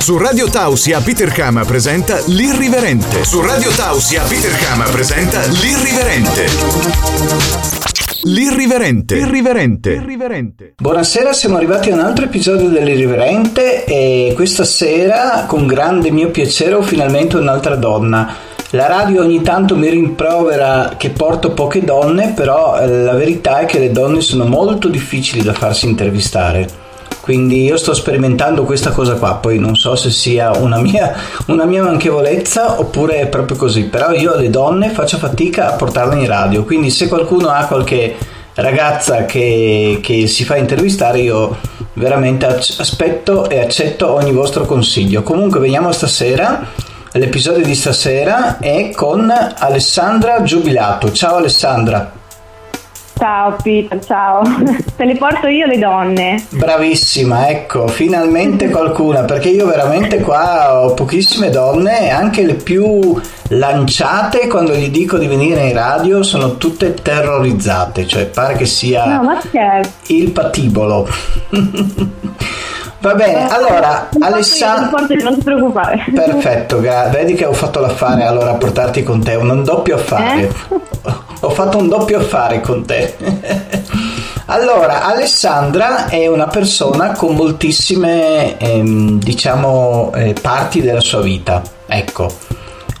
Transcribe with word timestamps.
Su 0.00 0.16
Radio 0.16 0.48
Tausia 0.48 0.98
Peter 1.02 1.30
Kama 1.30 1.62
presenta 1.66 2.18
L'Irriverente. 2.24 3.22
Su 3.22 3.42
Radio 3.42 3.70
Tausia 3.70 4.22
Peter 4.22 4.50
Kama 4.56 4.84
presenta 4.84 5.44
L'Irriverente. 5.44 6.46
L'Irriverente. 8.22 9.16
Irriverente. 9.16 9.90
Irriverente. 9.90 10.74
Buonasera, 10.78 11.34
siamo 11.34 11.56
arrivati 11.56 11.90
a 11.90 11.94
un 11.94 12.00
altro 12.00 12.24
episodio 12.24 12.70
dell'Irriverente 12.70 13.84
e 13.84 14.32
questa 14.34 14.64
sera 14.64 15.44
con 15.46 15.66
grande 15.66 16.10
mio 16.10 16.30
piacere 16.30 16.76
ho 16.76 16.82
finalmente 16.82 17.36
un'altra 17.36 17.76
donna. 17.76 18.34
La 18.70 18.86
radio 18.86 19.20
ogni 19.20 19.42
tanto 19.42 19.76
mi 19.76 19.90
rimprovera 19.90 20.94
che 20.96 21.10
porto 21.10 21.50
poche 21.50 21.84
donne, 21.84 22.32
però 22.34 22.80
eh, 22.80 22.88
la 22.88 23.14
verità 23.14 23.58
è 23.60 23.66
che 23.66 23.78
le 23.78 23.92
donne 23.92 24.22
sono 24.22 24.46
molto 24.46 24.88
difficili 24.88 25.42
da 25.42 25.52
farsi 25.52 25.86
intervistare. 25.86 26.88
Quindi 27.20 27.64
io 27.64 27.76
sto 27.76 27.92
sperimentando 27.92 28.64
questa 28.64 28.90
cosa 28.90 29.14
qua, 29.14 29.34
poi 29.34 29.58
non 29.58 29.76
so 29.76 29.94
se 29.94 30.10
sia 30.10 30.50
una 30.56 30.80
mia, 30.80 31.14
una 31.46 31.64
mia 31.64 31.82
manchevolezza 31.82 32.80
oppure 32.80 33.20
è 33.20 33.26
proprio 33.28 33.56
così, 33.56 33.84
però 33.84 34.12
io 34.12 34.36
le 34.36 34.48
donne 34.48 34.88
faccio 34.88 35.18
fatica 35.18 35.68
a 35.68 35.76
portarle 35.76 36.18
in 36.18 36.26
radio, 36.26 36.64
quindi 36.64 36.90
se 36.90 37.08
qualcuno 37.08 37.48
ha 37.50 37.66
qualche 37.66 38.16
ragazza 38.54 39.24
che, 39.26 40.00
che 40.02 40.26
si 40.26 40.44
fa 40.44 40.56
intervistare 40.56 41.20
io 41.20 41.58
veramente 41.94 42.46
aspetto 42.46 43.48
e 43.48 43.60
accetto 43.60 44.12
ogni 44.12 44.32
vostro 44.32 44.64
consiglio. 44.64 45.22
Comunque 45.22 45.60
veniamo 45.60 45.92
stasera, 45.92 46.66
l'episodio 47.12 47.64
di 47.64 47.74
stasera 47.74 48.58
è 48.58 48.90
con 48.90 49.30
Alessandra 49.30 50.42
Giubilato. 50.42 51.12
Ciao 51.12 51.36
Alessandra. 51.36 52.19
Ciao 53.20 53.54
Peter, 53.62 54.02
ciao. 54.02 54.40
Te 54.96 55.04
le 55.04 55.14
porto 55.14 55.46
io 55.46 55.66
le 55.66 55.76
donne. 55.76 56.42
Bravissima, 56.48 57.50
ecco, 57.50 57.86
finalmente 57.86 58.70
qualcuna, 58.70 59.24
perché 59.24 59.50
io 59.50 59.66
veramente 59.66 60.20
qua 60.20 60.80
ho 60.80 60.94
pochissime 60.94 61.50
donne 61.50 62.06
e 62.06 62.08
anche 62.08 62.46
le 62.46 62.54
più 62.54 63.20
lanciate 63.48 64.46
quando 64.46 64.72
gli 64.72 64.88
dico 64.88 65.18
di 65.18 65.26
venire 65.26 65.66
in 65.66 65.74
radio 65.74 66.22
sono 66.22 66.56
tutte 66.56 66.94
terrorizzate, 66.94 68.06
cioè 68.06 68.24
pare 68.24 68.54
che 68.54 68.64
sia 68.64 69.20
no, 69.20 69.38
il 70.06 70.30
patibolo. 70.30 71.06
Va 73.00 73.14
bene, 73.14 73.50
allora 73.50 74.08
Alessandro. 74.18 74.98
Non 74.98 75.36
ti 75.36 75.44
preoccupare. 75.44 76.06
Perfetto, 76.14 76.80
vedi 76.80 77.34
che 77.34 77.44
ho 77.44 77.52
fatto 77.52 77.80
l'affare 77.80 78.24
allora 78.24 78.52
a 78.52 78.54
portarti 78.54 79.02
con 79.02 79.22
te, 79.22 79.34
un 79.34 79.62
doppio 79.62 79.96
affare. 79.96 80.40
Eh? 80.40 81.28
Ho 81.42 81.50
fatto 81.50 81.78
un 81.78 81.88
doppio 81.88 82.18
affare 82.18 82.60
con 82.60 82.84
te. 82.84 83.14
allora, 84.46 85.04
Alessandra 85.04 86.08
è 86.08 86.26
una 86.26 86.48
persona 86.48 87.12
con 87.12 87.34
moltissime, 87.34 88.58
ehm, 88.58 89.18
diciamo, 89.18 90.12
eh, 90.14 90.34
parti 90.40 90.82
della 90.82 91.00
sua 91.00 91.22
vita. 91.22 91.62
Ecco. 91.86 92.30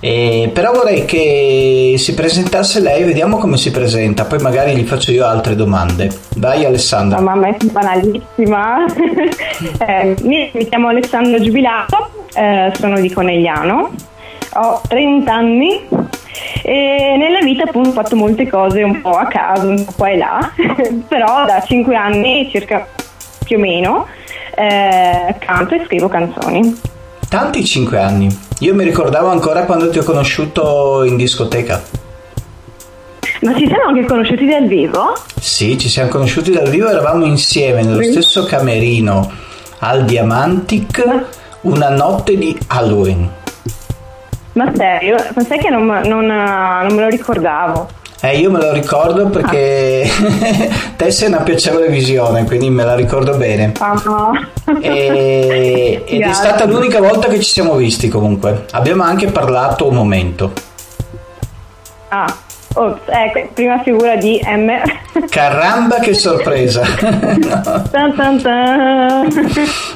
Eh, 0.02 0.50
però 0.54 0.72
vorrei 0.72 1.04
che 1.04 1.96
si 1.98 2.14
presentasse 2.14 2.80
lei, 2.80 3.04
vediamo 3.04 3.36
come 3.36 3.58
si 3.58 3.70
presenta, 3.70 4.24
poi 4.24 4.38
magari 4.38 4.74
gli 4.74 4.86
faccio 4.86 5.10
io 5.10 5.26
altre 5.26 5.54
domande. 5.54 6.10
Vai 6.36 6.64
Alessandra. 6.64 7.18
No, 7.18 7.24
mamma 7.24 7.48
è 7.48 7.56
banalissima. 7.70 8.86
eh, 9.86 10.16
mi, 10.22 10.50
chiamo 10.66 10.88
Alessandra 10.88 11.38
Giubilato, 11.38 12.08
eh, 12.32 12.72
sono 12.78 12.98
di 12.98 13.12
Conegliano, 13.12 13.90
ho 14.54 14.80
30 14.88 15.32
anni 15.32 15.80
e 16.62 17.16
nella 17.18 17.40
vita 17.40 17.64
appunto 17.64 17.88
ho 17.90 17.92
fatto 17.92 18.16
molte 18.16 18.48
cose 18.48 18.82
un 18.82 19.00
po' 19.00 19.16
a 19.16 19.26
caso, 19.26 19.68
un 19.68 19.84
po' 19.84 19.92
qua 19.96 20.08
e 20.08 20.16
là, 20.16 20.52
però 21.08 21.44
da 21.44 21.60
5 21.60 21.94
anni 21.94 22.48
circa 22.50 22.86
più 23.44 23.56
o 23.56 23.60
meno 23.60 24.06
eh, 24.54 25.34
canto 25.38 25.74
e 25.74 25.84
scrivo 25.86 26.08
canzoni. 26.08 26.78
Tanti 27.28 27.64
5 27.64 27.98
anni. 27.98 28.28
Io 28.60 28.74
mi 28.74 28.84
ricordavo 28.84 29.28
ancora 29.28 29.64
quando 29.64 29.88
ti 29.88 29.98
ho 29.98 30.02
conosciuto 30.02 31.04
in 31.04 31.16
discoteca. 31.16 31.80
Ma 33.42 33.56
ci 33.56 33.66
siamo 33.66 33.84
anche 33.86 34.04
conosciuti 34.04 34.46
dal 34.46 34.66
vivo? 34.66 35.16
Sì, 35.38 35.78
ci 35.78 35.88
siamo 35.88 36.10
conosciuti 36.10 36.50
dal 36.50 36.68
vivo, 36.68 36.90
eravamo 36.90 37.24
insieme 37.24 37.82
nello 37.82 38.02
sì. 38.02 38.10
stesso 38.10 38.44
camerino 38.44 39.30
al 39.78 40.04
Diamantic 40.04 41.24
una 41.62 41.88
notte 41.88 42.36
di 42.36 42.58
Halloween. 42.66 43.39
Ma 44.52 44.72
serio? 44.74 45.16
Ma 45.34 45.42
sai 45.42 45.58
che 45.58 45.70
non, 45.70 45.86
non, 45.86 46.26
non 46.26 46.94
me 46.94 47.02
lo 47.02 47.08
ricordavo? 47.08 47.88
Eh, 48.22 48.36
io 48.36 48.50
me 48.50 48.58
lo 48.58 48.72
ricordo 48.72 49.30
perché 49.30 50.04
ah. 50.04 50.92
te 50.96 51.10
sei 51.10 51.28
una 51.28 51.40
piacevole 51.40 51.88
visione, 51.88 52.44
quindi 52.44 52.68
me 52.68 52.84
la 52.84 52.94
ricordo 52.94 53.36
bene. 53.36 53.72
Ah, 53.78 54.00
no. 54.04 54.32
e, 54.80 56.02
ed 56.06 56.20
è 56.20 56.32
stata 56.32 56.66
l'unica 56.66 57.00
volta 57.00 57.28
che 57.28 57.40
ci 57.40 57.50
siamo 57.50 57.76
visti 57.76 58.08
comunque. 58.08 58.66
Abbiamo 58.72 59.04
anche 59.04 59.28
parlato 59.28 59.88
un 59.88 59.94
momento. 59.94 60.52
Ah, 62.08 62.36
Ops, 62.74 63.00
ecco, 63.06 63.48
prima 63.54 63.80
figura 63.82 64.16
di 64.16 64.38
M. 64.44 64.70
Caramba, 65.30 65.98
che 66.00 66.12
sorpresa! 66.12 66.82
no. 67.00 67.82
Tan 67.90 68.14
tan 68.14 68.42
tan. 68.42 69.28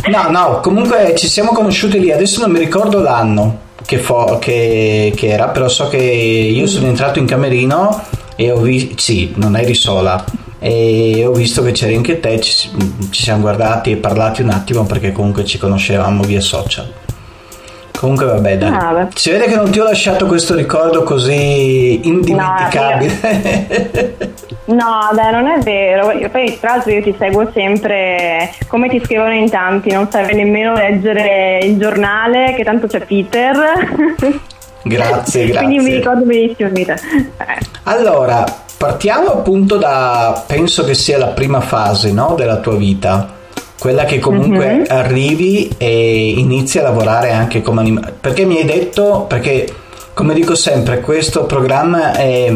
no, 0.07 0.31
no, 0.31 0.61
comunque 0.61 1.15
ci 1.15 1.29
siamo 1.29 1.53
conosciuti 1.53 2.01
lì, 2.01 2.11
adesso 2.11 2.41
non 2.41 2.51
mi 2.51 2.59
ricordo 2.59 3.01
l'anno 3.01 3.64
che, 3.85 3.99
fo- 3.99 4.39
che, 4.39 5.13
che 5.15 5.29
era, 5.29 5.49
però 5.49 5.69
so 5.69 5.89
che 5.89 5.99
io 5.99 6.67
sono 6.67 6.87
entrato 6.87 7.19
in 7.19 7.27
camerino 7.27 8.03
e 8.37 8.51
ho 8.51 8.61
visto, 8.61 8.95
sì, 8.97 9.33
non 9.37 9.57
eri 9.57 9.75
sola, 9.75 10.25
e 10.59 11.25
ho 11.27 11.33
visto 11.33 11.63
che 11.63 11.73
c'eri 11.73 11.95
anche 11.95 12.21
te, 12.21 12.41
ci, 12.41 12.71
ci 13.11 13.23
siamo 13.23 13.43
guardati 13.43 13.91
e 13.91 13.97
parlati 13.97 14.43
un 14.43 14.51
attimo 14.51 14.85
perché 14.85 15.13
comunque 15.13 15.45
ci 15.45 15.59
conoscevamo 15.59 16.23
via 16.23 16.41
social. 16.41 17.04
Comunque 18.05 18.27
vabbè 18.27 18.59
dai. 18.59 18.71
Ah, 18.71 19.09
si 19.15 19.31
vede 19.31 19.47
che 19.47 19.55
non 19.55 19.71
ti 19.71 19.81
ho 19.81 19.85
lasciato 19.85 20.27
questo 20.27 20.55
ricordo 20.55 21.05
così 21.05 22.07
indimenticabile. 22.07 23.19
No, 24.67 24.75
no, 24.77 25.11
dai, 25.15 25.33
non 25.33 25.47
è 25.47 25.59
vero. 25.61 26.13
Io, 26.13 26.29
poi 26.29 26.59
tra 26.61 26.73
l'altro 26.73 26.93
io 26.93 27.03
ti 27.03 27.15
seguo 27.19 27.51
sempre 27.55 28.51
come 28.69 28.91
ti 28.91 29.01
scrivono 29.03 29.33
in 29.33 29.49
tanti, 29.49 29.91
non 29.91 30.11
serve 30.11 30.35
nemmeno 30.35 30.75
leggere 30.75 31.61
il 31.63 31.79
giornale, 31.79 32.53
che 32.55 32.63
tanto 32.63 32.89
c'è 32.89 33.01
Peter. 33.01 33.57
Grazie, 34.87 35.47
grazie. 35.47 35.53
Quindi 35.65 35.79
mi 35.83 35.95
ricordo 35.95 36.27
benissimo 36.27 36.69
Peter. 36.69 37.01
Eh. 37.01 37.59
Allora, 37.85 38.45
partiamo 38.77 39.29
appunto 39.29 39.79
da 39.79 40.45
penso 40.47 40.85
che 40.85 40.93
sia 40.93 41.17
la 41.17 41.29
prima 41.29 41.63
fase, 41.63 42.13
no, 42.13 42.35
della 42.37 42.59
tua 42.59 42.77
vita 42.77 43.43
quella 43.85 44.07
che 44.07 44.19
comunque 44.19 44.67
mm-hmm. 44.67 44.85
arrivi 44.89 45.69
e 45.77 46.31
inizi 46.31 46.79
a 46.79 46.83
lavorare 46.83 47.33
anche 47.33 47.61
come 47.61 47.81
animatore. 47.81 48.15
Perché 48.19 48.47
mi 48.47 48.57
hai 48.57 48.65
detto, 48.65 49.27
perché 49.29 49.71
come 50.15 50.33
dico 50.33 50.55
sempre, 50.55 51.01
questo 51.01 51.45
programma 51.45 52.13
è 52.15 52.51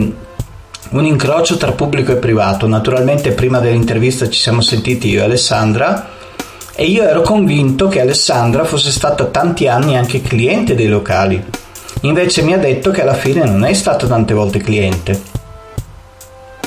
un 0.91 1.05
incrocio 1.05 1.59
tra 1.59 1.73
pubblico 1.73 2.13
e 2.13 2.17
privato. 2.17 2.67
Naturalmente 2.67 3.33
prima 3.33 3.59
dell'intervista 3.59 4.31
ci 4.31 4.41
siamo 4.41 4.63
sentiti 4.63 5.11
io 5.11 5.21
e 5.21 5.25
Alessandra 5.25 6.09
e 6.75 6.87
io 6.87 7.03
ero 7.03 7.21
convinto 7.21 7.89
che 7.89 8.01
Alessandra 8.01 8.65
fosse 8.65 8.91
stata 8.91 9.27
tanti 9.27 9.69
anni 9.69 9.99
anche 9.99 10.23
cliente 10.23 10.75
dei 10.75 10.89
locali. 10.89 11.45
Invece 12.05 12.41
mi 12.41 12.55
ha 12.55 12.59
detto 12.59 12.91
che 12.91 13.03
alla 13.03 13.13
fine 13.13 13.45
non 13.45 13.67
è 13.67 13.75
stata 13.75 14.07
tante 14.07 14.33
volte 14.33 14.61
cliente. 14.61 15.21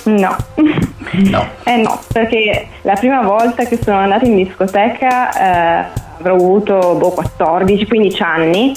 No. 0.04 0.38
No. 1.14 1.46
eh 1.66 1.76
no, 1.78 2.00
perché 2.12 2.68
la 2.84 2.94
prima 2.94 3.22
volta 3.22 3.66
che 3.66 3.78
sono 3.82 3.98
andata 3.98 4.26
in 4.26 4.36
discoteca 4.36 5.32
eh, 5.32 5.86
avrò 6.20 6.36
avuto 6.36 6.96
boh, 6.96 7.14
14-15 7.38 8.24
anni 8.24 8.74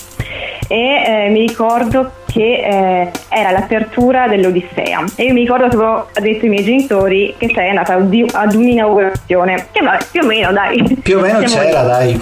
e 0.66 1.26
eh, 1.26 1.28
mi 1.30 1.46
ricordo 1.46 2.10
che 2.26 2.40
eh, 2.40 3.10
era 3.28 3.50
l'apertura 3.52 4.26
dell'Odissea 4.26 5.04
e 5.14 5.24
io 5.24 5.32
mi 5.32 5.40
ricordo 5.42 5.68
che 5.68 5.76
avevo 5.76 6.08
detto 6.20 6.44
ai 6.44 6.50
miei 6.50 6.64
genitori 6.64 7.34
che 7.38 7.52
sei 7.54 7.68
andata 7.68 7.94
ad 7.94 8.54
un'inaugurazione 8.54 9.68
che 9.70 9.84
vabbè 9.84 10.04
più 10.10 10.20
o 10.22 10.26
meno 10.26 10.50
dai 10.50 10.98
più 11.00 11.18
o 11.18 11.20
meno 11.20 11.38
c'era 11.40 11.62
lì. 11.64 12.18
dai 12.18 12.20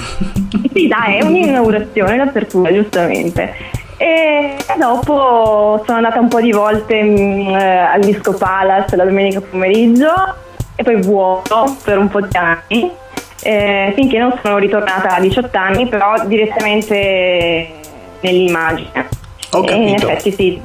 sì 0.75 0.89
dai 0.89 1.19
è 1.19 1.25
un'inaugurazione 1.25 2.17
l'apertura 2.19 2.71
giustamente 2.73 3.55
e 4.03 4.57
dopo 4.79 5.81
sono 5.85 5.99
andata 5.99 6.19
un 6.19 6.27
po' 6.27 6.41
di 6.41 6.51
volte 6.51 7.01
mh, 7.01 7.55
eh, 7.55 7.79
al 7.79 8.01
Disco 8.01 8.35
Palace 8.35 8.97
la 8.97 9.05
domenica 9.05 9.41
pomeriggio 9.41 10.13
e 10.75 10.83
poi 10.83 11.01
vuoto 11.01 11.77
per 11.85 11.99
un 11.99 12.09
po' 12.09 12.21
di 12.21 12.37
anni 12.37 12.91
eh, 13.45 13.93
finché 13.95 14.19
non 14.19 14.37
sono 14.43 14.59
ritornata 14.59 15.15
a 15.15 15.21
18 15.21 15.57
anni 15.57 15.87
però 15.87 16.27
direttamente 16.27 17.75
nell'immagine. 18.23 19.09
Ho 19.53 19.61
capito. 19.61 19.73
E 19.73 19.89
in 19.89 19.95
effetti 19.95 20.33
sì, 20.33 20.61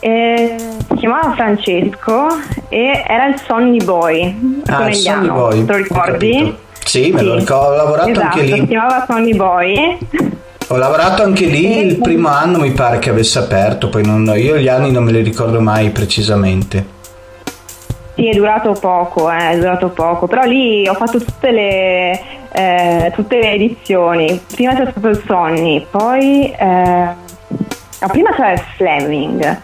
eh, 0.00 0.56
si 0.88 0.94
chiamava 0.96 1.34
Francesco 1.34 2.26
e 2.68 3.04
era 3.06 3.26
il 3.26 3.40
Sonny 3.46 3.84
Boy 3.84 4.62
ah, 4.66 4.88
il 4.88 4.94
Sonny 4.96 5.28
Boy 5.28 5.64
te 5.64 5.72
lo 5.72 5.78
ricordi? 5.78 6.52
sì 6.84 7.12
me 7.12 7.22
lo 7.22 7.36
ricordo 7.36 7.72
ho 7.72 7.76
lavorato 7.76 8.10
esatto, 8.10 8.26
anche 8.26 8.42
lì 8.42 8.58
si 8.58 8.66
chiamava 8.66 9.04
Sonny 9.06 9.36
Boy 9.36 9.98
ho 10.68 10.76
lavorato 10.76 11.22
anche 11.22 11.46
lì 11.46 11.78
il 11.78 11.98
primo 11.98 12.28
anno 12.28 12.58
mi 12.58 12.72
pare 12.72 12.98
che 12.98 13.10
avesse 13.10 13.38
aperto 13.38 13.88
poi 13.88 14.04
non, 14.04 14.32
io 14.36 14.56
gli 14.56 14.68
anni 14.68 14.90
non 14.90 15.04
me 15.04 15.12
li 15.12 15.22
ricordo 15.22 15.60
mai 15.60 15.90
precisamente 15.90 16.94
sì, 18.16 18.30
è 18.30 18.34
durato 18.34 18.72
poco, 18.72 19.30
eh, 19.30 19.50
è 19.50 19.58
durato 19.58 19.90
poco, 19.90 20.26
però 20.26 20.44
lì 20.44 20.88
ho 20.88 20.94
fatto 20.94 21.18
tutte 21.18 21.50
le, 21.50 22.18
eh, 22.50 23.12
tutte 23.14 23.38
le 23.38 23.52
edizioni. 23.52 24.40
Prima 24.54 24.74
c'è 24.74 24.86
stato 24.90 25.08
il 25.08 25.22
Sonny, 25.26 25.86
poi 25.90 26.50
eh, 26.50 27.14
no, 28.00 28.08
prima 28.08 28.30
c'era 28.30 28.52
il 28.52 28.62
Fleming, 28.76 29.60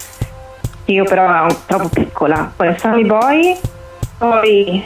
io 0.85 1.05
però 1.05 1.25
ero 1.35 1.63
troppo 1.65 1.89
piccola, 1.89 2.53
poi 2.55 2.69
il 2.69 2.79
Sonny 2.79 3.07
Boy, 3.07 3.59
poi 4.19 4.85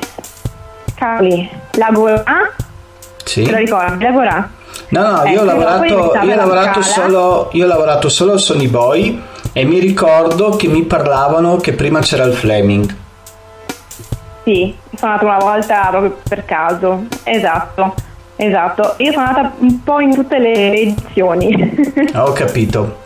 cavoli, 0.94 1.50
Lagora, 1.72 2.22
sì. 3.24 3.42
te 3.42 3.50
lo 3.50 3.56
ricordi? 3.56 4.04
Lagora? 4.04 4.48
No, 4.88 5.00
no, 5.00 5.24
io, 5.26 5.40
ho 5.40 5.42
eh, 5.42 5.46
lavorato, 5.46 5.84
io, 5.84 5.98
ho 6.02 6.36
lavorato 6.36 6.82
solo, 6.82 7.48
io 7.52 7.64
ho 7.64 7.68
lavorato 7.68 8.08
solo 8.08 8.32
al 8.32 8.40
Sony 8.40 8.68
Boy 8.68 9.20
e 9.52 9.64
mi 9.64 9.78
ricordo 9.78 10.50
che 10.50 10.68
mi 10.68 10.82
parlavano 10.82 11.56
che 11.56 11.72
prima 11.72 12.00
c'era 12.00 12.24
il 12.24 12.34
Fleming. 12.34 12.94
Sì, 14.44 14.76
sono 14.94 15.12
andata 15.12 15.26
una 15.26 15.44
volta 15.44 15.86
proprio 15.90 16.16
per 16.28 16.44
caso, 16.44 17.06
esatto, 17.24 17.94
esatto. 18.36 18.94
Io 18.98 19.12
sono 19.12 19.26
andata 19.26 19.52
un 19.58 19.82
po' 19.82 19.98
in 19.98 20.14
tutte 20.14 20.38
le 20.38 20.72
edizioni. 20.72 21.86
Ho 22.14 22.30
capito. 22.32 23.04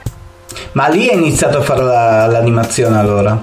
Ma 0.73 0.89
lì 0.89 1.09
hai 1.09 1.17
iniziato 1.17 1.59
a 1.59 1.63
fare 1.63 1.83
la, 1.83 2.27
l'animazione 2.27 2.99
allora? 2.99 3.39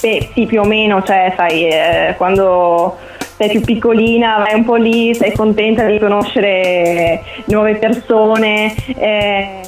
Beh, 0.00 0.30
sì, 0.32 0.46
più 0.46 0.60
o 0.60 0.64
meno, 0.64 1.02
cioè, 1.02 1.34
sai, 1.36 1.68
eh, 1.68 2.14
quando 2.16 2.96
sei 3.38 3.50
più 3.50 3.60
piccolina, 3.60 4.38
vai 4.38 4.54
un 4.54 4.64
po' 4.64 4.74
lì, 4.74 5.14
sei 5.14 5.32
contenta 5.32 5.86
di 5.86 5.98
conoscere 6.00 7.22
nuove 7.44 7.76
persone. 7.76 8.74
Eh, 8.96 9.60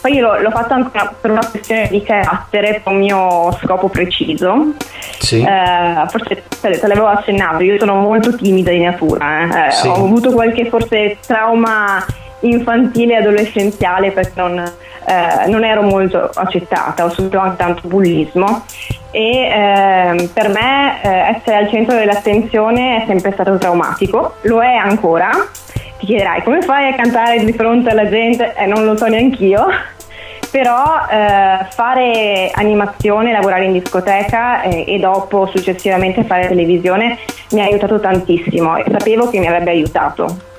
poi 0.00 0.14
io 0.14 0.20
l'ho, 0.20 0.40
l'ho 0.40 0.50
fatto 0.50 0.74
anche 0.74 1.10
per 1.20 1.30
una 1.32 1.44
questione 1.48 1.88
di 1.90 2.02
carattere, 2.02 2.80
per 2.82 2.92
un 2.92 2.98
mio 2.98 3.52
scopo 3.60 3.88
preciso. 3.88 4.74
Sì. 5.18 5.40
Eh, 5.40 6.08
forse 6.08 6.44
te, 6.60 6.78
te 6.78 6.86
l'avevo 6.86 7.08
accennato, 7.08 7.62
io 7.64 7.76
sono 7.78 7.96
molto 7.96 8.34
timida 8.36 8.70
di 8.70 8.80
natura, 8.80 9.66
eh. 9.66 9.70
Sì. 9.72 9.88
ho 9.88 9.94
avuto 9.94 10.30
qualche 10.32 10.66
forse 10.66 11.18
trauma 11.26 12.04
infantile 12.42 13.14
e 13.14 13.16
adolescenziale 13.16 14.12
perché 14.12 14.40
non, 14.40 14.58
eh, 14.58 15.48
non, 15.48 15.64
ero 15.64 15.82
molto 15.82 16.30
accettata, 16.34 17.04
ho 17.04 17.10
subito 17.10 17.38
anche 17.38 17.56
tanto 17.56 17.88
bullismo 17.88 18.64
e 19.10 19.48
eh, 19.48 20.30
per 20.32 20.48
me 20.48 21.02
eh, 21.02 21.36
essere 21.36 21.56
al 21.56 21.68
centro 21.68 21.96
dell'attenzione 21.96 23.02
è 23.02 23.06
sempre 23.06 23.32
stato 23.32 23.58
traumatico, 23.58 24.34
lo 24.42 24.62
è 24.62 24.74
ancora 24.74 25.30
ti 26.02 26.06
chiederai 26.06 26.42
come 26.42 26.62
fai 26.62 26.92
a 26.92 26.96
cantare 26.96 27.44
di 27.44 27.52
fronte 27.52 27.90
alla 27.90 28.08
gente? 28.08 28.54
Eh, 28.56 28.66
non 28.66 28.84
lo 28.84 28.96
so 28.96 29.06
neanch'io, 29.06 29.66
però 30.50 30.84
eh, 31.08 31.64
fare 31.70 32.50
animazione, 32.52 33.32
lavorare 33.32 33.66
in 33.66 33.72
discoteca 33.72 34.62
eh, 34.62 34.84
e 34.86 34.98
dopo 34.98 35.46
successivamente 35.46 36.24
fare 36.24 36.48
televisione 36.48 37.18
mi 37.52 37.60
ha 37.60 37.64
aiutato 37.64 38.00
tantissimo 38.00 38.76
e 38.76 38.84
sapevo 38.90 39.30
che 39.30 39.38
mi 39.38 39.46
avrebbe 39.46 39.70
aiutato. 39.70 40.50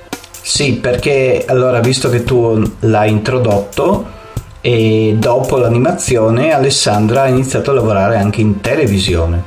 Sì, 0.54 0.76
perché 0.76 1.46
allora 1.48 1.80
visto 1.80 2.12
che 2.12 2.24
tu 2.24 2.62
l'hai 2.82 3.10
introdotto 3.10 4.06
e 4.62 5.16
dopo 5.18 5.58
l'animazione 5.58 6.54
Alessandra 6.54 7.24
ha 7.24 7.28
iniziato 7.28 7.72
a 7.72 7.74
lavorare 7.74 8.18
anche 8.18 8.42
in 8.42 8.62
televisione 8.62 9.42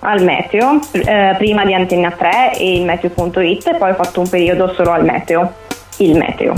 al 0.00 0.24
Meteo, 0.24 0.80
eh, 0.90 1.36
prima 1.38 1.64
di 1.64 1.72
Antenna 1.72 2.10
3 2.10 2.58
e 2.58 2.78
il 2.78 2.84
Meteo.it 2.84 3.68
e 3.68 3.74
poi 3.76 3.90
ho 3.90 3.94
fatto 3.94 4.18
un 4.18 4.28
periodo 4.28 4.72
solo 4.74 4.90
al 4.90 5.04
Meteo, 5.04 5.52
il 5.98 6.16
Meteo. 6.16 6.54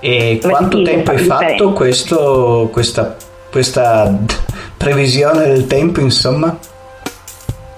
E 0.00 0.40
quanto 0.42 0.80
tempo 0.80 1.10
hai 1.10 1.18
fatto 1.18 1.72
questo, 1.74 2.70
questa, 2.72 3.14
questa 3.50 4.10
previsione 4.78 5.48
del 5.48 5.66
tempo 5.66 6.00
insomma? 6.00 6.56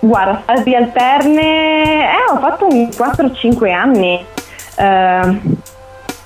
Guarda, 0.07 0.43
fasi 0.45 0.73
alterne, 0.73 2.05
eh, 2.05 2.33
ho 2.33 2.39
fatto 2.39 2.69
un 2.69 2.89
4-5 2.89 3.73
anni, 3.73 4.25
eh, 4.77 5.41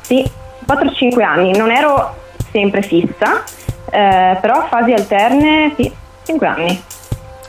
sì, 0.02 0.30
4-5 0.66 1.22
anni, 1.22 1.56
non 1.56 1.70
ero 1.70 2.14
sempre 2.52 2.82
fissa, 2.82 3.42
eh, 3.90 4.36
però 4.38 4.66
fasi 4.68 4.92
alterne, 4.92 5.72
sì, 5.76 5.90
5 6.24 6.46
anni. 6.46 6.82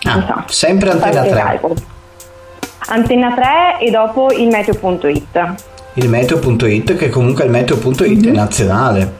Ah, 0.03 0.25
so. 0.25 0.43
Sempre 0.47 0.91
Antenna 0.91 1.21
3. 1.21 1.61
Antenna 2.87 3.33
3 3.33 3.85
e 3.85 3.91
dopo 3.91 4.31
il 4.31 4.47
meteo.it. 4.47 5.53
Il 5.95 6.07
meteo.it 6.07 6.95
che 6.95 7.09
comunque 7.09 7.43
il 7.43 7.51
meteo.it 7.51 8.01
mm-hmm. 8.01 8.23
è 8.23 8.29
mhm. 8.29 8.35
nazionale. 8.35 9.13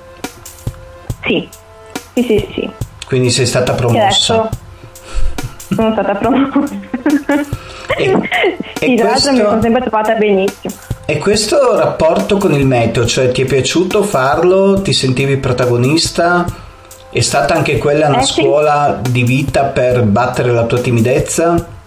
Sì, 1.24 1.48
sì, 2.13 2.24
sì, 2.24 2.52
sì. 2.54 2.69
Quindi 3.06 3.30
sei 3.30 3.46
stata 3.46 3.74
promossa. 3.74 4.50
Sono 5.68 5.92
stata 5.92 6.16
promossa. 6.16 6.91
E, 7.98 8.18
sì, 8.75 8.95
tra 8.95 9.09
l'altro 9.09 9.31
mi 9.31 9.38
sono 9.39 9.62
sempre 9.62 9.81
trovata 9.81 10.13
benissimo. 10.15 10.74
E 11.06 11.18
questo 11.18 11.77
rapporto 11.77 12.38
con 12.38 12.53
il 12.53 12.65
meteo, 12.65 13.06
cioè 13.06 13.31
ti 13.31 13.42
è 13.42 13.45
piaciuto 13.45 14.01
farlo? 14.01 14.81
Ti 14.81 14.94
sentivi 14.94 15.38
protagonista? 15.38 16.45
È 17.09 17.19
stata 17.19 17.53
anche 17.53 17.77
quella 17.77 18.07
una 18.07 18.21
eh, 18.21 18.25
scuola 18.25 19.01
sì. 19.03 19.12
di 19.12 19.24
vita 19.24 19.63
per 19.65 20.03
battere 20.03 20.51
la 20.51 20.63
tua 20.63 20.80
timidezza? 20.80 21.80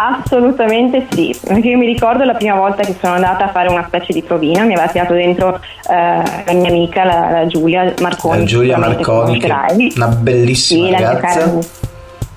Assolutamente 0.00 1.08
sì, 1.10 1.36
perché 1.44 1.68
io 1.68 1.76
mi 1.76 1.86
ricordo 1.86 2.22
la 2.24 2.34
prima 2.34 2.54
volta 2.54 2.84
che 2.84 2.96
sono 3.00 3.14
andata 3.14 3.46
a 3.46 3.48
fare 3.48 3.68
una 3.68 3.84
specie 3.88 4.12
di 4.12 4.22
provina, 4.22 4.62
mi 4.62 4.74
aveva 4.74 4.88
tirato 4.88 5.12
dentro 5.12 5.60
eh, 5.90 6.22
la 6.46 6.52
mia 6.52 6.68
amica, 6.68 7.04
la, 7.04 7.30
la 7.30 7.46
Giulia 7.46 7.92
Marconi. 8.00 8.38
La 8.38 8.44
Giulia 8.44 8.78
Marconi, 8.78 9.42
una 9.96 10.06
bellissima 10.06 10.96
sì, 10.96 11.02
ragazza. 11.02 11.58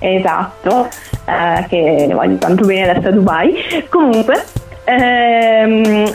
Esatto, 0.01 0.89
eh, 1.25 1.65
che 1.69 2.09
voglio 2.11 2.37
tanto 2.37 2.65
bene 2.65 2.89
adesso 2.89 3.07
a 3.07 3.11
Dubai. 3.11 3.55
Comunque, 3.89 4.43
ehm, 4.83 6.13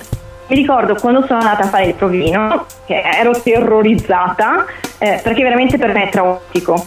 mi 0.48 0.56
ricordo 0.56 0.94
quando 0.94 1.24
sono 1.26 1.40
andata 1.40 1.64
a 1.64 1.68
fare 1.68 1.86
il 1.86 1.94
provino 1.94 2.66
che 2.84 3.00
ero 3.00 3.32
terrorizzata 3.40 4.64
eh, 4.98 5.20
perché 5.22 5.42
veramente 5.42 5.78
per 5.78 5.92
me 5.92 6.04
è 6.04 6.08
traumatico. 6.08 6.86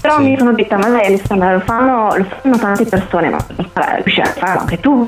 Però 0.00 0.16
sì. 0.16 0.22
mi 0.22 0.38
sono 0.38 0.52
detta, 0.52 0.76
ma 0.76 0.88
lei 0.88 1.06
Alessandra 1.06 1.52
lo 1.52 1.60
fanno, 1.60 2.16
lo 2.16 2.24
fanno 2.24 2.58
tante 2.58 2.84
persone, 2.84 3.30
ma 3.30 3.38
riesci 4.02 4.20
a 4.20 4.26
farlo 4.26 4.60
anche 4.60 4.78
tu? 4.78 5.06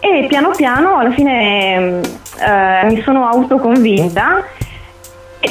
E 0.00 0.26
piano 0.28 0.50
piano 0.50 0.96
alla 0.98 1.12
fine 1.12 2.00
eh, 2.40 2.84
mi 2.86 3.00
sono 3.02 3.26
autoconvinta. 3.28 4.44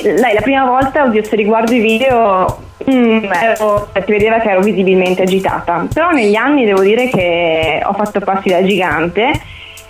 Lei 0.03 0.33
la 0.33 0.41
prima 0.41 0.65
volta, 0.65 1.03
oddio, 1.03 1.23
se 1.23 1.35
riguardo 1.35 1.73
i 1.73 1.79
video 1.79 2.69
Mm, 2.89 3.25
ero, 3.31 3.89
si 3.93 4.11
vedeva 4.11 4.39
che 4.39 4.49
ero 4.49 4.61
visibilmente 4.61 5.21
agitata, 5.21 5.85
però 5.93 6.09
negli 6.09 6.35
anni 6.35 6.65
devo 6.65 6.81
dire 6.81 7.09
che 7.09 7.81
ho 7.83 7.93
fatto 7.93 8.19
passi 8.21 8.49
da 8.49 8.63
gigante 8.63 9.31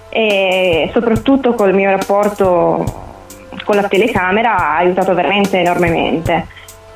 e 0.10 0.90
soprattutto 0.92 1.54
col 1.54 1.74
mio 1.74 1.90
rapporto 1.90 3.10
con 3.64 3.76
la 3.76 3.88
telecamera 3.88 4.58
ha 4.58 4.78
aiutato 4.78 5.14
veramente 5.14 5.60
enormemente. 5.60 6.48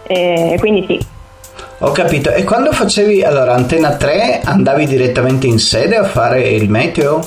E 0.06 0.58
quindi 0.60 0.86
sì. 0.86 1.06
Ho 1.80 1.92
capito. 1.92 2.32
E 2.32 2.44
quando 2.44 2.72
facevi 2.74 3.24
allora 3.24 3.54
Antenna 3.54 3.96
3 3.96 4.42
andavi 4.44 4.86
direttamente 4.86 5.48
in 5.48 5.60
sede 5.60 5.96
a 5.96 6.04
fare 6.04 6.42
il 6.42 6.70
meteo? 6.70 7.22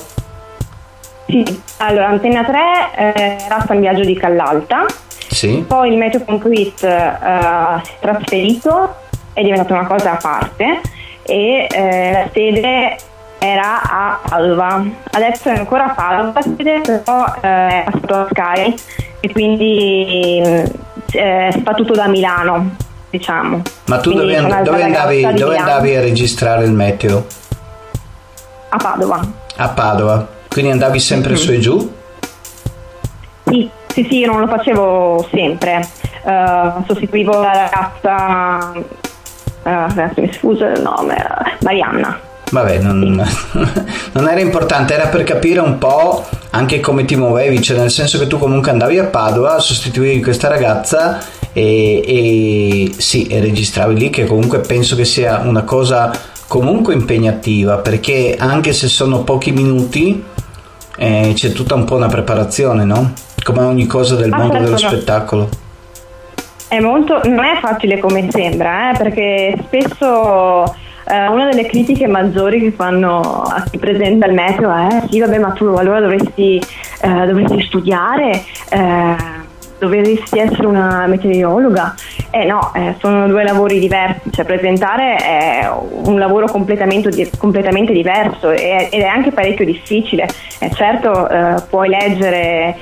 Sì, 1.25 1.61
allora 1.77 2.07
Antenna 2.07 2.43
3 2.43 2.59
eh, 2.95 3.37
era 3.45 3.63
San 3.65 3.79
Biagio 3.79 4.03
di 4.03 4.15
Callalta. 4.15 4.85
Sì. 5.29 5.63
Poi 5.67 5.91
il 5.91 5.97
meteo.it 5.97 6.83
eh, 6.83 7.81
si 7.83 7.91
è 7.91 7.99
trasferito, 7.99 8.95
è 9.33 9.43
diventata 9.43 9.73
una 9.73 9.87
cosa 9.87 10.13
a 10.13 10.17
parte 10.17 10.81
e 11.21 11.67
eh, 11.69 12.11
la 12.11 12.29
sede 12.33 12.97
era 13.37 13.81
a 13.81 14.19
Padova, 14.27 14.83
adesso 15.11 15.49
è 15.49 15.57
ancora 15.57 15.85
a 15.85 15.93
Padova, 15.93 16.41
però 16.55 17.25
eh, 17.41 17.83
è 17.83 17.85
passato 17.85 18.15
a 18.15 18.27
Sky 18.29 18.75
e 19.21 19.31
quindi 19.31 20.41
eh, 21.11 21.49
si 21.51 21.61
fa 21.61 21.73
tutto 21.73 21.93
da 21.93 22.07
Milano, 22.07 22.75
diciamo. 23.09 23.61
Ma 23.85 23.99
tu 23.99 24.11
dove, 24.13 24.35
and- 24.35 24.63
dove, 24.63 24.83
andavi, 24.83 25.33
dove 25.35 25.57
andavi, 25.57 25.95
a 25.95 26.01
registrare 26.01 26.65
il 26.65 26.71
meteo? 26.71 27.25
A 28.69 28.77
Padova. 28.77 29.25
A 29.55 29.69
Padova, 29.69 30.27
quindi 30.49 30.71
andavi 30.71 30.99
sempre 30.99 31.33
mm-hmm. 31.33 31.41
su 31.41 31.51
e 31.51 31.59
giù? 31.59 31.93
Sì, 33.45 33.69
sì, 34.03 34.07
sì, 34.09 34.25
non 34.25 34.39
lo 34.39 34.47
facevo 34.47 35.27
sempre. 35.31 35.87
Uh, 36.23 36.83
sostituivo 36.85 37.39
la 37.39 37.69
ragazza, 37.69 38.71
uh, 39.63 40.21
mi 40.21 40.31
sfuso 40.31 40.65
il 40.65 40.81
nome, 40.81 41.15
Marianna. 41.61 42.19
Vabbè, 42.51 42.79
non, 42.79 42.99
non, 44.13 44.27
era 44.27 44.39
importante, 44.39 44.93
era 44.93 45.07
per 45.07 45.23
capire 45.23 45.59
un 45.59 45.77
po' 45.77 46.25
anche 46.51 46.79
come 46.79 47.05
ti 47.05 47.15
muovevi, 47.15 47.61
cioè 47.61 47.77
nel 47.77 47.91
senso 47.91 48.17
che 48.17 48.27
tu 48.27 48.39
comunque 48.39 48.71
andavi 48.71 48.97
a 48.97 49.05
Padova, 49.05 49.59
sostituivi 49.59 50.21
questa 50.21 50.47
ragazza 50.47 51.19
e, 51.53 52.03
e 52.05 52.91
sì, 52.97 53.27
e 53.27 53.39
registravi 53.39 53.95
lì, 53.95 54.09
che 54.09 54.25
comunque 54.25 54.59
penso 54.59 54.95
che 54.95 55.05
sia 55.05 55.41
una 55.43 55.61
cosa 55.61 56.11
comunque 56.47 56.95
impegnativa, 56.95 57.77
perché 57.77 58.35
anche 58.39 58.73
se 58.73 58.87
sono 58.87 59.23
pochi 59.23 59.51
minuti 59.51 60.23
eh, 60.97 61.31
c'è 61.35 61.51
tutta 61.51 61.75
un 61.75 61.85
po' 61.85 61.95
una 61.95 62.07
preparazione, 62.07 62.83
no? 62.83 63.13
Come 63.51 63.65
ogni 63.65 63.87
cosa 63.87 64.15
del 64.15 64.29
mondo 64.29 64.57
dello 64.57 64.77
spettacolo. 64.77 65.49
È 66.67 66.79
molto, 66.79 67.21
non 67.23 67.43
è 67.43 67.57
facile 67.59 67.97
come 67.97 68.29
sembra, 68.29 68.91
eh, 68.91 68.97
perché 68.97 69.57
spesso 69.65 70.65
eh, 71.09 71.27
una 71.27 71.49
delle 71.49 71.65
critiche 71.65 72.05
maggiori 72.05 72.59
che 72.59 72.71
fanno 72.71 73.19
a 73.19 73.63
chi 73.69 73.79
presenta 73.79 74.27
il 74.27 74.33
meteo 74.33 74.71
è 74.71 75.03
sì 75.09 75.19
vabbè 75.19 75.39
ma 75.39 75.49
tu 75.49 75.65
allora 75.65 75.99
dovresti, 75.99 76.61
eh, 77.01 77.25
dovresti 77.25 77.61
studiare 77.63 78.43
eh, 78.69 79.15
dovresti 79.79 80.37
essere 80.37 80.67
una 80.67 81.07
meteorologa 81.07 81.95
eh 82.31 82.45
no, 82.45 82.71
eh, 82.75 82.95
sono 82.99 83.27
due 83.27 83.43
lavori 83.43 83.79
diversi 83.79 84.29
cioè 84.31 84.45
presentare 84.45 85.15
è 85.15 85.69
un 86.03 86.19
lavoro 86.19 86.47
completamente, 86.47 87.29
completamente 87.37 87.93
diverso 87.93 88.51
ed 88.51 88.91
è 88.91 89.05
anche 89.05 89.31
parecchio 89.31 89.65
difficile 89.65 90.27
eh, 90.59 90.71
certo 90.71 91.27
eh, 91.29 91.55
puoi 91.69 91.89
leggere 91.89 92.75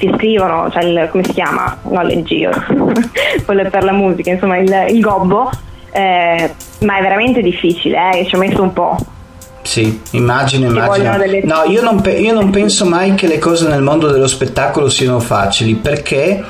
ti 0.00 0.10
scrivono, 0.16 0.70
cioè 0.70 0.84
il, 0.84 1.08
come 1.10 1.24
si 1.24 1.32
chiama? 1.32 1.76
No, 1.82 2.22
giro, 2.22 2.52
quello 3.44 3.68
per 3.68 3.84
la 3.84 3.92
musica, 3.92 4.30
insomma 4.30 4.56
il, 4.56 4.86
il 4.88 5.00
gobbo, 5.00 5.50
eh, 5.92 6.54
ma 6.80 6.98
è 6.98 7.02
veramente 7.02 7.42
difficile, 7.42 8.14
eh, 8.14 8.26
ci 8.26 8.34
ho 8.34 8.38
messo 8.38 8.62
un 8.62 8.72
po'. 8.72 8.96
Sì, 9.62 10.00
immagino, 10.12 10.68
immagino. 10.68 11.18
Delle... 11.18 11.42
No, 11.44 11.64
io 11.66 11.82
non, 11.82 12.00
pe- 12.00 12.18
io 12.18 12.32
non, 12.32 12.50
penso 12.50 12.86
mai 12.86 13.14
che 13.14 13.26
le 13.26 13.38
cose 13.38 13.68
nel 13.68 13.82
mondo 13.82 14.10
dello 14.10 14.26
spettacolo 14.26 14.88
siano 14.88 15.20
facili 15.20 15.74
perché 15.74 16.24
eh. 16.24 16.44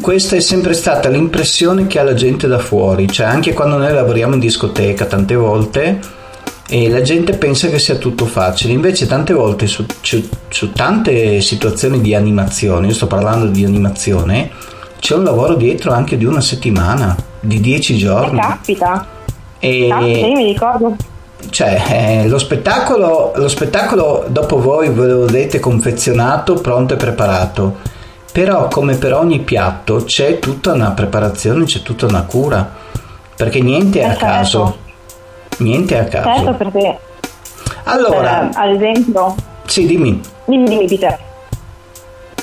Questa 0.00 0.36
è 0.36 0.40
sempre 0.40 0.74
stata 0.74 1.08
l'impressione 1.08 1.86
che 1.86 1.98
ha 1.98 2.02
la 2.02 2.14
gente 2.14 2.46
da 2.46 2.58
fuori, 2.58 3.08
cioè 3.08 3.26
anche 3.26 3.52
quando 3.52 3.76
noi 3.76 3.92
lavoriamo 3.92 4.34
in 4.34 4.40
discoteca 4.40 5.04
tante 5.04 5.34
volte 5.34 6.00
e 6.68 6.88
la 6.88 7.02
gente 7.02 7.36
pensa 7.36 7.68
che 7.68 7.78
sia 7.78 7.96
tutto 7.96 8.26
facile, 8.26 8.72
invece 8.72 9.06
tante 9.06 9.32
volte 9.32 9.66
su, 9.66 9.84
su, 10.00 10.28
su 10.48 10.72
tante 10.72 11.40
situazioni 11.40 12.00
di 12.00 12.14
animazione, 12.14 12.88
io 12.88 12.94
sto 12.94 13.06
parlando 13.06 13.46
di 13.46 13.64
animazione, 13.64 14.50
c'è 14.98 15.14
un 15.14 15.24
lavoro 15.24 15.54
dietro 15.54 15.92
anche 15.92 16.16
di 16.16 16.24
una 16.24 16.40
settimana, 16.40 17.14
di 17.38 17.60
dieci 17.60 17.96
giorni. 17.96 18.38
E 18.38 18.42
capita. 18.42 19.06
E... 19.58 19.86
Capita, 19.88 20.26
io 20.26 20.36
mi 20.36 20.44
ricordo. 20.46 20.96
Cioè, 21.48 22.22
eh, 22.24 22.28
lo, 22.28 22.38
spettacolo, 22.38 23.32
lo 23.36 23.48
spettacolo 23.48 24.24
dopo 24.28 24.60
voi 24.60 24.88
ve 24.88 25.06
lo 25.06 25.20
vedete 25.26 25.60
confezionato, 25.60 26.54
pronto 26.54 26.94
e 26.94 26.96
preparato. 26.96 27.94
Però, 28.36 28.68
come 28.68 28.96
per 28.96 29.14
ogni 29.14 29.40
piatto, 29.40 30.04
c'è 30.04 30.38
tutta 30.40 30.74
una 30.74 30.90
preparazione, 30.90 31.64
c'è 31.64 31.80
tutta 31.80 32.04
una 32.04 32.24
cura. 32.24 32.70
Perché 33.34 33.60
niente 33.60 34.00
è 34.00 34.04
a 34.04 34.08
eh, 34.08 34.10
certo. 34.10 34.26
caso. 34.26 34.78
Niente 35.60 35.96
è 35.96 36.00
a 36.00 36.04
caso. 36.04 36.44
Certo, 36.44 36.52
perché. 36.52 36.98
Allora. 37.84 38.50
Per, 38.52 38.62
ad 38.62 38.74
esempio. 38.74 39.34
Sì, 39.64 39.86
dimmi. 39.86 40.20
Dimmi, 40.44 40.68
dimmi, 40.68 40.86
Peter. 40.86 41.18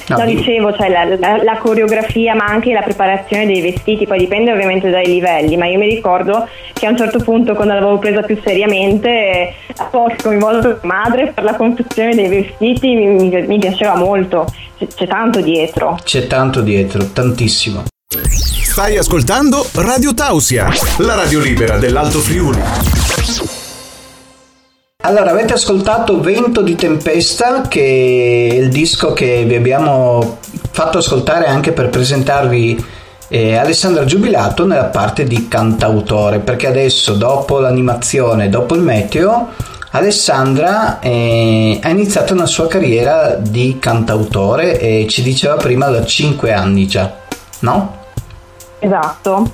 No, 0.08 0.18
no 0.18 0.26
dicevo, 0.26 0.74
cioè 0.74 0.90
la, 0.90 1.06
la, 1.06 1.42
la, 1.42 1.58
coreografia 1.58 2.36
ma 2.36 2.46
anche 2.46 2.74
la 2.74 2.82
preparazione 2.82 3.46
dei 3.46 3.62
vestiti, 3.62 4.06
poi 4.06 4.20
dipende 4.20 4.52
ovviamente 4.52 4.90
dai 4.90 5.06
livelli, 5.06 5.56
ma 5.56 5.66
io 5.66 5.78
mi 5.78 5.88
ricordo 5.88 6.48
che 6.74 6.86
a 6.86 6.90
un 6.90 6.98
certo 6.98 7.20
punto 7.20 7.54
quando 7.54 7.74
l'avevo 7.74 7.98
presa 8.00 8.22
più 8.22 8.38
seriamente, 8.44 9.54
ho 9.92 10.14
coinvolto 10.22 10.80
madre 10.84 11.32
per 11.34 11.44
la 11.44 11.56
confezione 11.56 12.16
dei 12.16 12.28
vestiti, 12.28 12.96
mi, 12.96 13.30
mi, 13.30 13.48
mi 13.48 13.60
piaceva 13.60 13.96
molto, 13.96 14.46
c'è, 14.78 14.88
c'è 14.88 15.08
tanto 15.08 15.40
dietro. 15.42 15.98
C'è 16.04 16.28
tanto 16.28 16.62
dietro, 16.62 17.06
tantissimo. 17.12 17.84
Stai 18.74 18.98
ascoltando 18.98 19.68
Radio 19.74 20.14
Tausia, 20.14 20.68
la 20.98 21.16
radio 21.16 21.40
libera 21.40 21.78
dell'Alto 21.78 22.20
Friuli. 22.20 23.53
Allora, 25.06 25.32
avete 25.32 25.52
ascoltato 25.52 26.22
Vento 26.22 26.62
di 26.62 26.76
Tempesta, 26.76 27.64
che 27.64 28.48
è 28.50 28.54
il 28.54 28.70
disco 28.70 29.12
che 29.12 29.44
vi 29.44 29.56
abbiamo 29.56 30.38
fatto 30.72 31.00
ascoltare 31.00 31.46
anche 31.46 31.74
per 31.74 31.90
presentarvi 31.90 32.86
eh, 33.28 33.58
Alessandra 33.58 34.06
Giubilato 34.06 34.66
nella 34.66 34.86
parte 34.86 35.26
di 35.26 35.50
cantautore, 35.50 36.40
perché 36.40 36.68
adesso, 36.68 37.16
dopo 37.16 37.60
l'animazione, 37.60 38.48
dopo 38.48 38.76
il 38.76 38.82
meteo, 38.82 39.50
Alessandra 39.92 41.02
eh, 41.02 41.82
ha 41.84 41.90
iniziato 41.90 42.32
una 42.32 42.46
sua 42.46 42.70
carriera 42.70 43.36
di 43.36 43.80
cantautore 43.80 44.80
e 44.80 45.06
ci 45.10 45.22
diceva 45.22 45.56
prima 45.56 45.88
da 45.90 46.06
5 46.06 46.54
anni 46.54 46.88
già, 46.88 47.14
no? 47.60 47.98
Esatto, 48.80 49.52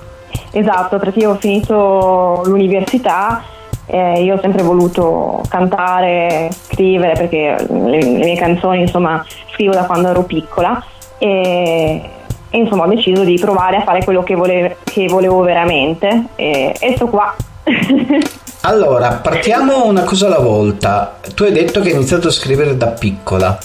esatto, 0.51 0.99
perché 0.99 1.17
io 1.17 1.31
ho 1.31 1.37
finito 1.39 2.43
l'università 2.45 3.57
eh, 3.89 4.21
io 4.21 4.35
ho 4.35 4.39
sempre 4.39 4.61
voluto 4.61 5.41
cantare, 5.49 6.49
scrivere 6.51 7.13
perché 7.13 7.55
le, 7.67 8.01
le, 8.01 8.23
mie 8.23 8.35
canzoni 8.35 8.81
insomma 8.81 9.25
scrivo 9.51 9.73
da 9.73 9.85
quando 9.85 10.09
ero 10.09 10.23
piccola 10.23 10.83
e, 11.17 12.01
e 12.49 12.57
insomma 12.57 12.83
ho 12.85 12.87
deciso 12.87 13.23
di 13.23 13.37
provare 13.39 13.77
a 13.77 13.83
fare 13.83 14.03
quello 14.03 14.21
che, 14.21 14.35
vole, 14.35 14.77
che 14.83 15.07
volevo 15.07 15.41
veramente 15.41 16.25
e, 16.35 16.75
e 16.79 16.95
sto 16.95 17.07
qua. 17.07 17.35
allora, 18.61 19.13
partiamo 19.13 19.85
una 19.85 20.03
cosa 20.03 20.27
alla 20.27 20.39
volta. 20.39 21.17
Tu 21.33 21.43
hai 21.43 21.51
detto 21.51 21.81
che 21.81 21.89
hai 21.89 21.95
iniziato 21.95 22.27
a 22.27 22.31
scrivere 22.31 22.77
da 22.77 22.87
piccola, 22.87 23.57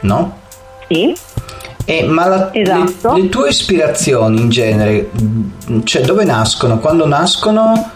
no? 0.00 0.36
Sì. 0.88 1.14
Eh, 1.84 2.04
ma 2.04 2.26
la, 2.26 2.50
esatto. 2.52 3.14
le, 3.14 3.22
le, 3.22 3.28
tue 3.28 3.48
ispirazioni 3.48 4.40
in 4.40 4.48
genere, 4.50 5.10
cioè 5.84 6.02
dove 6.02 6.24
nascono? 6.24 6.78
Quando 6.78 7.06
nascono 7.06 7.90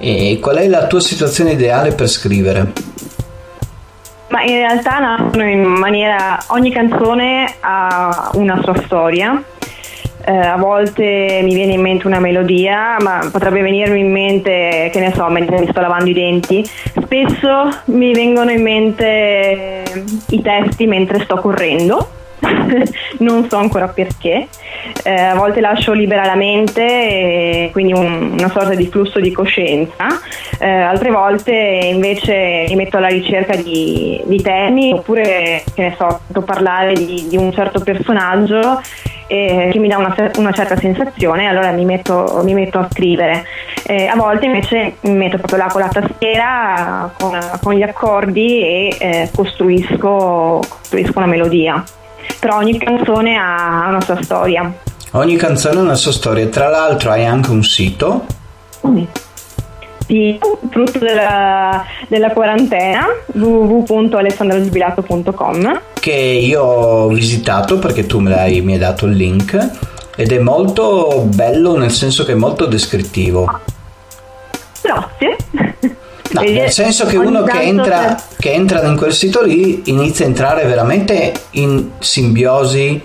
e 0.00 0.38
qual 0.40 0.56
è 0.56 0.66
la 0.66 0.86
tua 0.86 1.00
situazione 1.00 1.52
ideale 1.52 1.92
per 1.92 2.08
scrivere? 2.08 2.72
Ma 4.28 4.42
in 4.42 4.54
realtà 4.54 4.98
nascono 4.98 5.44
in 5.48 5.62
maniera. 5.62 6.42
ogni 6.48 6.70
canzone 6.72 7.54
ha 7.60 8.30
una 8.34 8.60
sua 8.62 8.74
storia. 8.84 9.42
Eh, 10.22 10.36
a 10.36 10.56
volte 10.56 11.40
mi 11.42 11.54
viene 11.54 11.72
in 11.72 11.80
mente 11.80 12.06
una 12.06 12.20
melodia, 12.20 12.96
ma 13.00 13.28
potrebbe 13.30 13.60
venirmi 13.60 14.00
in 14.00 14.10
mente, 14.10 14.88
che 14.92 15.00
ne 15.00 15.12
so, 15.14 15.28
mentre 15.28 15.58
mi 15.58 15.68
sto 15.70 15.80
lavando 15.80 16.08
i 16.08 16.14
denti. 16.14 16.64
Spesso 16.64 17.68
mi 17.86 18.12
vengono 18.12 18.50
in 18.50 18.62
mente 18.62 19.84
i 20.28 20.42
testi 20.42 20.86
mentre 20.86 21.24
sto 21.24 21.36
correndo 21.36 22.18
non 23.18 23.48
so 23.48 23.56
ancora 23.56 23.88
perché. 23.88 24.48
Eh, 25.02 25.12
a 25.12 25.34
volte 25.34 25.60
lascio 25.60 25.92
libera 25.92 26.24
la 26.24 26.34
mente, 26.34 27.68
quindi 27.72 27.92
un, 27.92 28.34
una 28.38 28.48
sorta 28.48 28.74
di 28.74 28.86
flusso 28.86 29.20
di 29.20 29.32
coscienza, 29.32 30.06
eh, 30.58 30.68
altre 30.68 31.10
volte 31.10 31.52
invece 31.52 32.66
mi 32.68 32.76
metto 32.76 32.96
alla 32.96 33.08
ricerca 33.08 33.56
di, 33.56 34.20
di 34.24 34.42
temi 34.42 34.92
oppure, 34.92 35.62
che 35.74 35.82
ne 35.82 35.96
so, 35.96 36.20
parlare 36.44 36.92
di, 36.94 37.26
di 37.28 37.36
un 37.36 37.52
certo 37.52 37.80
personaggio 37.80 38.80
che 39.30 39.72
mi 39.76 39.86
dà 39.86 39.96
una, 39.96 40.12
una, 40.38 40.50
certa 40.50 40.76
sensazione, 40.76 41.46
allora 41.46 41.70
mi 41.70 41.84
metto, 41.84 42.40
mi 42.42 42.52
metto 42.52 42.80
a 42.80 42.88
scrivere. 42.90 43.44
Eh, 43.86 44.06
a 44.06 44.16
volte 44.16 44.46
invece 44.46 44.96
mi 45.02 45.12
metto 45.12 45.36
proprio 45.36 45.58
là 45.58 45.66
con 45.66 45.80
la 45.82 45.88
tastiera, 45.88 47.12
con, 47.16 47.38
con 47.62 47.74
gli 47.74 47.82
accordi 47.82 48.60
e 48.60 48.96
eh, 48.98 49.30
costruisco, 49.32 50.60
costruisco 50.68 51.18
una 51.18 51.26
melodia 51.26 51.84
però 52.38 52.58
ogni 52.58 52.78
canzone 52.78 53.36
ha 53.36 53.86
una 53.88 54.00
sua 54.00 54.22
storia. 54.22 54.72
Ogni 55.12 55.36
canzone 55.36 55.78
ha 55.78 55.82
una 55.82 55.94
sua 55.94 56.12
storia, 56.12 56.46
tra 56.46 56.68
l'altro 56.68 57.10
hai 57.10 57.26
anche 57.26 57.50
un 57.50 57.64
sito. 57.64 58.26
Mm. 58.86 59.02
Sì, 60.06 60.38
frutto 60.70 60.98
della, 60.98 61.84
della 62.08 62.30
quarantena 62.32 63.06
www.alessandragibilato.com 63.32 65.80
che 66.00 66.10
io 66.10 66.62
ho 66.62 67.08
visitato 67.08 67.78
perché 67.78 68.06
tu 68.06 68.18
me 68.18 68.30
l'hai, 68.30 68.60
mi 68.62 68.72
hai 68.72 68.78
dato 68.78 69.06
il 69.06 69.12
link 69.12 69.70
ed 70.16 70.32
è 70.32 70.38
molto 70.38 71.28
bello 71.32 71.76
nel 71.76 71.92
senso 71.92 72.24
che 72.24 72.32
è 72.32 72.34
molto 72.34 72.66
descrittivo. 72.66 73.60
Grazie. 74.82 75.36
No, 76.32 76.42
nel 76.42 76.70
senso 76.70 77.06
che 77.06 77.16
uno 77.16 77.42
che 77.42 77.60
entra, 77.60 78.16
che 78.38 78.52
entra, 78.52 78.82
in 78.86 78.96
quel 78.96 79.12
sito 79.12 79.42
lì 79.42 79.82
inizia 79.86 80.24
a 80.24 80.28
entrare 80.28 80.64
veramente 80.64 81.32
in 81.52 81.90
simbiosi, 81.98 83.02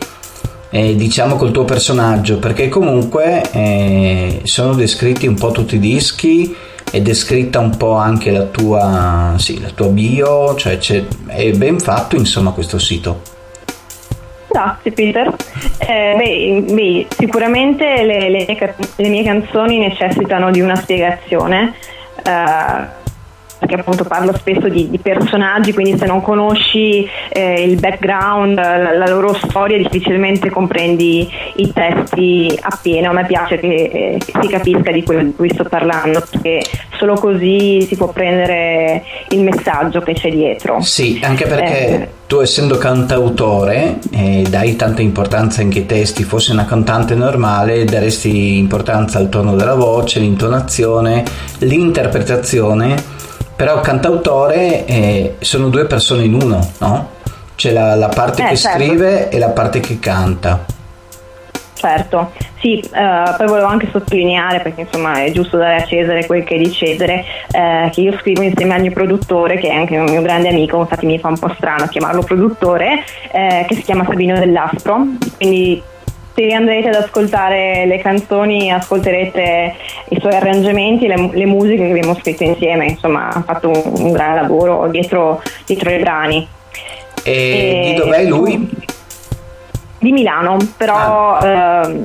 eh, 0.70 0.96
diciamo, 0.96 1.36
col 1.36 1.52
tuo 1.52 1.66
personaggio, 1.66 2.38
perché 2.38 2.70
comunque 2.70 3.42
eh, 3.52 4.42
sono 4.44 4.76
descritti 4.76 5.26
un 5.26 5.36
po' 5.36 5.50
tutti 5.52 5.76
i 5.76 5.80
dischi, 5.80 6.56
è 6.92 7.02
descritta 7.02 7.60
un 7.60 7.76
po' 7.78 7.96
anche 7.96 8.30
la 8.30 8.44
tua, 8.44 9.34
sì, 9.38 9.60
la 9.60 9.70
tua 9.74 9.88
bio, 9.88 10.54
cioè 10.54 10.78
è 11.28 11.52
ben 11.52 11.80
fatto 11.80 12.16
insomma 12.16 12.52
questo 12.52 12.78
sito. 12.78 13.22
Grazie 14.48 14.92
Peter. 14.92 15.36
Eh, 15.80 16.16
beh, 16.16 16.74
beh, 16.74 17.08
sicuramente 17.10 18.04
le, 18.04 18.30
le, 18.30 18.46
le, 18.96 19.10
mie 19.10 19.24
canzoni 19.24 19.80
necessitano 19.80 20.52
di 20.52 20.62
una 20.62 20.76
spiegazione. 20.76 21.74
Uh, 22.24 23.04
perché 23.58 23.76
appunto 23.76 24.04
parlo 24.04 24.36
spesso 24.36 24.68
di, 24.68 24.90
di 24.90 24.98
personaggi, 25.00 25.74
quindi 25.74 25.98
se 25.98 26.06
non 26.06 26.22
conosci 26.22 27.08
eh, 27.30 27.64
il 27.64 27.80
background, 27.80 28.56
la, 28.56 28.96
la, 28.96 29.08
loro 29.08 29.34
storia, 29.34 29.78
difficilmente 29.78 30.50
comprendi 30.50 31.28
i 31.56 31.72
testi 31.72 32.58
appieno. 32.62 33.10
A 33.10 33.14
me 33.14 33.26
piace 33.26 33.58
che, 33.58 33.68
eh, 33.68 34.18
che, 34.24 34.34
si 34.42 34.48
capisca 34.48 34.92
di 34.92 35.04
quello 35.04 35.24
di 35.24 35.34
cui 35.36 35.50
sto 35.50 35.64
parlando, 35.64 36.24
perché 36.30 36.64
solo 36.98 37.14
così 37.16 37.82
si 37.82 37.96
può 37.96 38.10
prendere 38.10 39.04
il 39.30 39.42
messaggio 39.42 40.02
che 40.02 40.14
c'è 40.14 40.30
dietro. 40.30 40.82
Sì, 40.82 41.20
anche 41.24 41.46
perché 41.46 41.88
eh, 41.88 42.10
tu 42.28 42.40
essendo 42.40 42.78
cantautore 42.78 43.98
eh, 44.12 44.44
dai 44.50 44.76
tanta 44.76 45.02
importanza 45.02 45.62
anche 45.62 45.80
ai 45.80 45.86
testi, 45.86 46.24
fossi 46.24 46.52
una 46.52 46.66
cantante 46.66 47.16
normale 47.16 47.86
daresti 47.86 48.58
importanza 48.58 49.18
al 49.18 49.30
tono 49.30 49.56
della 49.56 49.76
voce, 49.76 50.20
l'intonazione, 50.20 51.24
l'interpretazione 51.60 53.14
però 53.56 53.80
cantautore 53.82 54.86
eh, 54.86 55.36
sono 55.40 55.70
due 55.70 55.86
persone 55.86 56.24
in 56.24 56.34
uno, 56.34 56.60
no? 56.80 57.10
C'è 57.56 57.72
la, 57.72 57.96
la 57.96 58.10
parte 58.10 58.44
eh, 58.44 58.50
che 58.50 58.58
certo. 58.58 58.84
scrive 58.84 59.30
e 59.30 59.40
la 59.40 59.50
parte 59.50 59.80
che 59.80 60.00
canta. 60.00 60.66
Certo, 61.78 62.32
sì, 62.60 62.82
uh, 62.84 63.36
poi 63.38 63.48
volevo 63.48 63.68
anche 63.68 63.88
sottolineare, 63.92 64.60
perché 64.60 64.82
insomma 64.82 65.24
è 65.24 65.32
giusto 65.32 65.58
dare 65.58 65.76
a 65.76 65.86
Cesare 65.86 66.26
quel 66.26 66.44
che 66.44 66.56
è 66.56 66.58
di 66.58 66.72
Cesare, 66.72 67.24
uh, 67.52 67.90
che 67.92 68.02
io 68.02 68.18
scrivo 68.18 68.42
insieme 68.42 68.74
al 68.74 68.82
mio 68.82 68.92
produttore, 68.92 69.58
che 69.58 69.68
è 69.68 69.74
anche 69.74 69.96
un 69.98 70.06
mio 70.06 70.22
grande 70.22 70.50
amico, 70.50 70.80
infatti 70.80 71.06
mi 71.06 71.20
fa 71.20 71.28
un 71.28 71.38
po' 71.38 71.54
strano 71.56 71.88
chiamarlo 71.88 72.24
produttore, 72.24 73.04
uh, 73.32 73.66
che 73.68 73.76
si 73.76 73.84
chiama 73.84 74.04
Sabino 74.06 74.40
Dell'Aspro, 74.40 75.06
quindi 75.38 75.84
se 76.36 76.54
andrete 76.54 76.90
ad 76.90 76.96
ascoltare 76.96 77.86
le 77.86 77.98
canzoni 78.00 78.70
ascolterete 78.70 79.74
i 80.10 80.20
suoi 80.20 80.34
arrangiamenti, 80.36 81.08
le, 81.08 81.30
le 81.32 81.46
musiche 81.46 81.86
che 81.86 81.90
abbiamo 81.90 82.14
scritto 82.16 82.44
insieme, 82.44 82.88
insomma 82.88 83.30
ha 83.30 83.42
fatto 83.42 83.70
un, 83.70 83.82
un 84.06 84.12
gran 84.12 84.36
lavoro 84.36 84.88
dietro, 84.90 85.42
dietro 85.66 85.90
i 85.90 86.00
brani. 86.00 86.48
E, 87.24 87.32
e, 87.32 87.82
di 87.86 87.94
dov'è 87.96 88.26
lui? 88.26 88.70
Di 89.98 90.12
Milano, 90.12 90.58
però 90.76 91.38
ah. 91.38 91.88
eh, 91.88 92.04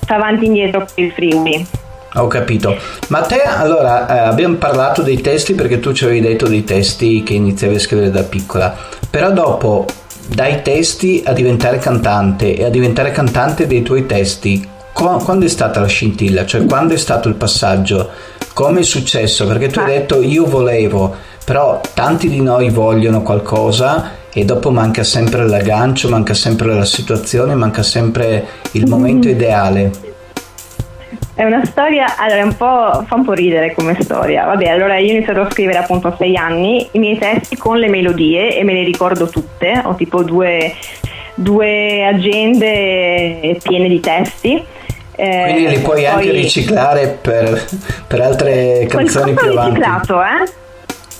sta 0.00 0.14
avanti 0.14 0.44
e 0.44 0.46
indietro 0.46 0.80
per 0.80 1.04
il 1.04 1.12
Friuli. 1.12 1.66
Ho 2.14 2.26
capito. 2.26 2.74
Ma 3.08 3.20
te, 3.20 3.42
allora, 3.42 4.08
eh, 4.08 4.28
abbiamo 4.28 4.56
parlato 4.56 5.02
dei 5.02 5.20
testi 5.20 5.54
perché 5.54 5.78
tu 5.78 5.92
ci 5.92 6.04
avevi 6.04 6.20
detto 6.20 6.48
dei 6.48 6.64
testi 6.64 7.22
che 7.22 7.34
iniziavi 7.34 7.74
a 7.74 7.78
scrivere 7.78 8.10
da 8.10 8.22
piccola, 8.22 8.74
però 9.10 9.30
dopo 9.30 9.84
dai 10.28 10.60
testi 10.62 11.22
a 11.24 11.32
diventare 11.32 11.78
cantante 11.78 12.54
e 12.54 12.64
a 12.64 12.68
diventare 12.68 13.12
cantante 13.12 13.66
dei 13.66 13.82
tuoi 13.82 14.04
testi, 14.04 14.66
quando 14.92 15.46
è 15.46 15.48
stata 15.48 15.80
la 15.80 15.86
scintilla? 15.86 16.44
Cioè 16.44 16.66
quando 16.66 16.92
è 16.92 16.98
stato 16.98 17.28
il 17.28 17.34
passaggio? 17.34 18.10
Come 18.52 18.80
è 18.80 18.82
successo? 18.82 19.46
Perché 19.46 19.68
tu 19.68 19.78
hai 19.78 19.86
detto 19.86 20.20
io 20.20 20.44
volevo, 20.44 21.14
però 21.44 21.80
tanti 21.94 22.28
di 22.28 22.42
noi 22.42 22.68
vogliono 22.68 23.22
qualcosa 23.22 24.10
e 24.30 24.44
dopo 24.44 24.70
manca 24.70 25.02
sempre 25.02 25.48
l'aggancio, 25.48 26.10
manca 26.10 26.34
sempre 26.34 26.74
la 26.74 26.84
situazione, 26.84 27.54
manca 27.54 27.82
sempre 27.82 28.46
il 28.72 28.86
momento 28.86 29.28
ideale. 29.28 30.07
È 31.38 31.44
una 31.44 31.64
storia, 31.64 32.16
allora 32.16 32.42
un 32.42 32.52
fa 33.06 33.14
un 33.14 33.24
po' 33.24 33.32
ridere 33.32 33.72
come 33.72 33.96
storia. 34.00 34.44
Vabbè, 34.46 34.70
allora 34.70 34.98
io 34.98 35.12
ho 35.12 35.14
iniziato 35.14 35.42
a 35.42 35.48
scrivere 35.48 35.78
appunto 35.78 36.08
a 36.08 36.16
sei 36.18 36.36
anni 36.36 36.88
i 36.90 36.98
miei 36.98 37.16
testi 37.16 37.56
con 37.56 37.78
le 37.78 37.88
melodie 37.88 38.56
e 38.58 38.64
me 38.64 38.72
le 38.72 38.82
ricordo 38.82 39.28
tutte, 39.28 39.80
ho 39.84 39.94
tipo 39.94 40.24
due, 40.24 40.74
due 41.34 42.04
agende 42.04 43.56
piene 43.62 43.86
di 43.86 44.00
testi. 44.00 44.64
Eh, 45.14 45.42
Quindi 45.44 45.68
li 45.68 45.78
puoi 45.78 46.02
poi... 46.02 46.06
anche 46.06 46.30
riciclare 46.32 47.16
per, 47.22 47.64
per 48.08 48.20
altre 48.20 48.86
canzoni 48.88 49.32
più 49.34 49.50
avanti. 49.50 49.78
riciclato, 49.78 50.20
eh? 50.20 50.50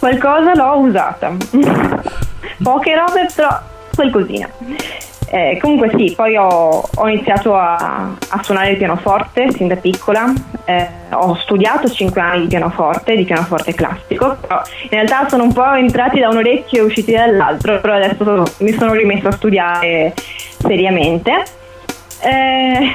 Qualcosa 0.00 0.52
l'ho 0.57 0.78
usata. 0.78 1.31
Poche 2.61 2.94
robe, 2.96 3.28
però 3.33 3.57
qualcosina. 3.94 4.50
Eh, 5.30 5.58
comunque 5.60 5.90
sì, 5.94 6.14
poi 6.16 6.36
ho, 6.36 6.88
ho 6.94 7.08
iniziato 7.08 7.54
a, 7.54 8.14
a, 8.28 8.42
suonare 8.42 8.70
il 8.70 8.76
pianoforte 8.78 9.52
sin 9.52 9.68
da 9.68 9.76
piccola, 9.76 10.32
eh, 10.64 10.88
ho 11.10 11.34
studiato 11.36 11.86
5 11.86 12.18
anni 12.18 12.40
di 12.42 12.46
pianoforte, 12.46 13.14
di 13.14 13.24
pianoforte 13.24 13.74
classico, 13.74 14.38
però 14.40 14.62
in 14.84 14.88
realtà 14.90 15.28
sono 15.28 15.42
un 15.42 15.52
po' 15.52 15.70
entrati 15.72 16.20
da 16.20 16.28
un 16.28 16.38
orecchio 16.38 16.82
e 16.82 16.86
usciti 16.86 17.12
dall'altro, 17.12 17.78
però 17.80 17.94
adesso 17.94 18.44
mi 18.58 18.72
sono 18.72 18.94
rimesso 18.94 19.28
a 19.28 19.32
studiare 19.32 20.14
seriamente. 20.58 21.44
Eh, 22.20 22.92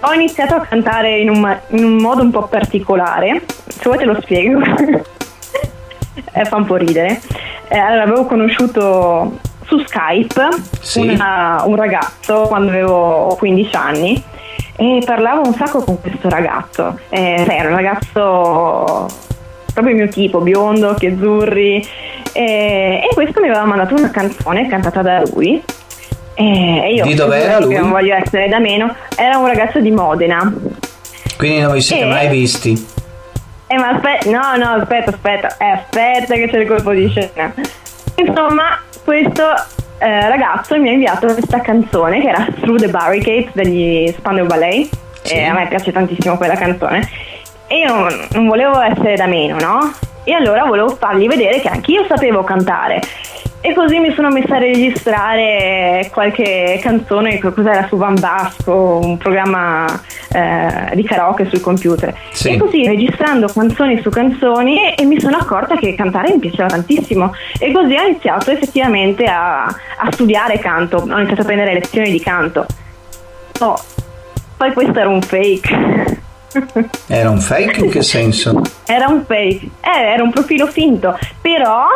ho 0.00 0.12
iniziato 0.12 0.54
a 0.54 0.60
cantare 0.60 1.18
in 1.18 1.30
un, 1.30 1.58
in 1.70 1.84
un, 1.84 1.96
modo 1.96 2.22
un 2.22 2.30
po' 2.30 2.46
particolare, 2.46 3.42
se 3.66 3.82
vuoi 3.82 3.98
te 3.98 4.04
lo 4.04 4.20
spiego, 4.20 4.60
eh, 6.32 6.44
fa 6.44 6.56
un 6.56 6.66
po' 6.66 6.76
ridere. 6.76 7.20
Eh, 7.66 7.78
allora, 7.78 8.02
avevo 8.02 8.26
conosciuto 8.26 9.38
su 9.66 9.78
Skype 9.78 10.48
sì. 10.80 11.00
una, 11.00 11.62
un 11.64 11.76
ragazzo 11.76 12.42
quando 12.42 12.70
avevo 12.70 13.34
15 13.38 13.76
anni 13.76 14.22
e 14.76 15.02
parlavo 15.04 15.46
un 15.46 15.54
sacco 15.54 15.82
con 15.82 16.00
questo 16.00 16.28
ragazzo. 16.28 16.98
Eh, 17.08 17.44
era 17.48 17.68
un 17.68 17.76
ragazzo 17.76 19.06
proprio 19.72 19.94
il 19.94 20.02
mio 20.02 20.08
tipo, 20.08 20.40
biondo, 20.40 20.90
occhi 20.90 21.06
azzurri. 21.06 21.86
E, 22.32 23.00
e 23.02 23.14
questo 23.14 23.40
mi 23.40 23.48
aveva 23.48 23.64
mandato 23.64 23.94
una 23.94 24.10
canzone 24.10 24.66
cantata 24.68 25.02
da 25.02 25.22
lui. 25.32 25.62
E 26.36 26.94
io, 26.94 27.04
di 27.04 27.14
dove 27.14 27.40
era 27.40 27.60
lui? 27.60 27.76
Non 27.76 27.90
voglio 27.90 28.14
essere 28.14 28.48
da 28.48 28.58
meno. 28.58 28.94
Era 29.16 29.38
un 29.38 29.46
ragazzo 29.46 29.80
di 29.80 29.90
Modena. 29.90 30.52
Quindi 31.36 31.60
non 31.60 31.72
vi 31.72 31.80
siete 31.80 32.04
e... 32.04 32.08
mai 32.08 32.28
visti? 32.28 32.92
Eh, 33.66 33.76
ma 33.76 33.90
aspetta, 33.90 34.30
no, 34.30 34.56
no, 34.56 34.82
aspetta, 34.82 35.10
aspetta, 35.10 35.56
eh, 35.56 35.70
aspetta 35.70 36.34
che 36.34 36.48
c'è 36.48 36.58
il 36.58 36.66
colpo 36.66 36.92
di 36.92 37.08
scena. 37.08 37.52
Insomma, 38.16 38.80
questo 39.04 39.42
eh, 39.98 40.28
ragazzo 40.28 40.78
mi 40.78 40.88
ha 40.88 40.92
inviato 40.92 41.26
questa 41.26 41.60
canzone 41.60 42.20
che 42.20 42.28
era 42.28 42.46
Through 42.60 42.80
the 42.80 42.88
Barricades 42.88 43.52
degli 43.52 44.12
Spandau 44.16 44.46
Ballet 44.46 44.88
sì. 45.22 45.34
e 45.34 45.44
a 45.44 45.52
me 45.52 45.68
piace 45.68 45.92
tantissimo 45.92 46.36
quella 46.36 46.56
canzone 46.56 47.08
e 47.66 47.78
io 47.78 48.08
non 48.32 48.46
volevo 48.46 48.80
essere 48.80 49.16
da 49.16 49.26
meno, 49.26 49.58
no? 49.58 49.92
E 50.24 50.32
allora 50.32 50.64
volevo 50.64 50.88
fargli 50.96 51.26
vedere 51.26 51.60
che 51.60 51.68
anch'io 51.68 52.04
sapevo 52.06 52.42
cantare 52.44 53.00
e 53.66 53.72
così 53.72 53.98
mi 53.98 54.12
sono 54.12 54.28
messa 54.28 54.56
a 54.56 54.58
registrare 54.58 56.10
qualche 56.12 56.78
canzone, 56.82 57.38
cos'era 57.38 57.86
su 57.88 57.96
Van 57.96 58.14
Basco, 58.20 59.00
un 59.02 59.16
programma 59.16 59.86
eh, 60.30 60.90
di 60.92 61.02
karaoke 61.02 61.48
sul 61.48 61.62
computer. 61.62 62.14
Sì. 62.30 62.50
E 62.50 62.58
così 62.58 62.86
registrando 62.86 63.46
canzoni 63.46 64.02
su 64.02 64.10
canzoni 64.10 64.92
e 64.94 65.06
mi 65.06 65.18
sono 65.18 65.38
accorta 65.38 65.76
che 65.76 65.94
cantare 65.94 66.34
mi 66.34 66.40
piaceva 66.40 66.68
tantissimo. 66.68 67.32
E 67.58 67.72
così 67.72 67.94
ho 67.94 68.02
iniziato 68.02 68.50
effettivamente 68.50 69.24
a, 69.24 69.64
a 69.64 70.10
studiare 70.10 70.58
canto, 70.58 70.98
ho 70.98 71.16
iniziato 71.16 71.40
a 71.40 71.44
prendere 71.46 71.72
lezioni 71.72 72.10
di 72.10 72.20
canto. 72.20 72.66
Oh, 73.60 73.82
poi 74.58 74.74
questo 74.74 74.98
era 74.98 75.08
un 75.08 75.22
fake. 75.22 76.18
Era 77.06 77.30
un 77.30 77.40
fake 77.40 77.80
in 77.82 77.90
che 77.90 78.02
senso? 78.02 78.60
Era 78.84 79.08
un 79.08 79.24
fake, 79.24 79.70
eh, 79.80 80.12
era 80.12 80.22
un 80.22 80.30
profilo 80.30 80.66
finto, 80.66 81.18
però 81.40 81.86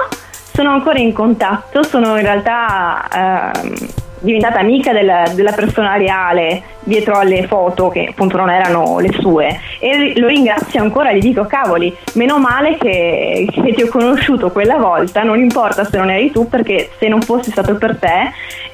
sono 0.59 0.73
ancora 0.73 0.99
in 0.99 1.12
contatto, 1.12 1.85
sono 1.85 2.16
in 2.16 2.23
realtà 2.23 3.53
eh, 3.55 3.90
diventata 4.18 4.59
amica 4.59 4.92
della, 4.92 5.31
della, 5.33 5.53
persona 5.53 5.97
reale 5.97 6.62
dietro 6.81 7.16
alle 7.16 7.47
foto 7.47 7.88
che 7.90 8.09
appunto 8.11 8.37
non 8.38 8.51
erano 8.51 8.99
le 8.99 9.12
sue 9.21 9.61
e 9.79 10.18
lo 10.18 10.27
ringrazio 10.27 10.83
ancora, 10.83 11.12
gli 11.12 11.21
dico 11.21 11.44
cavoli, 11.44 11.97
meno 12.14 12.40
male 12.40 12.77
che, 12.77 13.47
che 13.49 13.73
ti 13.73 13.83
ho 13.83 13.88
conosciuto 13.88 14.51
quella 14.51 14.79
volta, 14.79 15.23
non 15.23 15.38
importa 15.38 15.85
se 15.85 15.97
non 15.97 16.11
eri 16.11 16.33
tu 16.33 16.49
perché 16.49 16.90
se 16.99 17.07
non 17.07 17.23
fosse 17.23 17.53
stato 17.53 17.77
per 17.77 17.97
te 17.97 18.33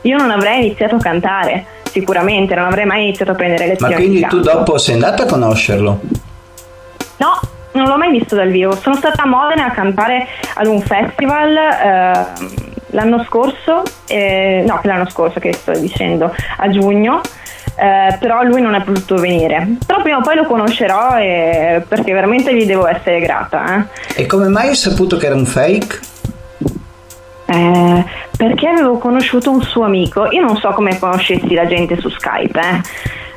io 0.08 0.16
non 0.16 0.30
avrei 0.30 0.64
iniziato 0.64 0.94
a 0.94 1.00
cantare 1.00 1.66
sicuramente, 1.82 2.54
non 2.54 2.64
avrei 2.64 2.86
mai 2.86 3.02
iniziato 3.02 3.32
a 3.32 3.34
prendere 3.34 3.66
lezioni. 3.66 3.92
Ma 3.92 3.98
quindi 3.98 4.26
tu 4.26 4.40
dopo 4.40 4.78
sei 4.78 4.94
andata 4.94 5.24
a 5.24 5.26
conoscerlo? 5.26 6.00
No, 7.18 7.40
non 7.74 7.86
l'ho 7.86 7.96
mai 7.96 8.10
visto 8.10 8.34
dal 8.34 8.50
vivo. 8.50 8.74
Sono 8.74 8.96
stata 8.96 9.22
a 9.22 9.26
Modena 9.26 9.66
a 9.66 9.70
cantare 9.70 10.26
ad 10.54 10.66
un 10.66 10.80
festival 10.80 11.56
eh, 11.56 12.26
l'anno 12.90 13.24
scorso, 13.24 13.82
eh, 14.06 14.64
no, 14.66 14.78
che 14.80 14.88
l'anno 14.88 15.08
scorso 15.08 15.38
che 15.38 15.52
sto 15.52 15.72
dicendo, 15.72 16.34
a 16.56 16.68
giugno. 16.70 17.20
Eh, 17.76 18.16
però 18.20 18.44
lui 18.44 18.60
non 18.60 18.74
è 18.74 18.82
potuto 18.82 19.16
venire. 19.16 19.76
Però 19.84 20.00
prima 20.00 20.18
o 20.18 20.20
poi 20.20 20.36
lo 20.36 20.44
conoscerò 20.44 21.18
e, 21.18 21.84
perché 21.86 22.12
veramente 22.12 22.54
gli 22.54 22.66
devo 22.66 22.86
essere 22.86 23.20
grata. 23.20 23.86
Eh. 24.14 24.22
E 24.22 24.26
come 24.26 24.48
mai 24.48 24.68
hai 24.68 24.76
saputo 24.76 25.16
che 25.16 25.26
era 25.26 25.34
un 25.34 25.44
fake? 25.44 26.00
Eh, 27.46 28.04
perché 28.36 28.68
avevo 28.68 28.98
conosciuto 28.98 29.50
un 29.50 29.62
suo 29.62 29.84
amico. 29.84 30.30
Io 30.30 30.42
non 30.42 30.56
so 30.56 30.70
come 30.70 30.98
conoscessi 30.98 31.52
la 31.54 31.66
gente 31.66 31.98
su 32.00 32.08
Skype, 32.08 32.60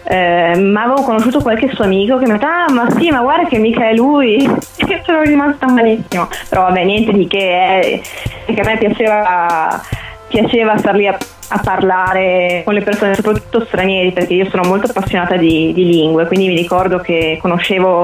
eh. 0.08 0.58
Ma 0.60 0.84
avevo 0.84 1.02
conosciuto 1.04 1.40
qualche 1.40 1.70
suo 1.74 1.84
amico 1.84 2.18
che 2.18 2.26
mi 2.26 2.32
ha 2.32 2.34
detto 2.36 2.46
ah 2.46 2.72
ma 2.72 2.90
sì 2.92 3.10
ma 3.10 3.22
guarda 3.22 3.48
che 3.48 3.58
mica 3.58 3.90
è 3.90 3.94
lui 3.94 4.44
e 4.78 5.02
sono 5.06 5.22
rimasta 5.22 5.68
malissimo 5.68 6.28
però 6.50 6.64
vabbè 6.64 6.84
niente 6.84 7.12
di 7.12 7.28
che 7.28 7.80
eh, 7.80 8.02
che 8.46 8.62
a 8.62 8.64
me 8.64 8.78
piaceva 8.78 9.82
piaceva 10.28 10.78
star 10.78 10.96
lì 10.96 11.08
a 11.08 11.18
a 11.50 11.60
parlare 11.60 12.62
con 12.66 12.74
le 12.74 12.82
persone, 12.82 13.16
soprattutto 13.16 13.66
stranieri, 13.66 14.12
perché 14.12 14.34
io 14.34 14.50
sono 14.50 14.64
molto 14.64 14.88
appassionata 14.88 15.38
di, 15.38 15.72
di 15.74 15.86
lingue, 15.86 16.26
quindi 16.28 16.48
mi 16.48 16.56
ricordo 16.56 17.00
che 17.00 17.38
conoscevo 17.42 18.04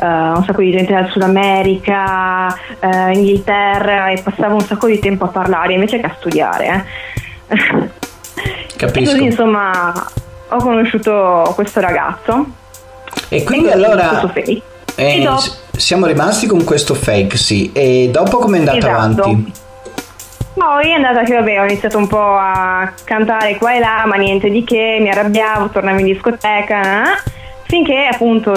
uh, 0.00 0.04
un 0.04 0.42
sacco 0.44 0.60
di 0.60 0.72
gente 0.72 0.92
dal 0.92 1.08
Sud 1.10 1.22
America, 1.22 2.46
uh, 2.80 3.10
Inghilterra 3.12 4.10
e 4.10 4.20
passavo 4.22 4.54
un 4.54 4.62
sacco 4.62 4.88
di 4.88 4.98
tempo 4.98 5.24
a 5.24 5.28
parlare 5.28 5.74
invece 5.74 6.00
che 6.00 6.06
a 6.06 6.14
studiare. 6.18 6.84
Eh. 7.48 7.88
Capisco. 8.76 8.98
E 9.00 9.04
così 9.04 9.24
insomma 9.24 9.92
ho 10.50 10.56
conosciuto 10.58 11.52
questo 11.54 11.80
ragazzo. 11.80 12.46
E 13.28 13.42
quindi 13.44 13.68
e 13.68 13.72
allora... 13.72 14.32
Eh, 14.96 15.22
dopo... 15.22 15.42
Siamo 15.76 16.06
rimasti 16.06 16.46
con 16.46 16.62
questo 16.64 16.94
fake, 16.94 17.36
sì. 17.36 17.70
E 17.72 18.10
dopo 18.12 18.38
come 18.38 18.56
è 18.56 18.60
andata 18.60 18.76
esatto. 18.76 18.92
avanti? 18.92 19.52
Poi 20.52 20.90
è 20.90 20.92
andata 20.92 21.22
che 21.22 21.34
vabbè, 21.34 21.60
ho 21.60 21.64
iniziato 21.64 21.96
un 21.96 22.06
po' 22.06 22.36
a 22.36 22.92
cantare 23.04 23.56
qua 23.56 23.74
e 23.74 23.78
là, 23.78 24.02
ma 24.04 24.16
niente 24.16 24.50
di 24.50 24.62
che, 24.62 24.98
mi 25.00 25.08
arrabbiavo, 25.08 25.70
tornavo 25.70 26.00
in 26.00 26.06
discoteca, 26.06 27.02
eh? 27.02 27.30
finché 27.62 28.08
appunto 28.12 28.52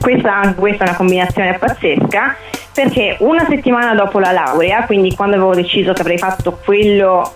questa, 0.00 0.54
questa 0.56 0.84
è 0.84 0.88
una 0.88 0.96
combinazione 0.96 1.58
pazzesca, 1.58 2.36
perché 2.72 3.16
una 3.18 3.44
settimana 3.48 3.94
dopo 3.94 4.18
la 4.18 4.32
laurea, 4.32 4.84
quindi 4.84 5.14
quando 5.14 5.36
avevo 5.36 5.54
deciso 5.54 5.92
che 5.92 6.00
avrei 6.00 6.16
fatto 6.16 6.58
quello 6.64 7.30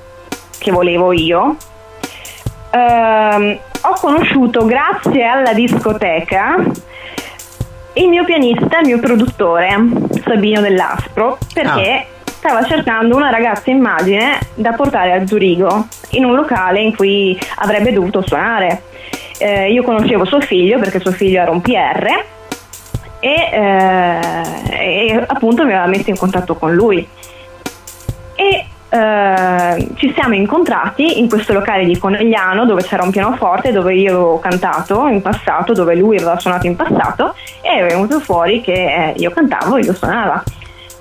che 0.56 0.70
volevo 0.70 1.12
io, 1.12 1.56
ehm, 2.78 3.58
ho 3.82 3.92
conosciuto 4.00 4.64
grazie 4.64 5.24
alla 5.24 5.52
discoteca 5.52 6.56
il 7.94 8.08
mio 8.08 8.24
pianista, 8.24 8.80
il 8.80 8.86
mio 8.86 8.98
produttore, 8.98 9.68
Sabino 10.24 10.60
dell'Aspro, 10.60 11.38
perché 11.52 12.06
ah 12.08 12.12
stava 12.44 12.62
cercando 12.64 13.16
una 13.16 13.30
ragazza 13.30 13.70
immagine 13.70 14.38
da 14.52 14.72
portare 14.72 15.12
a 15.14 15.26
Zurigo 15.26 15.86
in 16.10 16.26
un 16.26 16.34
locale 16.34 16.82
in 16.82 16.94
cui 16.94 17.38
avrebbe 17.54 17.90
dovuto 17.90 18.20
suonare. 18.20 18.82
Eh, 19.38 19.72
io 19.72 19.82
conoscevo 19.82 20.26
suo 20.26 20.42
figlio 20.42 20.78
perché 20.78 21.00
suo 21.00 21.10
figlio 21.10 21.40
era 21.40 21.50
un 21.50 21.62
PR 21.62 22.22
e, 23.18 23.48
eh, 23.50 24.20
e 24.68 25.24
appunto 25.26 25.64
mi 25.64 25.72
aveva 25.72 25.86
messo 25.86 26.10
in 26.10 26.18
contatto 26.18 26.54
con 26.56 26.74
lui. 26.74 27.08
E 28.34 28.66
Uh, 28.94 29.92
ci 29.96 30.12
siamo 30.14 30.34
incontrati 30.34 31.18
in 31.18 31.28
questo 31.28 31.52
locale 31.52 31.84
di 31.84 31.98
Conegliano 31.98 32.64
dove 32.64 32.84
c'era 32.84 33.02
un 33.02 33.10
pianoforte 33.10 33.72
dove 33.72 33.92
io 33.92 34.20
ho 34.20 34.38
cantato 34.38 35.08
in 35.08 35.20
passato, 35.20 35.72
dove 35.72 35.96
lui 35.96 36.16
aveva 36.16 36.38
suonato 36.38 36.68
in 36.68 36.76
passato 36.76 37.34
e 37.60 37.70
è 37.70 37.84
venuto 37.84 38.20
fuori 38.20 38.60
che 38.60 38.72
eh, 38.72 39.14
io 39.16 39.32
cantavo 39.32 39.78
e 39.78 39.84
lui 39.84 39.94
suonava. 39.96 40.44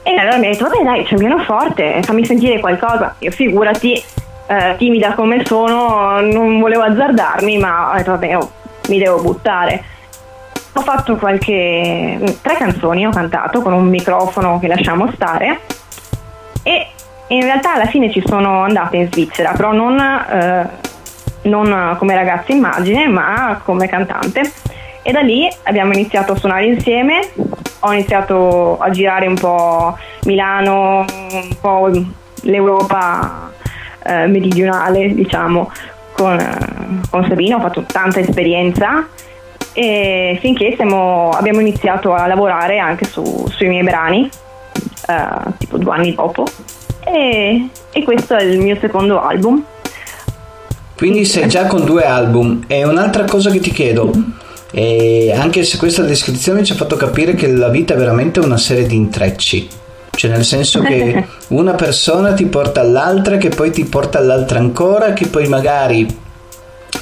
E 0.02 0.16
allora 0.16 0.38
mi 0.38 0.48
ha 0.48 0.50
detto, 0.50 0.64
vabbè 0.68 0.84
dai, 0.84 1.04
c'è 1.04 1.14
un 1.14 1.20
pianoforte, 1.20 2.02
fammi 2.02 2.26
sentire 2.26 2.60
qualcosa. 2.60 3.14
Io 3.20 3.30
figurati, 3.30 4.04
eh, 4.48 4.76
timida 4.80 5.14
come 5.14 5.46
sono, 5.46 6.20
non 6.20 6.60
volevo 6.60 6.82
azzardarmi, 6.82 7.60
ma 7.60 7.92
ho 7.92 7.98
detto, 7.98 8.12
vabbè, 8.12 8.38
oh, 8.38 8.52
mi 8.88 8.98
devo 8.98 9.22
buttare. 9.22 9.84
Ho 10.74 10.82
fatto 10.82 11.16
qualche... 11.18 12.20
tre 12.42 12.56
canzoni 12.56 13.06
ho 13.06 13.12
cantato 13.12 13.62
con 13.62 13.74
un 13.74 13.88
microfono 13.88 14.58
che 14.58 14.68
lasciamo 14.68 15.12
stare 15.14 15.60
in 17.34 17.42
realtà 17.44 17.74
alla 17.74 17.86
fine 17.86 18.12
ci 18.12 18.22
sono 18.26 18.64
andata 18.64 18.96
in 18.96 19.08
Svizzera, 19.12 19.52
però 19.52 19.72
non, 19.72 20.00
eh, 20.00 20.68
non 21.44 21.96
come 21.98 22.16
ragazza 22.16 22.52
immagine, 22.52 23.08
ma 23.08 23.60
come 23.64 23.88
cantante. 23.88 24.42
E 25.02 25.12
da 25.12 25.22
lì 25.22 25.48
abbiamo 25.64 25.92
iniziato 25.94 26.32
a 26.32 26.36
suonare 26.36 26.66
insieme, 26.66 27.30
ho 27.80 27.92
iniziato 27.92 28.78
a 28.78 28.90
girare 28.90 29.28
un 29.28 29.36
po' 29.36 29.98
Milano, 30.26 31.06
un 31.32 31.58
po' 31.60 31.90
l'Europa 32.44 33.52
eh, 34.04 34.28
meridionale, 34.28 35.14
diciamo, 35.14 35.70
con, 36.14 36.38
con 37.10 37.26
Sabino, 37.28 37.58
ho 37.58 37.62
fatto 37.62 37.84
tanta 37.84 38.20
esperienza 38.20 39.08
e 39.74 40.38
finché 40.40 40.76
siamo, 40.76 41.32
abbiamo 41.32 41.60
iniziato 41.60 42.14
a 42.14 42.28
lavorare 42.28 42.78
anche 42.78 43.06
su, 43.06 43.48
sui 43.50 43.68
miei 43.68 43.84
brani, 43.84 44.30
eh, 45.08 45.52
tipo 45.58 45.78
due 45.78 45.94
anni 45.94 46.14
dopo, 46.14 46.46
e, 47.06 47.68
e 47.92 48.04
questo 48.04 48.36
è 48.36 48.44
il 48.44 48.60
mio 48.60 48.78
secondo 48.80 49.22
album. 49.22 49.64
Quindi 50.96 51.26
sei 51.26 51.48
già 51.48 51.66
con 51.66 51.84
due 51.84 52.06
album. 52.06 52.64
E 52.68 52.84
un'altra 52.86 53.26
cosa 53.26 53.50
che 53.50 53.60
ti 53.60 53.72
chiedo, 53.72 54.12
e 54.72 55.32
anche 55.36 55.64
se 55.64 55.78
questa 55.78 56.02
descrizione 56.02 56.64
ci 56.64 56.72
ha 56.72 56.76
fatto 56.76 56.96
capire 56.96 57.36
che 57.36 57.48
la 57.48 57.70
vita 57.70 57.94
è 57.94 57.98
veramente 57.98 58.40
una 58.40 58.58
serie 58.58 58.88
di 58.88 58.96
intrecci. 58.96 59.68
Cioè 60.10 60.32
nel 60.32 60.44
senso 60.44 60.82
che 60.82 61.26
una 61.50 61.74
persona 61.74 62.34
ti 62.34 62.46
porta 62.46 62.82
all'altra, 62.82 63.38
che 63.38 63.50
poi 63.50 63.72
ti 63.72 63.86
porta 63.86 64.18
all'altra 64.18 64.60
ancora, 64.60 65.14
che 65.14 65.28
poi 65.28 65.48
magari 65.48 66.08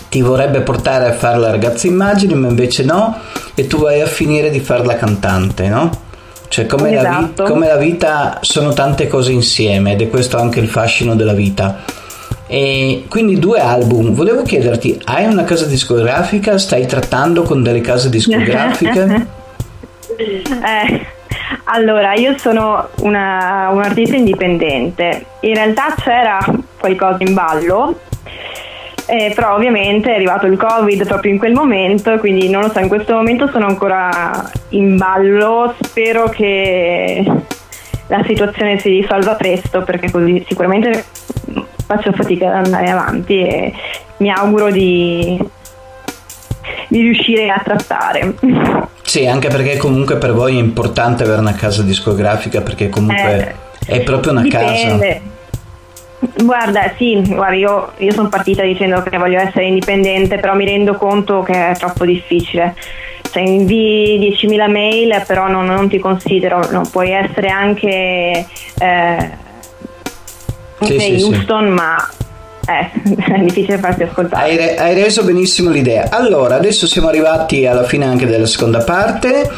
ti 0.10 0.22
vorrebbe 0.22 0.62
portare 0.62 1.08
a 1.08 1.14
fare 1.14 1.38
la 1.38 1.52
ragazza 1.52 1.88
immagine, 1.88 2.34
ma 2.34 2.50
invece 2.50 2.84
no, 2.84 3.18
e 3.56 3.68
tu 3.68 3.78
vai 3.78 4.02
a 4.02 4.06
finire 4.06 4.50
di 4.50 4.60
fare 4.60 4.84
la 4.84 4.98
cantante, 4.98 5.70
no? 5.70 6.10
Cioè 6.52 6.66
come, 6.66 6.92
esatto. 6.92 7.08
la, 7.08 7.18
vi- 7.18 7.24
esatto. 7.24 7.44
come 7.46 7.68
la 7.68 7.78
vita 7.78 8.40
sono 8.42 8.74
tante 8.74 9.08
cose 9.08 9.32
insieme 9.32 9.94
ed 9.94 10.02
è 10.02 10.10
questo 10.10 10.38
anche 10.38 10.60
il 10.60 10.68
fascino 10.68 11.16
della 11.16 11.32
vita. 11.32 11.80
E 12.46 13.06
quindi 13.08 13.40
due 13.40 13.62
album. 13.62 14.14
Volevo 14.14 14.42
chiederti, 14.44 15.00
hai 15.06 15.28
una 15.28 15.46
casa 15.46 15.66
discografica? 15.66 16.58
Stai 16.58 16.86
trattando 16.88 17.44
con 17.44 17.64
delle 17.64 17.80
case 17.80 18.10
discografiche? 18.10 19.28
eh, 20.20 21.06
allora, 21.64 22.16
io 22.16 22.38
sono 22.38 22.90
una, 22.98 23.70
un 23.72 23.82
artista 23.82 24.18
indipendente. 24.18 25.26
In 25.40 25.54
realtà 25.54 25.96
c'era 25.96 26.46
qualcosa 26.78 27.20
in 27.20 27.34
ballo, 27.34 27.98
eh, 29.12 29.34
però 29.36 29.56
ovviamente 29.56 30.10
è 30.10 30.16
arrivato 30.16 30.46
il 30.46 30.56
covid 30.56 31.06
proprio 31.06 31.34
in 31.34 31.38
quel 31.38 31.52
momento, 31.52 32.18
quindi 32.18 32.50
non 32.50 32.62
lo 32.62 32.70
so, 32.70 32.80
in 32.80 32.88
questo 32.88 33.14
momento 33.14 33.50
sono 33.52 33.66
ancora 33.66 34.50
in 34.70 34.96
ballo, 34.96 35.76
spero 35.82 36.30
che 36.30 37.22
la 38.08 38.24
situazione 38.26 38.80
si 38.80 38.88
risolva 38.88 39.36
presto 39.36 39.84
perché 39.84 40.10
così 40.10 40.42
sicuramente 40.48 41.04
faccio 41.86 42.14
fatica 42.14 42.48
ad 42.48 42.66
andare 42.66 42.90
avanti 42.90 43.42
e 43.42 43.74
mi 44.18 44.32
auguro 44.32 44.72
di, 44.72 45.38
di 46.88 47.02
riuscire 47.02 47.50
a 47.50 47.60
trattare. 47.62 48.36
Sì, 49.02 49.28
anche 49.28 49.50
perché 49.50 49.76
comunque 49.76 50.16
per 50.16 50.32
voi 50.32 50.56
è 50.56 50.62
importante 50.62 51.24
avere 51.24 51.42
una 51.42 51.56
casa 51.56 51.82
discografica 51.82 52.62
perché 52.62 52.88
comunque 52.88 53.56
eh, 53.88 53.98
è 53.98 54.02
proprio 54.04 54.32
una 54.32 54.42
dipende. 54.44 55.08
casa. 55.08 55.31
Guarda, 56.36 56.94
sì, 56.98 57.22
guarda, 57.26 57.56
io, 57.56 57.92
io 57.98 58.14
sono 58.14 58.30
partita 58.30 58.64
dicendo 58.64 59.02
che 59.04 59.18
voglio 59.18 59.40
essere 59.40 59.66
indipendente, 59.66 60.38
però 60.38 60.56
mi 60.56 60.66
rendo 60.66 60.96
conto 60.96 61.42
che 61.44 61.72
è 61.72 61.76
troppo 61.78 62.06
difficile. 62.06 62.76
Cioè, 63.30 63.44
invii 63.44 64.20
10.000 64.20 64.70
mail, 64.70 65.24
però 65.26 65.48
non, 65.48 65.66
non 65.66 65.88
ti 65.88 66.00
considero, 66.00 66.70
no, 66.72 66.82
puoi 66.92 67.12
essere 67.12 67.48
anche 67.48 68.46
eh, 68.78 69.30
sì, 70.82 71.00
sì, 71.00 71.24
Houston, 71.24 71.66
sì. 71.66 71.72
ma 71.72 72.10
eh, 72.68 72.92
è 73.34 73.40
difficile 73.40 73.78
farsi 73.78 74.04
ascoltare. 74.04 74.44
Hai, 74.44 74.58
re- 74.58 74.78
hai, 74.78 74.94
reso 74.94 75.24
benissimo 75.24 75.70
l'idea. 75.70 76.10
Allora, 76.10 76.56
adesso 76.56 76.88
siamo 76.88 77.08
arrivati 77.08 77.66
alla 77.66 77.84
fine 77.84 78.06
anche 78.06 78.26
della 78.26 78.46
seconda 78.46 78.80
parte. 78.84 79.50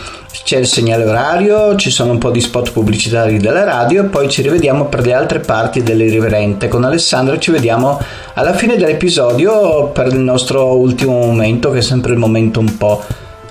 C'è 0.43 0.57
il 0.57 0.67
segnale 0.67 1.05
orario, 1.05 1.75
ci 1.75 1.91
sono 1.91 2.11
un 2.11 2.17
po' 2.17 2.31
di 2.31 2.41
spot 2.41 2.71
pubblicitari 2.71 3.37
della 3.37 3.63
radio 3.63 4.03
e 4.03 4.05
poi 4.05 4.29
ci 4.29 4.41
rivediamo 4.41 4.85
per 4.85 5.05
le 5.05 5.13
altre 5.13 5.39
parti 5.39 5.83
dell'irriverente. 5.83 6.67
Con 6.67 6.83
Alessandro 6.83 7.37
ci 7.37 7.51
vediamo 7.51 7.99
alla 8.33 8.53
fine 8.53 8.75
dell'episodio 8.75 9.87
per 9.89 10.07
il 10.07 10.19
nostro 10.19 10.75
ultimo 10.75 11.13
momento, 11.13 11.71
che 11.71 11.77
è 11.77 11.81
sempre 11.81 12.13
il 12.13 12.17
momento 12.17 12.59
un 12.59 12.77
po' 12.77 13.01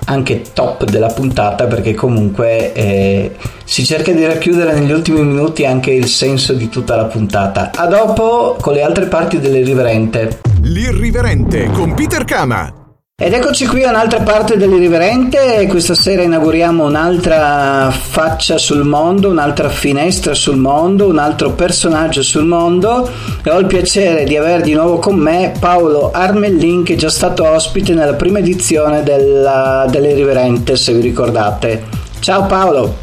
anche 0.06 0.42
top 0.52 0.84
della 0.84 1.08
puntata 1.08 1.66
perché 1.66 1.94
comunque 1.94 2.72
eh, 2.72 3.36
si 3.64 3.84
cerca 3.84 4.12
di 4.12 4.24
racchiudere 4.26 4.74
negli 4.74 4.90
ultimi 4.90 5.22
minuti 5.22 5.64
anche 5.64 5.92
il 5.92 6.06
senso 6.06 6.52
di 6.52 6.68
tutta 6.68 6.96
la 6.96 7.04
puntata. 7.04 7.70
A 7.74 7.86
dopo 7.86 8.56
con 8.60 8.74
le 8.74 8.82
altre 8.82 9.06
parti 9.06 9.38
dell'irriverente. 9.38 10.40
L'irriverente 10.62 11.70
con 11.70 11.94
Peter 11.94 12.24
Kama. 12.24 12.81
Ed 13.24 13.32
eccoci 13.32 13.68
qui 13.68 13.84
a 13.84 13.90
un'altra 13.90 14.22
parte 14.22 14.56
dell'Irriverente, 14.56 15.68
questa 15.68 15.94
sera 15.94 16.22
inauguriamo 16.22 16.84
un'altra 16.84 17.88
faccia 17.92 18.58
sul 18.58 18.82
mondo, 18.82 19.30
un'altra 19.30 19.68
finestra 19.68 20.34
sul 20.34 20.56
mondo, 20.56 21.06
un 21.06 21.18
altro 21.18 21.52
personaggio 21.52 22.20
sul 22.24 22.46
mondo 22.46 23.08
e 23.44 23.48
ho 23.48 23.60
il 23.60 23.66
piacere 23.66 24.24
di 24.24 24.36
avere 24.36 24.62
di 24.62 24.72
nuovo 24.72 24.98
con 24.98 25.14
me 25.14 25.52
Paolo 25.56 26.10
Armellin 26.10 26.82
che 26.82 26.94
è 26.94 26.96
già 26.96 27.10
stato 27.10 27.48
ospite 27.48 27.94
nella 27.94 28.14
prima 28.14 28.40
edizione 28.40 29.04
della, 29.04 29.86
dell'Irriverente 29.88 30.74
se 30.74 30.92
vi 30.92 31.02
ricordate. 31.02 31.84
Ciao 32.18 32.46
Paolo! 32.46 32.96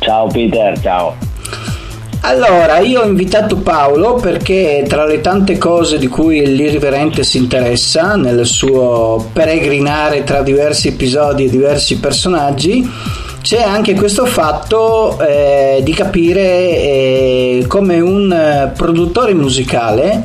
Ciao 0.00 0.26
Peter, 0.26 0.78
ciao! 0.78 1.31
Allora, 2.24 2.78
io 2.78 3.00
ho 3.00 3.04
invitato 3.04 3.56
Paolo 3.56 4.14
perché 4.14 4.84
tra 4.86 5.04
le 5.04 5.20
tante 5.20 5.58
cose 5.58 5.98
di 5.98 6.06
cui 6.06 6.54
l'irriverente 6.54 7.24
si 7.24 7.36
interessa 7.36 8.14
nel 8.14 8.46
suo 8.46 9.30
peregrinare 9.32 10.22
tra 10.22 10.40
diversi 10.40 10.88
episodi 10.88 11.46
e 11.46 11.50
diversi 11.50 11.98
personaggi, 11.98 12.88
c'è 13.42 13.60
anche 13.60 13.94
questo 13.94 14.24
fatto 14.24 15.18
eh, 15.18 15.80
di 15.82 15.92
capire 15.92 16.40
eh, 16.40 17.64
come 17.66 17.98
un 17.98 18.70
produttore 18.76 19.34
musicale 19.34 20.22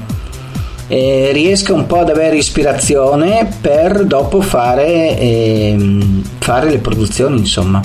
eh, 0.87 1.31
riesca 1.33 1.73
un 1.73 1.87
po' 1.87 2.01
ad 2.01 2.11
avere 2.11 2.37
ispirazione 2.37 3.49
per 3.59 4.05
dopo 4.05 4.39
fare, 4.41 5.17
eh, 5.17 5.75
fare 6.37 6.69
le 6.69 6.77
produzioni, 6.77 7.39
insomma. 7.39 7.81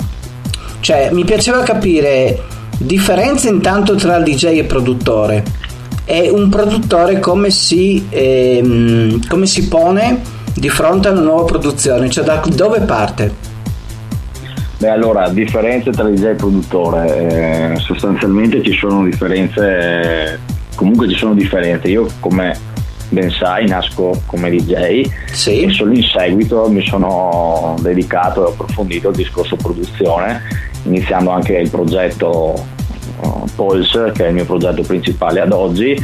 Cioè, 0.79 1.09
mi 1.11 1.23
piaceva 1.23 1.63
capire 1.63 2.51
differenza 2.77 3.49
intanto 3.49 3.95
tra 3.95 4.19
DJ 4.19 4.57
e 4.57 4.63
produttore 4.63 5.43
e 6.05 6.29
un 6.29 6.49
produttore 6.49 7.19
come 7.19 7.49
si, 7.49 8.05
ehm, 8.09 9.27
come 9.27 9.45
si 9.45 9.67
pone 9.67 10.21
di 10.53 10.69
fronte 10.69 11.07
a 11.07 11.11
una 11.11 11.21
nuova 11.21 11.45
produzione, 11.45 12.09
cioè 12.09 12.23
da 12.23 12.41
dove 12.53 12.81
parte? 12.81 13.51
Beh, 14.77 14.89
allora, 14.89 15.29
differenze 15.29 15.91
tra 15.91 16.03
DJ 16.09 16.23
e 16.25 16.33
produttore, 16.33 17.71
eh, 17.73 17.79
sostanzialmente 17.79 18.61
ci 18.61 18.73
sono 18.73 19.05
differenze, 19.05 20.39
comunque 20.75 21.07
ci 21.07 21.15
sono 21.15 21.33
differenze. 21.33 21.87
Io 21.87 22.07
come 22.19 22.71
ben 23.07 23.29
sai 23.29 23.67
nasco 23.67 24.21
come 24.25 24.49
DJ 24.49 25.09
sì. 25.31 25.61
e 25.61 25.71
solo 25.71 25.93
in 25.93 26.03
seguito 26.03 26.67
mi 26.69 26.85
sono 26.85 27.75
dedicato 27.79 28.45
e 28.45 28.51
approfondito 28.51 29.07
al 29.07 29.15
discorso 29.15 29.55
produzione, 29.55 30.41
iniziando 30.83 31.31
anche 31.31 31.57
il 31.57 31.69
progetto 31.69 32.53
uh, 33.21 33.45
Pulse, 33.55 34.11
che 34.13 34.25
è 34.25 34.27
il 34.29 34.33
mio 34.33 34.45
progetto 34.45 34.81
principale 34.81 35.39
ad 35.39 35.51
oggi, 35.51 35.95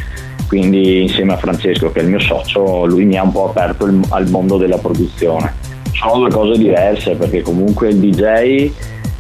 quindi 0.48 1.04
insieme 1.04 1.34
a 1.34 1.38
Francesco 1.38 1.92
che 1.92 2.00
è 2.00 2.04
il 2.04 2.10
mio 2.10 2.20
socio, 2.20 2.86
lui 2.86 3.06
mi 3.06 3.18
ha 3.18 3.24
un 3.24 3.32
po' 3.32 3.50
aperto 3.50 3.86
il, 3.86 4.00
al 4.10 4.28
mondo 4.30 4.58
della 4.58 4.78
produzione. 4.78 5.54
Sono 5.94 6.20
due 6.20 6.30
cose 6.32 6.58
diverse 6.58 7.16
perché 7.16 7.42
comunque 7.42 7.90
il 7.90 7.98
DJ 7.98 8.72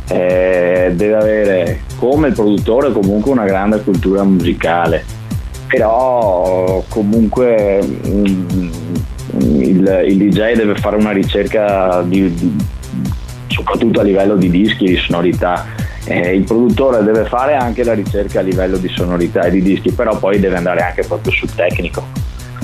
eh, 0.07 0.91
deve 0.93 1.15
avere 1.15 1.81
come 1.97 2.29
il 2.29 2.33
produttore 2.33 2.91
comunque 2.91 3.31
una 3.31 3.45
grande 3.45 3.81
cultura 3.81 4.23
musicale. 4.23 5.05
Però 5.67 6.83
comunque 6.87 7.79
mm, 7.85 8.25
il, 9.37 10.03
il, 10.07 10.17
DJ 10.17 10.55
deve 10.55 10.73
fare 10.75 10.95
una 10.95 11.11
ricerca 11.11 12.01
di, 12.01 12.33
di, 12.33 12.55
soprattutto 13.59 13.99
a 13.99 14.03
livello 14.03 14.35
di 14.35 14.49
dischi 14.49 14.85
di 14.85 14.97
sonorità 14.97 15.65
eh, 16.05 16.33
il 16.33 16.43
produttore 16.43 17.03
deve 17.03 17.25
fare 17.25 17.55
anche 17.55 17.83
la 17.83 17.93
ricerca 17.93 18.39
a 18.39 18.43
livello 18.43 18.77
di 18.77 18.89
sonorità 18.89 19.43
e 19.43 19.51
di 19.51 19.61
dischi 19.61 19.91
però 19.91 20.17
poi 20.17 20.39
deve 20.39 20.57
andare 20.57 20.81
anche 20.81 21.03
proprio 21.05 21.31
sul 21.31 21.53
tecnico 21.53 22.03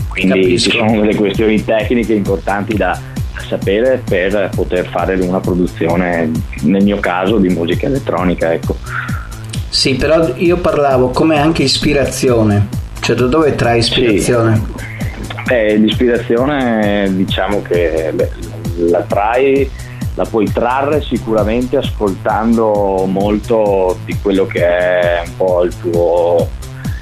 quindi 0.08 0.42
Capisco. 0.42 0.70
ci 0.70 0.78
sono 0.78 1.02
delle 1.02 1.16
questioni 1.16 1.64
tecniche 1.64 2.14
importanti 2.14 2.76
da, 2.76 2.98
sapere 3.48 4.02
per 4.04 4.50
poter 4.54 4.88
fare 4.88 5.16
una 5.16 5.40
produzione, 5.40 6.32
nel 6.62 6.84
mio 6.84 7.00
caso, 7.00 7.38
di 7.38 7.50
musica 7.50 7.88
elettronica. 7.88 8.52
Ecco. 8.52 8.76
Sì, 9.70 9.96
però 9.96 10.34
io 10.36 10.58
parlavo 10.58 11.10
come 11.10 11.38
anche 11.38 11.64
ispirazione, 11.64 12.68
cioè 13.02 13.16
da 13.16 13.28
dove 13.28 13.56
trai 13.56 13.80
ispirazione? 13.80 14.56
Sì. 14.56 14.84
Beh, 15.46 15.76
l'ispirazione 15.76 17.12
diciamo 17.14 17.62
che 17.62 18.12
beh, 18.14 18.32
la 18.90 19.02
trai, 19.02 19.70
la 20.16 20.26
puoi 20.26 20.52
trarre 20.52 21.02
sicuramente 21.02 21.78
ascoltando 21.78 23.06
molto 23.06 23.98
di 24.06 24.18
quello 24.22 24.46
che 24.46 24.66
è 24.66 25.22
un 25.26 25.36
po' 25.36 25.64
il 25.64 25.74
tuo, 25.78 26.50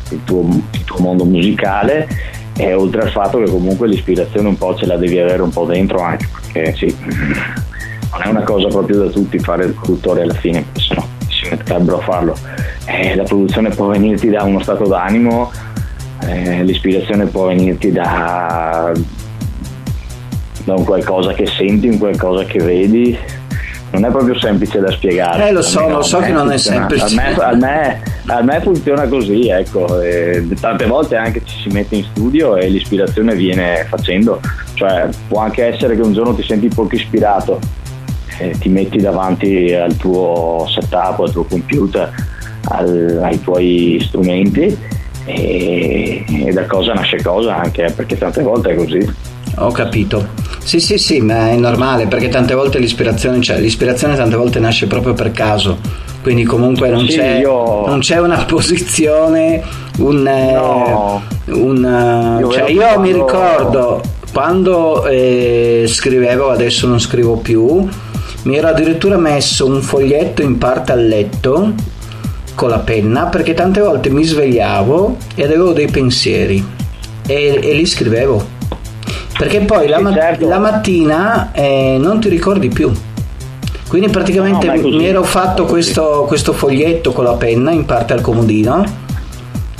il 0.09 0.23
tuo, 0.23 0.41
il 0.71 0.83
tuo 0.83 0.99
mondo 0.99 1.23
musicale 1.23 2.07
e 2.55 2.73
oltre 2.73 3.01
al 3.01 3.09
fatto 3.09 3.39
che 3.39 3.49
comunque 3.49 3.87
l'ispirazione 3.87 4.47
un 4.47 4.57
po' 4.57 4.75
ce 4.75 4.85
la 4.85 4.97
devi 4.97 5.17
avere 5.17 5.41
un 5.41 5.51
po' 5.51 5.65
dentro 5.65 6.01
anche 6.01 6.27
perché 6.31 6.75
sì, 6.75 6.95
non 8.13 8.21
è 8.23 8.27
una 8.27 8.43
cosa 8.43 8.67
proprio 8.67 9.03
da 9.03 9.09
tutti 9.09 9.39
fare 9.39 9.65
il 9.65 9.73
produttore 9.73 10.21
alla 10.21 10.33
fine, 10.33 10.65
se 10.73 10.93
no 10.95 11.07
si 11.27 11.49
metterebbero 11.49 11.97
a 11.97 12.01
farlo. 12.01 12.37
Eh, 12.85 13.15
la 13.15 13.23
produzione 13.23 13.69
può 13.69 13.87
venirti 13.87 14.29
da 14.29 14.43
uno 14.43 14.61
stato 14.61 14.87
d'animo, 14.87 15.51
eh, 16.21 16.63
l'ispirazione 16.63 17.25
può 17.25 17.47
venirti 17.47 17.91
da, 17.91 18.91
da 20.63 20.73
un 20.73 20.83
qualcosa 20.83 21.33
che 21.33 21.45
senti, 21.45 21.87
un 21.87 21.97
qualcosa 21.97 22.43
che 22.45 22.59
vedi, 22.59 23.17
non 23.91 24.05
è 24.05 24.09
proprio 24.09 24.37
semplice 24.39 24.79
da 24.79 24.91
spiegare. 24.91 25.49
Eh, 25.49 25.51
lo 25.51 25.61
so, 25.61 25.87
lo 25.87 26.01
so 26.01 26.19
che 26.19 26.31
non 26.31 26.51
è 26.51 26.57
semplice. 26.57 27.15
A 27.39 27.55
me, 27.55 28.01
a 28.27 28.41
me, 28.41 28.61
funziona 28.61 29.07
così, 29.07 29.49
ecco. 29.49 30.01
E 30.01 30.47
tante 30.59 30.85
volte 30.85 31.15
anche 31.15 31.41
ci 31.45 31.61
si 31.61 31.69
mette 31.69 31.95
in 31.95 32.03
studio 32.03 32.55
e 32.55 32.69
l'ispirazione 32.69 33.35
viene 33.35 33.85
facendo. 33.87 34.39
Cioè, 34.73 35.09
può 35.27 35.41
anche 35.41 35.65
essere 35.65 35.95
che 35.95 36.01
un 36.01 36.13
giorno 36.13 36.33
ti 36.33 36.43
senti 36.43 36.67
poco 36.69 36.95
ispirato, 36.95 37.59
e 38.39 38.57
ti 38.57 38.69
metti 38.69 38.97
davanti 38.97 39.73
al 39.73 39.95
tuo 39.95 40.65
setup, 40.67 41.19
al 41.19 41.31
tuo 41.31 41.43
computer, 41.43 42.11
al, 42.69 43.19
ai 43.21 43.39
tuoi 43.41 44.01
strumenti 44.01 44.75
e, 45.25 46.25
e 46.27 46.51
da 46.51 46.65
cosa 46.65 46.93
nasce 46.93 47.21
cosa 47.21 47.57
anche, 47.57 47.93
perché 47.95 48.17
tante 48.17 48.41
volte 48.41 48.71
è 48.71 48.75
così. 48.75 49.15
Ho 49.57 49.71
capito. 49.71 50.27
Sì, 50.63 50.79
sì, 50.79 50.97
sì, 50.97 51.19
ma 51.19 51.49
è 51.49 51.55
normale 51.55 52.07
perché 52.07 52.29
tante 52.29 52.53
volte 52.53 52.79
l'ispirazione, 52.79 53.41
cioè, 53.41 53.59
l'ispirazione 53.59 54.15
tante 54.15 54.35
volte 54.35 54.59
nasce 54.59 54.87
proprio 54.87 55.13
per 55.13 55.31
caso. 55.31 55.77
Quindi 56.21 56.43
comunque 56.43 56.89
non, 56.89 57.05
sì, 57.07 57.17
c'è, 57.17 57.39
io... 57.39 57.85
non 57.85 57.99
c'è, 57.99 58.19
una 58.19 58.43
posizione, 58.47 59.61
un... 59.99 60.25
Eh, 60.25 60.53
no. 60.53 61.21
un 61.47 61.85
eh, 61.85 62.39
io, 62.39 62.51
cioè, 62.51 62.69
io 62.69 62.81
quando... 62.81 62.99
mi 63.01 63.11
ricordo 63.11 64.01
quando 64.31 65.05
eh, 65.05 65.83
scrivevo, 65.85 66.49
adesso 66.49 66.87
non 66.87 66.99
scrivo 66.99 67.35
più, 67.37 67.87
mi 68.43 68.55
ero 68.57 68.67
addirittura 68.67 69.17
messo 69.17 69.67
un 69.67 69.81
foglietto 69.81 70.41
in 70.41 70.57
parte 70.57 70.91
al 70.91 71.05
letto 71.05 71.73
con 72.55 72.69
la 72.69 72.79
penna 72.79 73.25
perché 73.25 73.53
tante 73.53 73.79
volte 73.79 74.09
mi 74.09 74.23
svegliavo 74.23 75.17
e 75.35 75.43
avevo 75.43 75.71
dei 75.71 75.87
pensieri 75.87 76.65
e, 77.27 77.59
e 77.61 77.73
li 77.73 77.85
scrivevo 77.85 78.52
perché 79.37 79.61
poi 79.61 79.87
la, 79.87 79.99
ma- 79.99 80.13
certo. 80.13 80.47
la 80.47 80.59
mattina 80.59 81.51
eh, 81.51 81.97
non 81.99 82.19
ti 82.19 82.29
ricordi 82.29 82.69
più. 82.69 82.91
Quindi 83.87 84.09
praticamente 84.09 84.67
no, 84.67 84.89
mi 84.89 85.05
ero 85.05 85.23
fatto 85.23 85.65
questo, 85.65 86.25
questo, 86.27 86.53
foglietto 86.53 87.11
con 87.11 87.25
la 87.25 87.33
penna 87.33 87.71
in 87.71 87.85
parte 87.85 88.13
al 88.13 88.21
comodino 88.21 88.83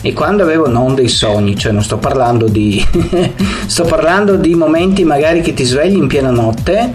e 0.01 0.13
quando 0.13 0.43
avevo 0.43 0.67
non 0.67 0.93
dei 0.93 1.07
sogni, 1.07 1.57
cioè 1.57 1.71
non 1.71 1.81
sto 1.81 1.97
parlando 1.97 2.47
di 2.47 2.83
sto 3.65 3.85
parlando 3.85 4.35
di 4.35 4.53
momenti 4.53 5.03
magari 5.03 5.41
che 5.41 5.55
ti 5.55 5.63
svegli 5.63 5.95
in 5.95 6.07
piena 6.07 6.29
notte 6.29 6.93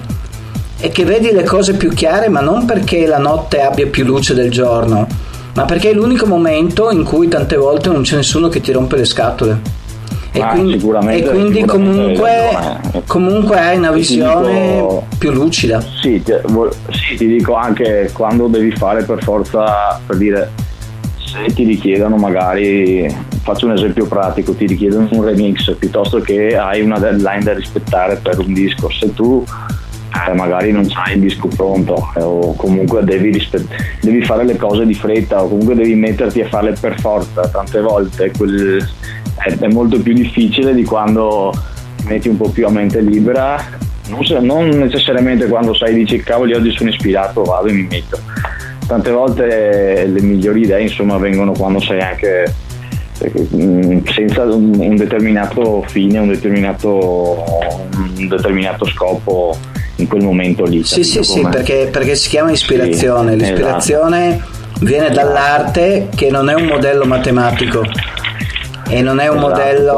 e 0.78 0.88
che 0.90 1.04
vedi 1.04 1.32
le 1.32 1.42
cose 1.42 1.74
più 1.74 1.90
chiare, 1.90 2.28
ma 2.28 2.40
non 2.40 2.64
perché 2.66 3.06
la 3.06 3.18
notte 3.18 3.62
abbia 3.62 3.88
più 3.88 4.04
luce 4.04 4.34
del 4.34 4.50
giorno, 4.50 5.06
ma 5.54 5.64
perché 5.64 5.90
è 5.90 5.94
l'unico 5.94 6.26
momento 6.26 6.90
in 6.92 7.02
cui 7.02 7.26
tante 7.26 7.56
volte 7.56 7.88
non 7.88 8.02
c'è 8.02 8.14
nessuno 8.14 8.48
che 8.48 8.60
ti 8.60 8.70
rompe 8.70 8.96
le 8.96 9.04
scatole 9.04 9.77
e 10.30 10.40
ah, 10.40 10.48
quindi, 10.48 10.74
e 10.74 11.22
quindi 11.22 11.64
comunque, 11.64 12.30
comunque, 13.06 13.58
hai 13.58 13.78
una 13.78 13.90
visione 13.90 14.74
dico, 14.74 15.06
più 15.18 15.32
lucida. 15.32 15.80
Sì 15.80 16.22
ti, 16.22 16.32
sì, 16.90 17.16
ti 17.16 17.26
dico 17.26 17.54
anche 17.54 18.10
quando 18.12 18.46
devi 18.46 18.70
fare 18.72 19.04
per 19.04 19.22
forza, 19.22 20.00
per 20.06 20.16
dire, 20.18 20.50
se 21.16 21.52
ti 21.54 21.64
richiedono 21.64 22.16
magari, 22.16 23.12
faccio 23.42 23.66
un 23.66 23.72
esempio 23.72 24.06
pratico, 24.06 24.54
ti 24.54 24.66
richiedono 24.66 25.08
un 25.12 25.24
remix 25.24 25.74
piuttosto 25.76 26.20
che 26.20 26.56
hai 26.56 26.82
una 26.82 26.98
deadline 26.98 27.42
da 27.42 27.54
rispettare 27.54 28.16
per 28.16 28.38
un 28.38 28.52
disco, 28.52 28.90
se 28.90 29.14
tu 29.14 29.44
eh, 30.26 30.32
magari 30.34 30.72
non 30.72 30.88
hai 30.94 31.14
il 31.14 31.20
disco 31.20 31.48
pronto 31.48 32.10
eh, 32.16 32.22
o 32.22 32.54
comunque 32.54 33.04
devi, 33.04 33.30
rispett- 33.30 33.68
devi, 34.00 34.24
fare 34.24 34.44
le 34.44 34.56
cose 34.56 34.86
di 34.86 34.94
fretta 34.94 35.42
o 35.42 35.48
comunque 35.48 35.74
devi 35.74 35.94
metterti 35.94 36.40
a 36.40 36.48
farle 36.48 36.72
per 36.72 36.98
forza 36.98 37.46
tante 37.48 37.80
volte 37.80 38.32
quel, 38.36 38.86
è, 39.38 39.56
è, 39.58 39.68
molto 39.68 40.00
più 40.00 40.12
difficile 40.12 40.74
di 40.74 40.84
quando 40.84 41.52
ti 41.96 42.06
metti 42.06 42.28
un 42.28 42.36
po' 42.36 42.50
più 42.50 42.66
a 42.66 42.70
mente 42.70 43.00
libera 43.00 43.62
non, 44.08 44.44
non 44.44 44.68
necessariamente 44.68 45.46
quando 45.46 45.74
sai 45.74 45.94
dici 45.94 46.18
cavoli 46.20 46.54
oggi 46.54 46.74
sono 46.76 46.90
ispirato 46.90 47.42
vado 47.42 47.68
e 47.68 47.72
mi 47.72 47.86
metto 47.88 48.18
tante 48.86 49.10
volte 49.10 50.06
le 50.06 50.20
migliori 50.22 50.62
idee 50.62 50.82
insomma 50.82 51.18
vengono 51.18 51.52
quando 51.52 51.78
sei 51.80 52.00
anche 52.00 52.54
mm, 53.54 53.98
senza 54.06 54.44
un 54.44 54.96
determinato 54.96 55.84
fine, 55.86 56.18
un 56.18 56.28
determinato, 56.28 57.44
un 58.16 58.28
determinato 58.28 58.86
scopo 58.86 59.56
in 59.96 60.06
quel 60.06 60.22
momento 60.22 60.64
lì. 60.64 60.84
Sì, 60.84 61.04
sì, 61.04 61.22
sì, 61.22 61.46
perché, 61.50 61.88
perché, 61.90 62.14
si 62.14 62.28
chiama 62.28 62.50
ispirazione. 62.50 63.32
Sì, 63.32 63.38
L'ispirazione 63.38 64.28
esatto. 64.36 64.84
viene 64.84 65.10
dall'arte 65.10 66.08
che 66.14 66.30
non 66.30 66.48
è 66.48 66.54
un 66.54 66.66
modello 66.66 67.04
matematico 67.04 67.84
e 68.88 69.02
non 69.02 69.20
è 69.20 69.28
un 69.28 69.36
esatto, 69.36 69.48
modello 69.48 69.92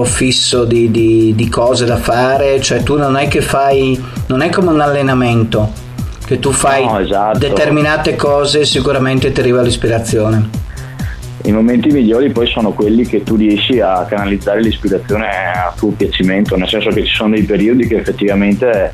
poi... 0.00 0.06
fisso 0.06 0.64
di, 0.64 0.90
di, 0.90 1.32
di, 1.34 1.48
cose 1.48 1.84
da 1.84 1.96
fare, 1.96 2.60
cioè 2.60 2.82
tu 2.82 2.96
non 2.96 3.16
è 3.16 3.28
che 3.28 3.40
fai, 3.40 4.02
non 4.26 4.42
è 4.42 4.50
come 4.50 4.70
un 4.70 4.80
allenamento, 4.80 5.70
che 6.24 6.38
tu 6.38 6.50
fai 6.50 6.84
no, 6.84 6.98
esatto. 6.98 7.38
determinate 7.38 8.16
cose 8.16 8.60
e 8.60 8.64
sicuramente 8.64 9.30
ti 9.32 9.40
arriva 9.40 9.62
l'ispirazione. 9.62 10.64
I 11.42 11.52
momenti 11.52 11.90
migliori 11.90 12.30
poi 12.30 12.48
sono 12.48 12.72
quelli 12.72 13.06
che 13.06 13.22
tu 13.22 13.36
riesci 13.36 13.78
a 13.80 14.04
canalizzare 14.08 14.60
l'ispirazione 14.60 15.26
a 15.28 15.72
tuo 15.76 15.90
piacimento, 15.90 16.56
nel 16.56 16.68
senso 16.68 16.90
che 16.90 17.04
ci 17.04 17.14
sono 17.14 17.34
dei 17.34 17.44
periodi 17.44 17.86
che 17.86 17.96
effettivamente 17.98 18.92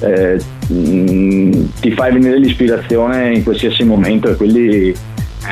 eh, 0.00 0.40
ti 0.68 1.90
fai 1.90 2.12
venire 2.12 2.38
l'ispirazione 2.38 3.34
in 3.34 3.42
qualsiasi 3.42 3.82
momento 3.82 4.28
e 4.28 4.36
quelli 4.36 4.94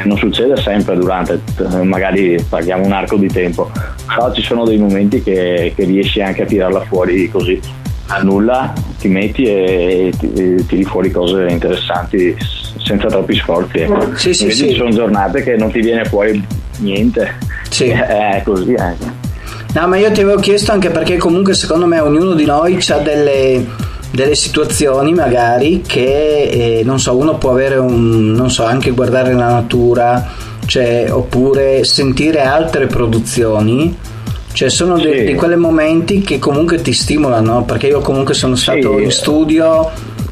non 0.04 0.16
succede 0.18 0.56
sempre 0.56 0.96
durante, 0.96 1.40
magari 1.82 2.36
paghiamo 2.48 2.84
un 2.84 2.92
arco 2.92 3.16
di 3.16 3.28
tempo, 3.28 3.70
però 4.06 4.32
ci 4.32 4.42
sono 4.42 4.64
dei 4.64 4.78
momenti 4.78 5.22
che, 5.22 5.72
che 5.74 5.84
riesci 5.84 6.20
anche 6.20 6.42
a 6.42 6.46
tirarla 6.46 6.80
fuori 6.82 7.28
così 7.30 7.60
a 8.08 8.22
nulla, 8.22 8.72
ti 8.98 9.08
metti 9.08 9.44
e, 9.44 10.12
e 10.34 10.64
tiri 10.66 10.84
fuori 10.84 11.10
cose 11.10 11.46
interessanti 11.48 12.36
senza 12.84 13.08
troppi 13.08 13.34
sforzi. 13.34 13.78
Eh. 13.78 13.88
Sì, 14.14 14.32
sì, 14.32 14.50
sì. 14.50 14.68
ci 14.68 14.76
sono 14.76 14.90
giornate 14.90 15.42
che 15.42 15.56
non 15.56 15.72
ti 15.72 15.80
viene 15.80 16.04
fuori 16.04 16.44
niente. 16.78 17.34
Sì. 17.68 17.88
È 17.90 18.42
così 18.44 18.74
anche. 18.74 19.04
Eh. 19.04 19.24
No, 19.78 19.88
ma 19.88 19.96
io 19.98 20.10
ti 20.12 20.20
avevo 20.20 20.38
chiesto 20.38 20.72
anche 20.72 20.90
perché 20.90 21.16
comunque 21.16 21.52
secondo 21.54 21.86
me 21.86 21.98
ognuno 22.00 22.34
di 22.34 22.44
noi 22.44 22.78
ha 22.88 22.98
delle, 22.98 23.66
delle 24.10 24.34
situazioni 24.34 25.12
magari 25.12 25.82
che, 25.86 26.78
eh, 26.78 26.82
non 26.84 26.98
so, 26.98 27.16
uno 27.16 27.36
può 27.36 27.50
avere 27.50 27.76
un, 27.76 28.32
non 28.32 28.50
so, 28.50 28.64
anche 28.64 28.90
guardare 28.90 29.32
la 29.32 29.48
natura, 29.48 30.32
cioè, 30.66 31.08
oppure 31.10 31.84
sentire 31.84 32.42
altre 32.42 32.86
produzioni. 32.86 33.96
Cioè 34.52 34.70
sono 34.70 34.98
sì. 34.98 35.24
di, 35.24 35.34
quei 35.34 35.56
momenti 35.56 36.22
che 36.22 36.38
comunque 36.38 36.80
ti 36.80 36.92
stimolano, 36.92 37.64
perché 37.64 37.88
io 37.88 38.00
comunque 38.00 38.32
sono 38.32 38.54
stato 38.54 38.96
sì. 38.96 39.02
in 39.02 39.10
studio 39.10 39.90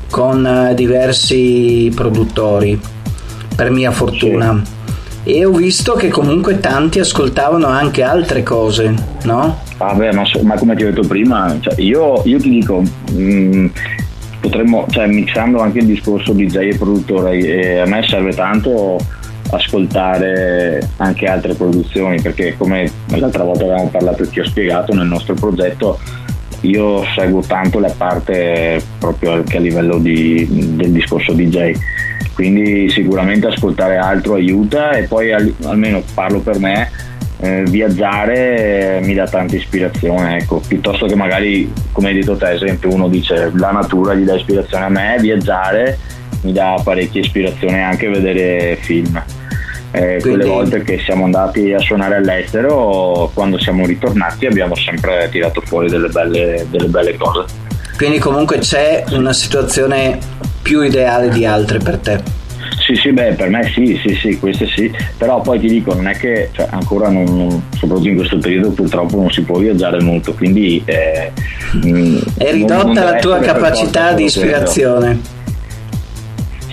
con 0.08 0.46
eh, 0.46 0.74
diversi 0.74 1.92
produttori, 1.94 2.80
per 3.54 3.70
mia 3.70 3.90
fortuna. 3.90 4.62
Sì 4.64 4.72
e 5.26 5.46
ho 5.46 5.50
visto 5.52 5.94
che 5.94 6.08
comunque 6.08 6.60
tanti 6.60 7.00
ascoltavano 7.00 7.66
anche 7.66 8.02
altre 8.02 8.42
cose, 8.42 8.94
no? 9.22 9.62
Beh, 9.76 10.12
ma, 10.12 10.22
ma 10.42 10.54
come 10.54 10.76
ti 10.76 10.84
ho 10.84 10.90
detto 10.90 11.06
prima, 11.06 11.56
cioè 11.60 11.74
io, 11.80 12.22
io, 12.24 12.38
ti 12.38 12.48
dico, 12.48 12.80
mh, 12.80 13.16
mm, 13.16 13.66
potremmo, 14.40 14.86
cioè 14.88 15.06
mixando 15.06 15.60
anche 15.60 15.78
il 15.78 15.86
discorso 15.86 16.32
DJ 16.32 16.56
e 16.56 16.76
produttore, 16.78 17.36
eh, 17.38 17.78
a 17.80 17.86
me 17.86 18.02
serve 18.06 18.32
tanto 18.32 18.98
ascoltare 19.50 20.88
anche 20.96 21.26
altre 21.26 21.54
produzioni 21.54 22.20
perché 22.20 22.54
come 22.56 22.90
l'altra 23.08 23.44
volta 23.44 23.64
avevamo 23.64 23.88
parlato 23.88 24.22
e 24.22 24.28
ti 24.28 24.40
ho 24.40 24.44
spiegato 24.44 24.94
nel 24.94 25.06
nostro 25.06 25.34
progetto 25.34 25.98
io 26.60 27.04
seguo 27.14 27.42
tanto 27.42 27.78
la 27.78 27.92
parte 27.94 28.82
proprio 28.98 29.32
anche 29.32 29.58
a 29.58 29.60
livello 29.60 29.98
di, 29.98 30.46
del 30.76 30.92
discorso 30.92 31.32
DJ 31.32 31.72
quindi 32.32 32.88
sicuramente 32.88 33.46
ascoltare 33.46 33.96
altro 33.96 34.34
aiuta 34.34 34.92
e 34.92 35.04
poi 35.04 35.32
al, 35.32 35.54
almeno 35.64 36.02
parlo 36.14 36.40
per 36.40 36.58
me 36.58 36.90
eh, 37.40 37.62
viaggiare 37.64 38.98
eh, 38.98 39.00
mi 39.02 39.14
dà 39.14 39.26
tanta 39.26 39.56
ispirazione 39.56 40.38
ecco. 40.38 40.62
Piuttosto 40.66 41.06
che 41.06 41.14
magari 41.14 41.72
come 41.92 42.08
hai 42.08 42.14
detto 42.14 42.36
te 42.36 42.52
esempio 42.52 42.92
uno 42.92 43.08
dice 43.08 43.50
la 43.54 43.70
natura 43.70 44.14
gli 44.14 44.24
dà 44.24 44.34
ispirazione 44.34 44.84
a 44.84 44.88
me 44.88 45.16
viaggiare 45.20 45.98
mi 46.42 46.52
dà 46.52 46.80
parecchia 46.82 47.20
ispirazione 47.20 47.82
anche 47.82 48.08
vedere 48.08 48.76
film. 48.80 49.22
Eh, 49.90 50.18
Quindi... 50.20 50.22
quelle 50.22 50.44
volte 50.44 50.82
che 50.82 50.98
siamo 50.98 51.24
andati 51.24 51.72
a 51.72 51.78
suonare 51.78 52.16
all'estero 52.16 53.30
quando 53.32 53.58
siamo 53.58 53.86
ritornati 53.86 54.46
abbiamo 54.46 54.74
sempre 54.74 55.28
tirato 55.30 55.60
fuori 55.60 55.88
delle 55.88 56.08
belle, 56.08 56.66
delle 56.68 56.88
belle 56.88 57.16
cose. 57.16 57.44
Quindi 57.96 58.18
comunque 58.18 58.58
c'è 58.58 59.04
una 59.10 59.32
situazione 59.32 60.18
più 60.62 60.82
ideale 60.82 61.28
di 61.28 61.46
altre 61.46 61.78
per 61.78 61.98
te. 61.98 62.43
Sì, 62.84 62.96
sì, 62.96 63.12
beh, 63.12 63.32
per 63.32 63.48
me 63.48 63.62
sì, 63.72 63.98
sì, 64.04 64.14
sì, 64.14 64.38
queste 64.38 64.66
sì, 64.66 64.94
però 65.16 65.40
poi 65.40 65.58
ti 65.58 65.68
dico, 65.68 65.94
non 65.94 66.06
è 66.06 66.14
che 66.14 66.50
cioè, 66.52 66.66
ancora, 66.70 67.08
non, 67.08 67.24
non, 67.24 67.62
soprattutto 67.78 68.08
in 68.08 68.16
questo 68.16 68.36
periodo, 68.36 68.72
purtroppo 68.72 69.16
non 69.16 69.30
si 69.30 69.40
può 69.40 69.56
viaggiare 69.58 70.02
molto, 70.02 70.34
quindi... 70.34 70.82
Eh, 70.84 71.32
mm, 71.76 72.18
è 72.36 72.52
ridotta 72.52 72.84
non, 72.84 72.94
la 72.94 73.14
tua 73.14 73.38
capacità 73.38 74.12
di 74.12 74.24
ispirazione. 74.24 75.18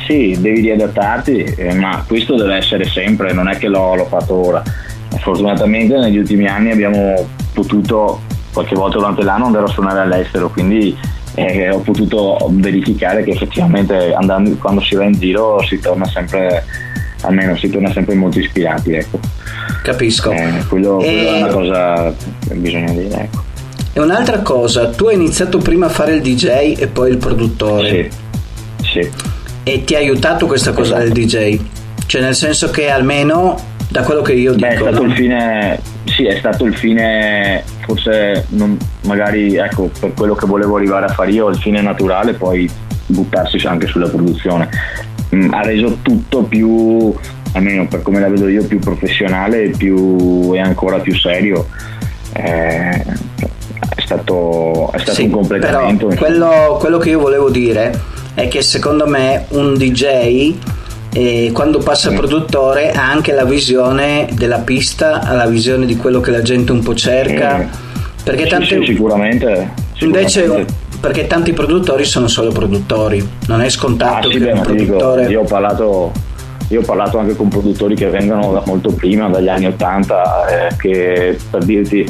Sì, 0.05 0.35
devi 0.37 0.59
riadattarti, 0.59 1.43
eh, 1.55 1.73
ma 1.75 2.03
questo 2.05 2.35
deve 2.35 2.55
essere 2.55 2.83
sempre, 2.83 3.31
non 3.31 3.47
è 3.47 3.55
che 3.55 3.69
l'ho, 3.69 3.95
l'ho 3.95 4.05
fatto 4.05 4.35
ora. 4.35 4.61
Fortunatamente 5.19 5.97
negli 5.97 6.17
ultimi 6.17 6.45
anni 6.45 6.71
abbiamo 6.71 7.25
potuto, 7.53 8.19
qualche 8.51 8.75
volta 8.75 8.97
durante 8.97 9.23
l'anno, 9.23 9.45
andare 9.45 9.63
a 9.63 9.69
suonare 9.69 10.01
all'estero, 10.01 10.49
quindi 10.49 10.93
e 11.35 11.69
ho 11.69 11.79
potuto 11.79 12.37
verificare 12.51 13.23
che 13.23 13.31
effettivamente 13.31 14.13
andando, 14.13 14.51
quando 14.57 14.81
si 14.81 14.95
va 14.95 15.05
in 15.05 15.13
giro 15.13 15.61
si 15.63 15.79
torna 15.79 16.05
sempre 16.05 16.65
almeno 17.21 17.55
si 17.55 17.69
torna 17.69 17.91
sempre 17.91 18.15
molto 18.15 18.39
ispirati 18.39 18.93
ecco. 18.93 19.19
capisco 19.83 20.31
eh, 20.31 20.63
quello, 20.67 20.99
e... 21.01 21.05
quello, 21.05 21.29
è 21.29 21.41
una 21.41 21.53
cosa 21.53 22.13
che 22.47 22.53
bisogna 22.55 22.91
dire 22.91 23.21
ecco. 23.21 23.43
e 23.93 23.99
un'altra 24.01 24.39
cosa 24.39 24.89
tu 24.89 25.07
hai 25.07 25.15
iniziato 25.15 25.59
prima 25.59 25.85
a 25.85 25.89
fare 25.89 26.15
il 26.15 26.21
DJ 26.21 26.75
e 26.77 26.87
poi 26.87 27.11
il 27.11 27.17
produttore 27.17 28.09
sì, 28.81 28.87
sì. 28.87 29.09
e 29.63 29.83
ti 29.83 29.95
ha 29.95 29.99
aiutato 29.99 30.47
questa 30.47 30.73
cosa 30.73 30.95
esatto. 30.95 31.13
del 31.13 31.25
DJ 31.25 31.59
cioè 32.07 32.21
nel 32.21 32.35
senso 32.35 32.69
che 32.71 32.89
almeno 32.89 33.69
da 33.91 34.03
quello 34.03 34.21
che 34.21 34.33
io 34.33 34.53
dico. 34.53 34.67
Beh, 34.67 34.73
è 34.73 34.77
stato 34.77 35.03
no? 35.03 35.09
il 35.09 35.13
fine, 35.13 35.79
sì, 36.05 36.25
è 36.25 36.37
stato 36.37 36.65
il 36.65 36.75
fine, 36.75 37.63
forse 37.81 38.45
non, 38.49 38.77
magari 39.05 39.55
ecco, 39.55 39.89
per 39.99 40.13
quello 40.13 40.35
che 40.35 40.45
volevo 40.45 40.75
arrivare 40.75 41.05
a 41.05 41.09
fare 41.09 41.31
io, 41.31 41.49
il 41.49 41.57
fine 41.57 41.81
naturale, 41.81 42.33
poi 42.33 42.69
buttarsi 43.07 43.57
anche 43.67 43.87
sulla 43.87 44.07
produzione. 44.07 44.69
Mm, 45.35 45.53
ha 45.53 45.61
reso 45.61 45.97
tutto 46.01 46.43
più, 46.43 47.13
almeno 47.53 47.87
per 47.87 48.01
come 48.01 48.19
la 48.19 48.29
vedo 48.29 48.47
io, 48.47 48.65
più 48.65 48.79
professionale 48.79 49.69
più, 49.69 50.51
e 50.53 50.59
ancora 50.59 50.99
più 50.99 51.15
serio. 51.15 51.67
Eh, 52.33 53.03
è 53.95 54.01
stato, 54.01 54.91
è 54.91 54.99
stato 54.99 55.13
sì, 55.13 55.23
un 55.23 55.31
completamento. 55.31 56.07
Quello, 56.07 56.77
quello 56.79 56.97
che 56.97 57.09
io 57.09 57.19
volevo 57.19 57.49
dire 57.49 57.99
è 58.33 58.47
che 58.47 58.61
secondo 58.61 59.07
me 59.07 59.45
un 59.49 59.73
DJ 59.73 60.55
e 61.13 61.51
quando 61.53 61.79
passa 61.79 62.09
il 62.09 62.15
produttore 62.15 62.91
ha 62.91 63.09
anche 63.09 63.33
la 63.33 63.43
visione 63.43 64.27
della 64.31 64.59
pista, 64.59 65.21
ha 65.21 65.33
la 65.33 65.47
visione 65.47 65.85
di 65.85 65.97
quello 65.97 66.21
che 66.21 66.31
la 66.31 66.41
gente 66.41 66.71
un 66.71 66.81
po' 66.81 66.95
cerca. 66.95 67.67
Perché 68.23 68.43
sì, 68.43 68.49
tante... 68.49 68.65
sì, 68.65 68.85
sicuramente, 68.85 69.71
sicuramente. 69.93 70.03
Invece 70.03 70.65
perché 71.01 71.25
tanti 71.25 71.51
produttori 71.51 72.05
sono 72.05 72.27
solo 72.27 72.51
produttori, 72.51 73.27
non 73.47 73.61
è 73.61 73.69
scontato 73.69 74.27
ah, 74.27 74.31
sì, 74.31 74.37
che 74.37 74.45
beh, 74.45 74.51
un 74.51 74.61
produttore... 74.61 75.21
Dico, 75.21 75.31
io, 75.31 75.41
ho 75.41 75.45
parlato, 75.45 76.11
io 76.67 76.79
ho 76.79 76.83
parlato 76.83 77.17
anche 77.17 77.35
con 77.35 77.49
produttori 77.49 77.95
che 77.95 78.07
vengono 78.07 78.51
da 78.53 78.61
molto 78.67 78.93
prima, 78.93 79.27
dagli 79.27 79.49
anni 79.49 79.65
80, 79.65 80.67
eh, 80.67 80.75
che 80.77 81.37
per 81.49 81.63
dirti 81.63 82.07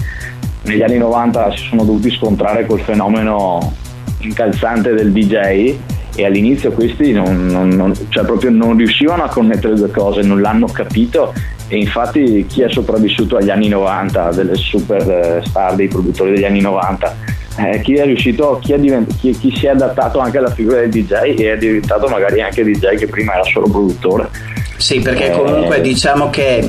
negli 0.64 0.82
anni 0.82 0.98
90 0.98 1.52
si 1.56 1.68
sono 1.70 1.86
dovuti 1.86 2.12
scontrare 2.12 2.66
col 2.66 2.82
fenomeno 2.82 3.74
incalzante 4.20 4.94
del 4.94 5.12
DJ 5.12 5.76
e 6.16 6.26
all'inizio 6.26 6.72
questi 6.72 7.12
non, 7.12 7.48
non, 7.48 7.70
non, 7.70 7.94
cioè 8.10 8.26
proprio 8.26 8.52
non 8.52 8.76
riuscivano 8.78 9.24
a 9.24 9.30
connettere 9.30 9.74
le 9.74 9.80
due 9.80 9.92
cose, 9.92 10.22
non 10.22 10.42
l'hanno 10.42 10.68
capito 10.68 11.34
e 11.68 11.78
infatti 11.78 12.46
chi 12.48 12.64
è 12.64 12.70
sopravvissuto 12.70 13.38
agli 13.38 13.50
anni 13.50 13.70
90, 13.70 14.32
delle 14.32 14.56
super 14.56 15.10
eh, 15.10 15.42
star 15.46 15.76
dei 15.76 15.88
produttori 15.88 16.32
degli 16.32 16.44
anni 16.44 16.60
90, 16.60 17.16
eh, 17.58 17.82
chi 17.82 17.94
è 17.94 18.04
riuscito, 18.04 18.60
chi, 18.62 18.74
è 18.74 18.80
divent- 18.80 19.16
chi, 19.18 19.32
chi, 19.38 19.56
si 19.56 19.68
è 19.68 19.70
adattato 19.70 20.20
anche 20.20 20.38
alla 20.38 20.52
figura 20.52 20.82
del 20.82 20.90
DJ 20.90 21.14
e 21.38 21.54
è 21.54 21.58
diventato 21.58 22.08
magari 22.08 22.42
anche 22.42 22.64
DJ 22.64 22.96
che 22.96 23.08
prima 23.08 23.34
era 23.34 23.44
solo 23.44 23.70
produttore. 23.70 24.30
Sì, 24.76 25.00
perché 25.00 25.28
eh, 25.28 25.32
comunque 25.32 25.80
diciamo 25.80 26.30
che 26.30 26.68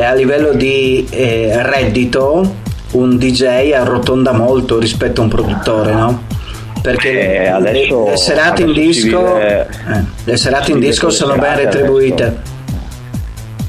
a 0.00 0.14
livello 0.14 0.52
di 0.52 1.06
eh, 1.10 1.62
reddito 1.62 2.62
un 2.92 3.16
DJ 3.18 3.72
arrotonda 3.72 4.32
molto 4.32 4.78
rispetto 4.78 5.20
a 5.20 5.24
un 5.24 5.30
produttore, 5.30 5.92
no? 5.92 6.22
Perché 6.84 7.44
eh, 7.44 7.46
adesso, 7.46 8.04
le, 8.10 8.16
serate 8.18 8.60
in 8.60 8.72
disco, 8.74 9.36
vive, 9.36 9.60
eh, 9.66 10.04
le 10.24 10.36
serate 10.36 10.72
in 10.72 10.80
disco 10.80 11.08
sono 11.08 11.34
ben 11.34 11.56
retribuite. 11.56 12.22
Adesso. 12.24 12.52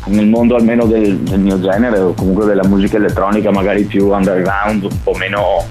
Nel 0.07 0.27
mondo 0.27 0.57
almeno 0.57 0.85
del, 0.85 1.19
del, 1.19 1.39
mio 1.39 1.57
genere 1.61 1.97
o 1.97 2.13
comunque 2.13 2.43
della 2.43 2.67
musica 2.67 2.97
elettronica 2.97 3.51
magari 3.51 3.85
più 3.85 4.11
underground, 4.11 4.83
un 4.83 5.01
po' 5.01 5.13
meno 5.13 5.63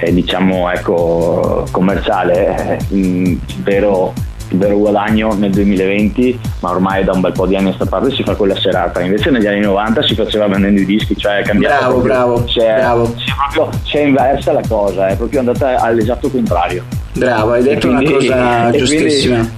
eh, 0.00 0.14
diciamo 0.14 0.70
ecco, 0.70 1.66
commerciale, 1.72 2.78
eh, 2.88 3.38
vero 3.62 4.12
il 4.14 4.33
vero 4.50 4.78
guadagno 4.78 5.34
nel 5.34 5.50
2020, 5.50 6.38
ma 6.60 6.70
ormai 6.70 7.04
da 7.04 7.12
un 7.12 7.20
bel 7.20 7.32
po' 7.32 7.46
di 7.46 7.56
anni 7.56 7.70
a 7.70 7.74
questa 7.74 7.86
parte 7.86 8.14
si 8.14 8.22
fa 8.22 8.34
quella 8.34 8.56
serata. 8.56 9.00
Invece 9.00 9.30
negli 9.30 9.46
anni 9.46 9.60
90 9.60 10.02
si 10.02 10.14
faceva 10.14 10.46
vendendo 10.46 10.80
i 10.80 10.84
dischi, 10.84 11.16
cioè 11.16 11.38
è 11.38 11.42
cambiato. 11.42 11.84
Bravo, 11.84 12.00
bravo. 12.00 12.48
Si 12.48 12.60
è, 12.60 12.74
bravo. 12.76 13.06
Si 13.16 13.24
è, 13.24 13.32
proprio, 13.52 13.80
si 13.84 13.96
è 13.96 14.00
inversa 14.02 14.52
la 14.52 14.62
cosa, 14.66 15.08
è 15.08 15.16
proprio 15.16 15.40
andata 15.40 15.80
all'esatto 15.80 16.28
contrario. 16.28 16.84
Bravo, 17.14 17.52
hai 17.52 17.62
detto 17.62 17.88
quindi, 17.88 18.06
una 18.06 18.16
cosa 18.16 18.70
giustissima. 18.76 19.36
Quindi, 19.36 19.52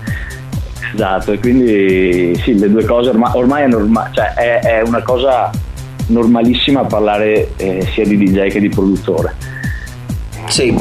esatto, 0.95 1.32
e 1.32 1.39
quindi 1.39 2.41
sì, 2.43 2.59
le 2.59 2.70
due 2.70 2.84
cose 2.84 3.11
ormai, 3.11 3.30
ormai 3.34 3.62
è, 3.64 3.66
norma- 3.66 4.11
cioè 4.12 4.32
è, 4.34 4.61
è, 4.61 4.82
una 4.82 5.03
cosa 5.03 5.51
normalissima 6.09 6.84
parlare 6.84 7.51
eh, 7.57 7.87
sia 7.93 8.05
di 8.05 8.16
DJ 8.16 8.49
che 8.49 8.61
di 8.61 8.68
produttore. 8.68 9.34
Sì, 10.49 10.72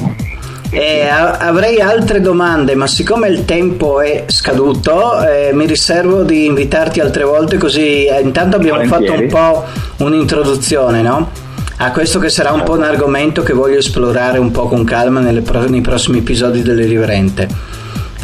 eh, 0.76 1.08
avrei 1.08 1.80
altre 1.80 2.20
domande, 2.20 2.76
ma 2.76 2.86
siccome 2.86 3.30
il 3.30 3.46
tempo 3.46 4.02
è 4.02 4.26
scaduto, 4.28 5.26
eh, 5.26 5.52
mi 5.54 5.66
riservo 5.66 6.24
di 6.24 6.46
invitarti 6.46 7.00
altre 7.00 7.24
volte 7.24 7.58
così 7.58 8.06
eh, 8.06 8.20
intanto 8.22 8.58
abbiamo 8.58 8.84
Volentieri. 8.84 9.30
fatto 9.30 9.40
un 9.40 9.64
po' 9.98 10.04
un'introduzione, 10.04 11.02
no? 11.02 11.30
A 11.78 11.92
questo 11.92 12.20
che 12.20 12.30
sarà 12.30 12.52
un 12.52 12.64
po' 12.64 12.74
un 12.74 12.84
argomento 12.84 13.44
che 13.44 13.54
voglio 13.54 13.78
esplorare 13.78 14.38
un 14.38 14.52
po' 14.52 14.68
con 14.68 14.84
calma 14.84 15.22
pro- 15.42 15.68
nei 15.68 15.82
prossimi 15.82 16.20
episodi 16.20 16.62
dell'Irriverente. 16.62 17.48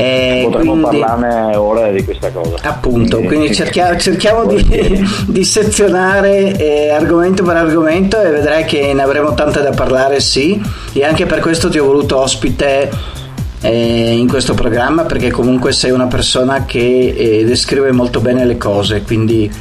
Eh, 0.01 0.41
Potremmo 0.49 0.87
quindi, 0.87 0.99
parlarne 0.99 1.55
ora 1.55 1.91
di 1.91 2.03
questa 2.03 2.31
cosa. 2.31 2.55
Appunto, 2.63 3.17
quindi, 3.17 3.35
quindi 3.35 3.53
cerchiamo, 3.53 3.99
cerchiamo 3.99 4.45
di, 4.45 4.65
di, 5.27 5.43
sezionare 5.43 6.57
eh, 6.57 6.89
argomento 6.89 7.43
per 7.43 7.57
argomento 7.57 8.19
e 8.19 8.31
vedrai 8.31 8.65
che 8.65 8.93
ne 8.93 9.01
avremo 9.03 9.35
tante 9.35 9.61
da 9.61 9.69
parlare, 9.69 10.19
sì. 10.19 10.59
E 10.93 11.03
anche 11.03 11.27
per 11.27 11.39
questo 11.39 11.69
ti 11.69 11.77
ho 11.77 11.85
voluto 11.85 12.17
ospite 12.17 12.89
eh, 13.61 14.17
in 14.17 14.27
questo 14.27 14.55
programma 14.55 15.03
perché 15.03 15.29
comunque 15.29 15.71
sei 15.71 15.91
una 15.91 16.07
persona 16.07 16.65
che 16.65 17.13
eh, 17.15 17.45
descrive 17.45 17.91
molto 17.91 18.21
bene 18.21 18.43
le 18.43 18.57
cose, 18.57 19.03
quindi 19.03 19.51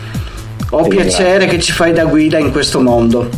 ho 0.70 0.82
sì, 0.84 0.88
piacere 0.88 1.40
grazie. 1.40 1.48
che 1.48 1.62
ci 1.62 1.72
fai 1.72 1.92
da 1.92 2.04
guida 2.06 2.38
in 2.38 2.50
questo 2.50 2.80
mondo. 2.80 3.28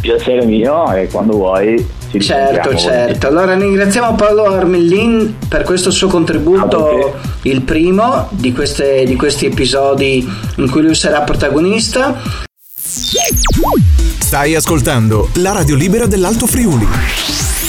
Piacere 0.00 0.44
mio 0.44 0.92
e 0.92 1.08
quando 1.08 1.32
vuoi 1.32 1.84
certo, 2.20 2.76
certo. 2.76 3.26
Allora 3.26 3.54
ringraziamo 3.54 4.14
Paolo 4.14 4.46
Armellin 4.46 5.36
per 5.48 5.62
questo 5.62 5.90
suo 5.90 6.08
contributo, 6.08 7.14
ah, 7.14 7.28
il 7.42 7.62
primo 7.62 8.28
di, 8.30 8.52
queste, 8.52 9.04
di 9.04 9.16
questi 9.16 9.46
episodi 9.46 10.28
in 10.56 10.70
cui 10.70 10.82
lui 10.82 10.94
sarà 10.94 11.22
protagonista. 11.22 12.20
Stai 14.18 14.54
ascoltando 14.54 15.28
la 15.34 15.52
radio 15.52 15.76
libera 15.76 16.06
dell'Alto 16.06 16.46
Friuli. 16.46 16.86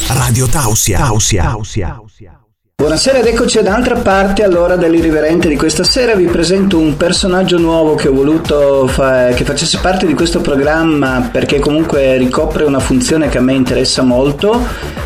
Radio 0.07 0.47
Tausia. 0.47 0.97
Tausia. 0.97 1.43
Tausia. 1.43 2.01
Buonasera 2.80 3.17
ed 3.17 3.25
eccoci 3.25 3.57
ad 3.57 3.65
altra 3.65 3.95
parte 3.95 4.43
allora 4.43 4.75
dell'irriverente 4.75 5.47
di 5.47 5.57
questa 5.57 5.84
sera. 5.84 6.13
Vi 6.13 6.28
presento 6.28 6.78
un 6.78 6.95
personaggio 6.95 7.57
nuovo 7.57 7.95
che 7.95 8.07
ho 8.07 8.13
voluto 8.13 8.86
fa- 8.86 9.30
che 9.30 9.43
facesse 9.43 9.80
parte 9.82 10.05
di 10.05 10.13
questo 10.13 10.41
programma 10.41 11.28
perché 11.32 11.57
comunque 11.57 12.17
ricopre 12.17 12.65
una 12.65 12.78
funzione 12.78 13.30
che 13.30 13.39
a 13.39 13.41
me 13.41 13.53
interessa 13.53 14.03
molto 14.03 14.63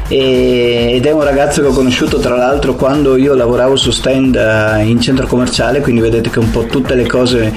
e- 0.10 0.96
ed 0.96 1.06
è 1.06 1.12
un 1.12 1.24
ragazzo 1.24 1.62
che 1.62 1.68
ho 1.68 1.72
conosciuto 1.72 2.20
tra 2.20 2.36
l'altro 2.36 2.76
quando 2.76 3.16
io 3.16 3.36
lavoravo 3.36 3.78
su 3.78 3.92
stand 3.92 4.36
uh, 4.36 4.82
in 4.82 5.00
centro 5.00 5.26
commerciale 5.26 5.80
quindi 5.80 6.02
vedete 6.02 6.30
che 6.30 6.40
un 6.40 6.52
po' 6.52 6.66
tutte 6.66 6.94
le 6.94 7.08
cose 7.08 7.54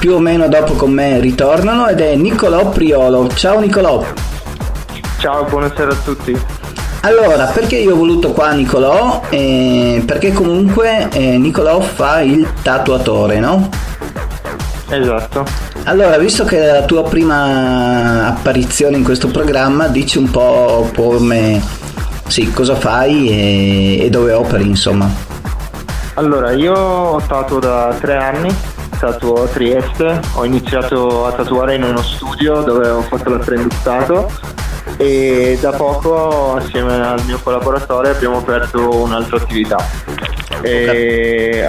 più 0.00 0.14
o 0.14 0.18
meno 0.18 0.48
dopo 0.48 0.72
con 0.72 0.90
me 0.90 1.20
ritornano 1.20 1.86
ed 1.86 2.00
è 2.00 2.16
Nicolò 2.16 2.70
Priolo. 2.70 3.28
Ciao 3.28 3.60
Nicolò 3.60 4.04
ciao 5.20 5.44
buonasera 5.44 5.92
a 5.92 5.96
tutti 6.04 6.36
allora, 7.00 7.46
perché 7.46 7.76
io 7.76 7.94
ho 7.94 7.96
voluto 7.96 8.32
qua 8.32 8.52
Nicolò? 8.52 9.22
Eh, 9.28 10.02
perché 10.04 10.32
comunque 10.32 11.08
eh, 11.10 11.38
Nicolò 11.38 11.80
fa 11.80 12.20
il 12.20 12.46
tatuatore, 12.62 13.38
no? 13.38 13.68
Esatto. 14.88 15.44
Allora, 15.84 16.18
visto 16.18 16.44
che 16.44 16.60
è 16.60 16.72
la 16.72 16.84
tua 16.84 17.04
prima 17.04 18.26
apparizione 18.26 18.96
in 18.96 19.04
questo 19.04 19.28
programma, 19.28 19.86
dici 19.86 20.18
un 20.18 20.30
po' 20.30 20.90
come 20.94 21.62
sì, 22.26 22.50
cosa 22.52 22.74
fai 22.74 23.28
e, 23.28 24.04
e 24.04 24.10
dove 24.10 24.32
operi, 24.32 24.66
insomma. 24.66 25.08
Allora, 26.14 26.50
io 26.50 26.74
ho 26.74 27.18
tatuato 27.20 27.58
da 27.58 27.96
tre 28.00 28.16
anni, 28.16 28.54
tatuo 28.98 29.44
a 29.44 29.46
Trieste, 29.46 30.20
ho 30.34 30.44
iniziato 30.44 31.26
a 31.26 31.32
tatuare 31.32 31.76
in 31.76 31.84
uno 31.84 32.02
studio 32.02 32.62
dove 32.62 32.88
ho 32.88 33.02
fatto 33.02 33.30
l'apprendistato 33.30 34.28
e 34.98 35.56
da 35.60 35.70
poco 35.70 36.56
assieme 36.56 37.00
al 37.00 37.24
mio 37.24 37.40
collaboratore 37.42 38.10
abbiamo 38.10 38.38
aperto 38.38 39.02
un'altra 39.02 39.36
attività. 39.36 39.78
E 40.60 41.66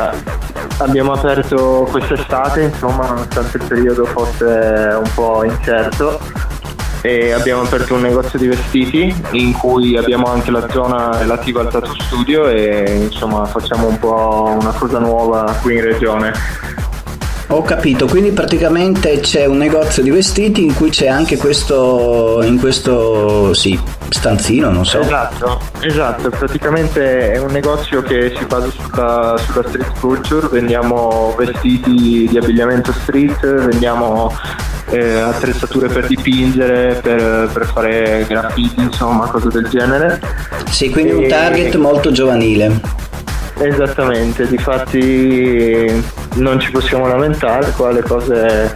abbiamo 0.80 1.14
aperto 1.14 1.88
quest'estate, 1.92 2.64
insomma, 2.64 3.08
nonostante 3.08 3.58
il 3.58 3.64
periodo 3.64 4.06
fosse 4.06 4.46
un 4.46 5.12
po' 5.14 5.44
incerto, 5.44 6.20
e 7.02 7.32
abbiamo 7.32 7.62
aperto 7.62 7.94
un 7.94 8.02
negozio 8.02 8.38
di 8.38 8.48
vestiti 8.48 9.16
in 9.32 9.54
cui 9.54 9.96
abbiamo 9.96 10.26
anche 10.26 10.52
la 10.52 10.68
zona 10.70 11.18
relativa 11.18 11.62
al 11.62 11.70
tattoo 11.70 11.96
studio 11.98 12.50
e 12.50 13.08
insomma 13.10 13.46
facciamo 13.46 13.88
un 13.88 13.98
po' 14.00 14.58
una 14.60 14.72
cosa 14.72 15.00
nuova 15.00 15.56
qui 15.62 15.76
in 15.76 15.84
regione. 15.84 16.34
Ho 17.52 17.64
capito, 17.64 18.06
quindi 18.06 18.30
praticamente 18.30 19.22
c'è 19.22 19.46
un 19.46 19.58
negozio 19.58 20.04
di 20.04 20.12
vestiti 20.12 20.64
in 20.64 20.76
cui 20.76 20.92
c'è 20.92 21.08
anche 21.08 21.36
questo, 21.36 22.42
in 22.44 22.60
questo 22.60 23.56
sì, 23.56 23.78
stanzino, 24.08 24.70
non 24.70 24.86
so. 24.86 25.00
Esatto, 25.00 25.60
esatto, 25.80 26.30
praticamente 26.30 27.32
è 27.32 27.40
un 27.40 27.52
negozio 27.52 28.04
che 28.04 28.34
si 28.38 28.46
basa 28.46 28.70
sulla, 28.70 29.36
sulla 29.38 29.68
street 29.68 30.00
culture, 30.00 30.48
vendiamo 30.48 31.34
vestiti 31.36 32.28
di 32.30 32.38
abbigliamento 32.38 32.94
street, 32.94 33.44
vendiamo 33.66 34.32
eh, 34.92 35.20
attrezzature 35.20 35.88
per 35.88 36.06
dipingere, 36.06 37.00
per, 37.02 37.50
per, 37.52 37.66
fare 37.66 38.26
graffiti, 38.28 38.80
insomma, 38.80 39.26
cose 39.26 39.50
del 39.50 39.68
genere. 39.70 40.22
Sì, 40.70 40.92
quindi 40.92 41.12
e... 41.12 41.16
un 41.16 41.28
target 41.28 41.76
molto 41.78 42.12
giovanile. 42.12 43.08
Esattamente, 43.60 44.48
difatti 44.48 46.04
non 46.36 46.60
ci 46.60 46.72
possiamo 46.72 47.08
lamentare, 47.08 47.72
qua 47.72 47.92
le 47.92 48.02
cose 48.02 48.76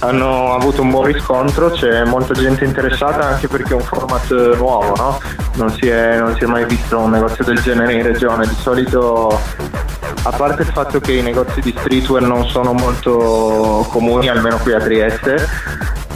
hanno 0.00 0.54
avuto 0.54 0.82
un 0.82 0.90
buon 0.90 1.06
riscontro, 1.06 1.70
c'è 1.70 2.04
molta 2.04 2.32
gente 2.32 2.64
interessata 2.64 3.26
anche 3.26 3.48
perché 3.48 3.72
è 3.72 3.74
un 3.74 3.82
format 3.82 4.54
nuovo, 4.56 4.94
no? 4.94 5.18
non, 5.56 5.70
si 5.72 5.88
è, 5.88 6.18
non 6.18 6.36
si 6.36 6.44
è 6.44 6.46
mai 6.46 6.64
visto 6.66 6.98
un 6.98 7.10
negozio 7.10 7.44
del 7.44 7.60
genere 7.60 7.94
in 7.94 8.04
regione, 8.04 8.46
di 8.46 8.54
solito 8.54 9.40
a 10.22 10.30
parte 10.30 10.62
il 10.62 10.68
fatto 10.68 11.00
che 11.00 11.14
i 11.14 11.22
negozi 11.22 11.60
di 11.60 11.74
streetwear 11.76 12.22
non 12.22 12.46
sono 12.46 12.72
molto 12.72 13.84
comuni, 13.90 14.28
almeno 14.28 14.58
qui 14.58 14.74
a 14.74 14.78
Trieste, 14.78 15.48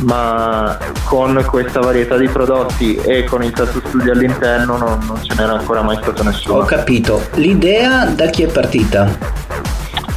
ma 0.02 0.78
con 1.04 1.44
questa 1.46 1.80
varietà 1.80 2.16
di 2.16 2.28
prodotti 2.28 2.96
e 2.96 3.24
con 3.24 3.42
il 3.42 3.52
tattoo 3.52 3.82
studio 3.86 4.12
all'interno 4.12 4.76
non, 4.76 4.98
non 5.06 5.22
ce 5.22 5.34
n'era 5.36 5.52
ancora 5.52 5.82
mai 5.82 5.96
stato 6.00 6.22
nessuno. 6.22 6.58
Ho 6.58 6.64
capito. 6.64 7.22
L'idea 7.34 8.06
da 8.06 8.26
chi 8.26 8.42
è 8.42 8.46
partita? 8.46 9.40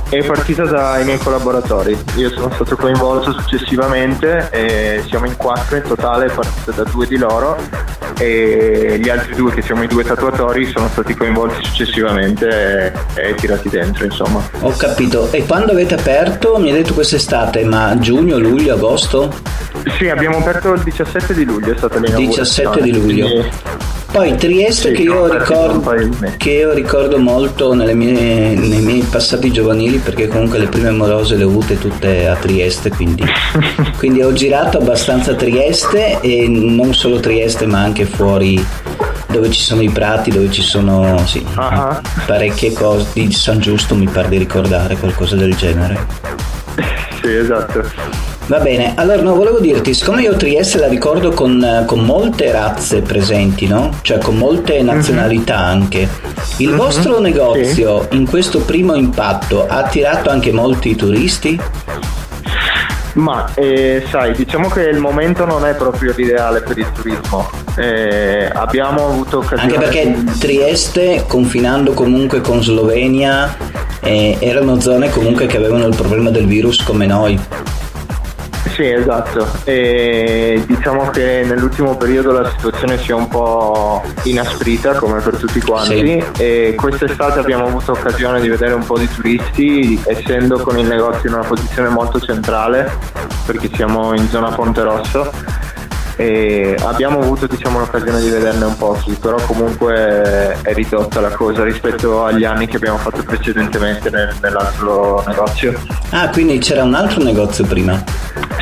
È 0.07 0.23
partita 0.23 0.63
dai 0.65 1.03
miei 1.03 1.17
collaboratori, 1.17 1.97
io 2.15 2.29
sono 2.29 2.51
stato 2.53 2.75
coinvolto 2.75 3.31
successivamente 3.33 4.49
e 4.51 5.03
siamo 5.07 5.25
in 5.25 5.35
quattro 5.35 5.77
in 5.77 5.83
totale, 5.83 6.27
è 6.27 6.31
partita 6.31 6.71
da 6.71 6.83
due 6.83 7.07
di 7.07 7.17
loro 7.17 7.57
e 8.19 8.97
gli 9.01 9.09
altri 9.09 9.35
due 9.35 9.51
che 9.51 9.61
siamo 9.61 9.83
i 9.83 9.87
due 9.87 10.03
tatuatori 10.03 10.65
sono 10.65 10.87
stati 10.89 11.15
coinvolti 11.15 11.65
successivamente 11.65 12.93
e, 13.15 13.29
e 13.29 13.35
tirati 13.35 13.67
dentro 13.67 14.05
insomma. 14.05 14.47
Ho 14.61 14.73
capito, 14.77 15.31
e 15.31 15.43
quando 15.45 15.71
avete 15.71 15.95
aperto? 15.95 16.57
Mi 16.59 16.69
hai 16.69 16.77
detto 16.77 16.93
quest'estate, 16.93 17.65
ma 17.65 17.97
giugno, 17.97 18.37
luglio, 18.37 18.75
agosto? 18.75 19.33
Sì, 19.97 20.07
abbiamo 20.07 20.37
aperto 20.37 20.71
il 20.73 20.83
17 20.83 21.33
di 21.33 21.43
luglio, 21.43 21.73
è 21.73 21.77
stata 21.77 21.99
l'inaugurazione. 21.99 22.79
17 22.79 22.81
di 22.81 22.91
luglio. 22.93 23.27
Quindi 23.27 23.93
poi 24.15 24.33
Trieste 24.37 24.91
sì, 24.91 24.93
che, 24.95 25.01
io 25.01 25.27
ricordo, 25.27 25.93
che, 26.37 26.49
io 26.51 26.71
ricordo, 26.71 27.17
molto 27.17 27.73
mie, 27.73 28.55
nei 28.55 28.79
miei 28.79 29.01
passati 29.01 29.51
giovanili 29.51 29.97
perché 29.97 30.29
comunque 30.29 30.57
le 30.57 30.67
prime 30.67 30.91
morose 30.91 31.35
le 31.35 31.43
ho 31.43 31.49
avute 31.49 31.77
tutte 31.77 32.25
a 32.25 32.33
Trieste, 32.35 32.91
quindi, 32.91 33.25
quindi 33.97 34.21
ho 34.21 34.31
girato 34.31 34.77
abbastanza 34.77 35.35
Trieste 35.35 36.21
e 36.21 36.47
non 36.47 36.93
solo 36.93 37.19
Trieste 37.19 37.65
ma 37.65 37.79
anche 37.79 38.05
fuori 38.05 38.65
dove 39.27 39.51
ci 39.51 39.59
sono 39.59 39.81
i 39.81 39.89
prati, 39.89 40.29
dove 40.31 40.49
ci 40.49 40.61
sono 40.61 41.21
sì, 41.27 41.45
uh-huh. 41.45 41.99
parecchie 42.25 42.71
cose 42.71 43.07
di 43.11 43.33
San 43.33 43.59
Giusto 43.59 43.95
mi 43.95 44.07
pare 44.07 44.29
di 44.29 44.37
ricordare 44.37 44.95
qualcosa 44.95 45.35
del 45.35 45.53
genere. 45.57 46.07
Sì, 47.21 47.35
esatto. 47.35 48.34
Va 48.47 48.59
bene, 48.59 48.93
allora 48.95 49.23
no, 49.23 49.33
volevo 49.33 49.59
dirti, 49.59 49.95
siccome 49.95 50.21
io 50.21 50.35
Trieste 50.35 50.77
la 50.77 50.87
ricordo 50.87 51.31
con, 51.31 51.83
con 51.87 52.01
molte 52.01 52.51
razze 52.51 53.01
presenti, 53.01 53.65
no? 53.67 53.89
Cioè 54.01 54.19
con 54.19 54.37
molte 54.37 54.79
mhm. 54.79 54.85
nazionalità 54.85 55.57
mm-hmm. 55.57 55.81
anche. 55.81 56.09
Il 56.57 56.67
mm-hmm. 56.67 56.77
vostro 56.77 57.19
negozio 57.19 58.07
sì. 58.07 58.17
in 58.17 58.29
questo 58.29 58.59
primo 58.59 58.93
impatto 58.93 59.65
ha 59.67 59.77
attirato 59.77 60.29
anche 60.29 60.51
molti 60.51 60.95
turisti? 60.95 61.59
Ma 63.13 63.51
eh, 63.55 64.03
sai, 64.11 64.33
diciamo 64.35 64.69
che 64.69 64.81
il 64.81 64.99
momento 64.99 65.45
non 65.45 65.65
è 65.65 65.73
proprio 65.73 66.13
l'ideale 66.15 66.61
per 66.61 66.77
il 66.77 66.91
turismo. 66.91 67.49
Eh, 67.77 68.47
abbiamo 68.53 69.07
avuto 69.07 69.37
occasione. 69.39 69.73
Anche 69.73 69.77
perché. 69.79 70.23
Trieste, 70.37 71.23
confinando 71.27 71.93
comunque 71.93 72.41
con 72.41 72.61
Slovenia, 72.61 73.55
eh, 74.01 74.37
erano 74.39 74.79
zone 74.79 75.09
comunque 75.09 75.47
che 75.47 75.57
avevano 75.57 75.87
il 75.87 75.95
problema 75.95 76.29
del 76.29 76.45
virus 76.45 76.83
come 76.83 77.07
noi. 77.07 77.39
Sì, 78.75 78.91
esatto. 78.91 79.47
E 79.63 80.61
diciamo 80.67 81.09
che 81.09 81.43
nell'ultimo 81.45 81.95
periodo 81.95 82.33
la 82.33 82.49
situazione 82.49 82.97
si 82.97 83.11
è 83.11 83.13
un 83.13 83.29
po' 83.29 84.03
inasprita 84.23 84.95
come 84.95 85.21
per 85.21 85.37
tutti 85.37 85.61
quanti 85.61 86.05
sì. 86.05 86.23
e 86.37 86.75
quest'estate 86.75 87.39
abbiamo 87.39 87.67
avuto 87.67 87.93
occasione 87.93 88.41
di 88.41 88.49
vedere 88.49 88.73
un 88.73 88.85
po' 88.85 88.97
di 88.97 89.07
turisti 89.07 90.01
essendo 90.05 90.59
con 90.59 90.77
il 90.77 90.87
negozio 90.87 91.29
in 91.29 91.35
una 91.35 91.45
posizione 91.45 91.87
molto 91.87 92.19
centrale 92.19 92.91
perché 93.45 93.69
siamo 93.73 94.13
in 94.13 94.27
zona 94.27 94.49
Ponte 94.49 94.83
Rosso 94.83 95.31
e 96.17 96.77
abbiamo 96.81 97.19
avuto 97.19 97.45
diciamo, 97.45 97.79
l'occasione 97.79 98.21
di 98.21 98.29
vederne 98.29 98.65
un 98.65 98.77
po' 98.77 98.97
però 99.19 99.37
comunque 99.45 100.57
è 100.61 100.73
ridotta 100.73 101.19
la 101.19 101.29
cosa 101.29 101.63
rispetto 101.63 102.23
agli 102.23 102.45
anni 102.45 102.67
che 102.67 102.77
abbiamo 102.77 102.97
fatto 102.97 103.23
precedentemente 103.23 104.09
nel, 104.09 104.33
nell'altro 104.41 105.23
negozio. 105.27 105.79
Ah, 106.11 106.29
quindi 106.29 106.57
c'era 106.59 106.83
un 106.83 106.93
altro 106.93 107.21
negozio 107.21 107.65
prima? 107.65 108.01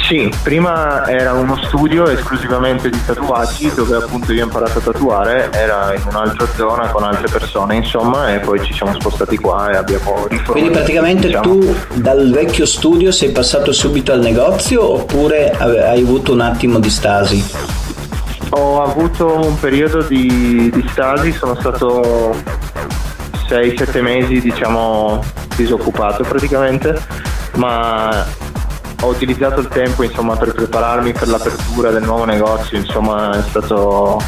Sì, 0.04 0.30
prima 0.44 1.08
era 1.08 1.32
uno 1.32 1.58
studio 1.64 2.10
esclusivamente 2.10 2.90
di 2.90 3.00
tatuaggi 3.06 3.72
dove 3.74 3.96
appunto 3.96 4.34
io 4.34 4.42
ho 4.42 4.46
imparato 4.46 4.80
a 4.80 4.82
tatuare, 4.82 5.50
era 5.54 5.94
in 5.96 6.02
un'altra 6.06 6.46
zona 6.56 6.90
con 6.90 7.04
altre 7.04 7.30
persone 7.30 7.78
insomma 7.78 8.34
e 8.34 8.40
poi 8.40 8.62
ci 8.66 8.74
siamo 8.74 8.94
spostati 9.00 9.38
qua 9.38 9.72
e 9.72 9.78
abbiamo 9.78 10.28
riformato. 10.28 10.52
Quindi 10.52 10.72
praticamente 10.72 11.28
diciamo. 11.28 11.44
tu 11.44 11.76
dal 11.94 12.32
vecchio 12.32 12.66
studio 12.66 13.14
sei 13.14 13.32
passato 13.32 13.72
subito 13.72 14.12
al 14.12 14.20
negozio 14.20 14.94
oppure 14.94 15.52
hai 15.52 16.02
avuto 16.02 16.34
un 16.34 16.42
attimo 16.42 16.80
di 16.80 16.90
stasi? 16.90 17.52
Ho 18.50 18.84
avuto 18.84 19.46
un 19.48 19.58
periodo 19.58 20.02
di, 20.02 20.70
di 20.70 20.86
stasi, 20.90 21.32
sono 21.32 21.56
stato 21.56 22.36
6-7 23.48 24.02
mesi 24.02 24.42
diciamo 24.42 25.24
disoccupato 25.56 26.24
praticamente, 26.24 27.02
ma 27.56 28.26
ho 29.04 29.10
utilizzato 29.10 29.60
il 29.60 29.68
tempo 29.68 30.04
insomma, 30.04 30.36
per 30.36 30.54
prepararmi 30.54 31.12
per 31.12 31.28
l'apertura 31.28 31.92
del 31.92 32.04
nuovo 32.04 32.26
negozio, 32.26 32.78
insomma 32.78 33.38
è, 33.38 33.42
stato, 33.42 34.22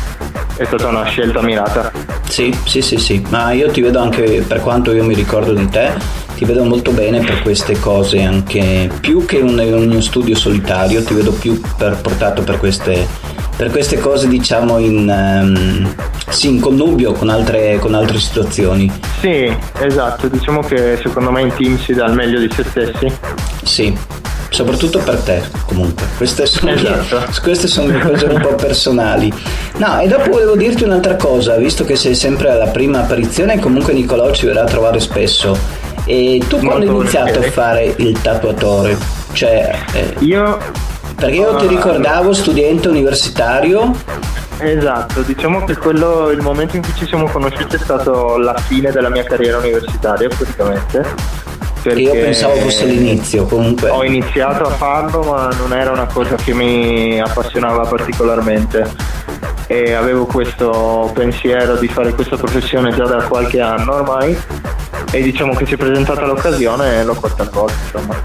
è 0.57 0.65
stata 0.65 0.88
una 0.88 1.05
scelta 1.05 1.41
mirata. 1.41 1.91
Sì, 2.28 2.55
sì, 2.65 2.82
sì, 2.82 2.97
sì, 2.97 3.26
ma 3.30 3.51
io 3.51 3.71
ti 3.71 3.82
vedo 3.82 3.99
anche 3.99 4.43
per 4.45 4.59
quanto 4.59 4.91
io 4.91 5.05
mi 5.05 5.13
ricordo 5.13 5.53
di 5.53 5.67
te, 5.69 5.93
ti 6.36 6.43
vedo 6.43 6.65
molto 6.65 6.91
bene 6.91 7.19
per 7.19 7.41
queste 7.41 7.80
cose, 7.80 8.21
anche 8.21 8.89
più 8.99 9.26
che 9.26 9.38
un, 9.38 9.57
uno 9.57 10.01
studio 10.01 10.36
solitario, 10.36 11.03
ti 11.03 11.13
vedo 11.13 11.32
più 11.32 11.61
per, 11.78 11.97
portato 12.01 12.41
per 12.43 12.57
queste, 12.57 13.07
per 13.55 13.71
queste 13.71 13.99
cose 13.99 14.28
diciamo 14.28 14.80
in, 14.80 15.07
um, 15.07 15.95
sì, 16.28 16.49
in 16.49 16.59
connubio 16.59 17.13
con 17.13 17.30
altre, 17.30 17.78
con 17.80 17.93
altre 17.93 18.19
situazioni. 18.19 18.91
Sì, 19.21 19.55
esatto, 19.80 20.28
diciamo 20.28 20.59
che 20.59 20.99
secondo 21.01 21.32
me 21.32 21.41
in 21.41 21.53
team 21.55 21.78
si 21.78 21.93
dà 21.93 22.05
il 22.07 22.13
meglio 22.13 22.39
di 22.39 22.49
se 22.51 22.63
stessi. 22.65 23.17
Sì, 23.63 23.97
soprattutto 24.55 24.99
per 24.99 25.17
te 25.17 25.43
comunque. 25.65 26.05
Queste 26.15 26.45
sono, 26.45 26.71
esatto. 26.71 27.17
le, 27.17 27.25
queste 27.43 27.67
sono 27.67 27.91
le 27.91 27.99
cose 27.99 28.25
un 28.25 28.39
po' 28.39 28.55
personali. 28.55 29.31
No 29.77 29.99
e 29.99 30.07
dopo 30.07 30.31
volevo 30.31 30.55
dirti 30.55 30.83
un'altra 30.83 31.15
cosa 31.17 31.57
visto 31.57 31.83
che 31.83 31.97
sei 31.97 32.15
sempre 32.15 32.49
alla 32.49 32.67
prima 32.67 32.99
apparizione 32.99 33.59
comunque 33.59 33.93
Nicolò 33.93 34.31
ci 34.31 34.45
verrà 34.45 34.61
a 34.61 34.65
trovare 34.65 34.99
spesso. 35.01 35.57
E 36.05 36.41
tu 36.47 36.59
quando 36.59 36.89
hai 36.89 36.95
iniziato 36.95 37.39
a 37.39 37.43
fare 37.43 37.93
il 37.97 38.21
tatuatore? 38.21 38.97
Cioè 39.33 39.77
eh, 39.93 40.13
io 40.19 40.57
perché 41.15 41.35
io 41.35 41.55
ti 41.55 41.67
ricordavo 41.67 42.33
studente 42.33 42.87
universitario. 42.87 43.93
Esatto, 44.57 45.21
diciamo 45.21 45.65
che 45.65 45.75
quello, 45.75 46.29
il 46.29 46.41
momento 46.41 46.77
in 46.77 46.81
cui 46.81 46.93
ci 46.95 47.05
siamo 47.05 47.27
conosciuti 47.27 47.75
è 47.75 47.79
stato 47.79 48.37
la 48.37 48.55
fine 48.55 48.91
della 48.91 49.09
mia 49.09 49.23
carriera 49.23 49.57
universitaria 49.57 50.29
praticamente 50.29 51.45
perché 51.89 52.01
io 52.01 52.13
pensavo 52.13 52.55
fosse 52.55 52.86
l'inizio 52.86 53.45
comunque. 53.45 53.89
Ho 53.89 54.03
iniziato 54.03 54.63
a 54.63 54.71
farlo 54.71 55.21
ma 55.21 55.49
non 55.59 55.71
era 55.71 55.91
una 55.91 56.07
cosa 56.07 56.36
che 56.36 56.51
mi 56.53 57.19
appassionava 57.19 57.86
particolarmente 57.86 58.91
e 59.67 59.93
avevo 59.93 60.25
questo 60.25 61.11
pensiero 61.13 61.75
di 61.75 61.88
fare 61.88 62.13
questa 62.13 62.38
professione 62.38 62.91
già 62.93 63.05
da 63.05 63.23
qualche 63.23 63.61
anno 63.61 63.93
ormai 63.93 64.36
e 65.11 65.21
diciamo 65.21 65.53
che 65.53 65.67
si 65.67 65.75
è 65.75 65.77
presentata 65.77 66.25
l'occasione 66.25 66.99
e 66.99 67.03
l'ho 67.03 67.13
fatta 67.13 67.43
a 67.43 67.65
insomma. 67.83 68.15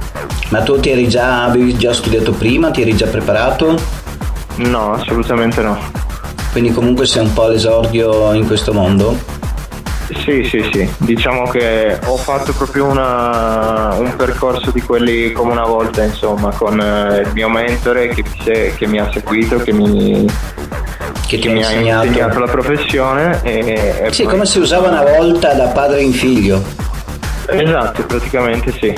Ma 0.48 0.62
tu 0.62 0.80
ti 0.80 0.90
eri 0.90 1.06
già, 1.06 1.44
avevi 1.44 1.76
già 1.76 1.92
studiato 1.92 2.32
prima, 2.32 2.70
ti 2.70 2.80
eri 2.80 2.96
già 2.96 3.06
preparato? 3.06 3.78
No, 4.56 4.94
assolutamente 4.94 5.60
no. 5.60 5.78
Quindi 6.50 6.72
comunque 6.72 7.06
sei 7.06 7.24
un 7.24 7.32
po' 7.32 7.44
all'esordio 7.44 8.32
in 8.32 8.46
questo 8.46 8.72
mondo? 8.72 9.39
Sì, 10.12 10.42
sì, 10.44 10.68
sì, 10.72 10.92
diciamo 10.98 11.48
che 11.48 11.98
ho 12.04 12.16
fatto 12.16 12.52
proprio 12.52 12.86
una, 12.86 13.94
un 13.96 14.14
percorso 14.16 14.70
di 14.70 14.80
quelli 14.80 15.30
come 15.32 15.52
una 15.52 15.64
volta, 15.64 16.02
insomma, 16.02 16.50
con 16.50 16.80
eh, 16.80 17.20
il 17.20 17.30
mio 17.32 17.48
mentore 17.48 18.08
che, 18.08 18.74
che 18.76 18.86
mi 18.86 18.98
ha 18.98 19.08
seguito, 19.12 19.58
che 19.58 19.72
mi, 19.72 20.26
che 21.26 21.38
che 21.38 21.48
mi 21.48 21.64
ha 21.64 21.70
insegnato 21.70 22.38
la 22.40 22.50
professione. 22.50 23.40
E, 23.42 24.02
e 24.02 24.12
sì, 24.12 24.24
poi... 24.24 24.32
come 24.32 24.46
si 24.46 24.58
usava 24.58 24.88
una 24.88 25.04
volta 25.04 25.54
da 25.54 25.66
padre 25.68 26.02
in 26.02 26.12
figlio. 26.12 26.62
Esatto, 27.46 28.02
praticamente 28.04 28.72
sì. 28.72 28.94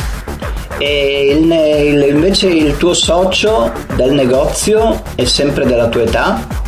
E 0.79 1.39
il, 1.39 1.53
il, 1.53 2.15
invece 2.15 2.49
il 2.49 2.77
tuo 2.79 2.95
socio 2.95 3.71
del 3.95 4.13
negozio 4.13 5.03
è 5.15 5.25
sempre 5.25 5.67
della 5.67 5.89
tua 5.89 6.03
età? 6.03 6.61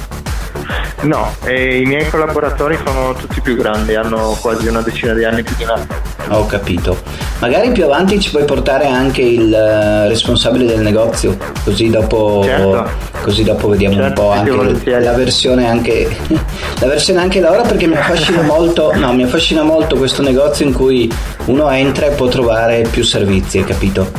No, 1.04 1.34
i 1.46 1.84
miei 1.84 2.08
collaboratori 2.08 2.78
sono 2.82 3.12
tutti 3.12 3.40
più 3.42 3.56
grandi, 3.56 3.94
hanno 3.94 4.36
quasi 4.40 4.68
una 4.68 4.80
decina 4.80 5.12
di 5.12 5.24
anni 5.24 5.42
più 5.42 5.54
di 5.56 5.64
me. 5.66 5.86
Ho 6.28 6.46
capito. 6.46 6.96
Magari 7.40 7.72
più 7.72 7.84
avanti 7.84 8.18
ci 8.18 8.30
puoi 8.30 8.44
portare 8.44 8.86
anche 8.86 9.20
il 9.20 9.52
eh, 9.52 10.08
responsabile 10.08 10.64
del 10.64 10.80
negozio, 10.80 11.36
così 11.62 11.90
dopo, 11.90 12.40
certo. 12.42 12.88
così 13.20 13.44
dopo 13.44 13.68
vediamo 13.68 13.96
certo, 13.96 14.22
un 14.22 14.26
po' 14.28 14.32
anche 14.32 15.00
la 15.00 15.12
versione 15.12 15.68
anche 15.68 16.08
la 16.80 16.86
versione 16.86 17.20
anche 17.20 17.40
l'ora 17.40 17.60
perché 17.60 17.86
mi 17.86 17.96
affascina 17.96 18.40
molto, 18.40 18.94
no, 18.94 19.12
mi 19.12 19.24
affascina 19.24 19.62
molto 19.62 19.96
questo 19.96 20.22
negozio 20.22 20.64
in 20.64 20.72
cui 20.72 21.12
uno 21.46 21.68
entra 21.70 22.06
e 22.06 22.10
può 22.10 22.28
trovare 22.28 22.86
più 22.90 23.02
servizi, 23.04 23.58
hai 23.58 23.64
capito? 23.64 24.10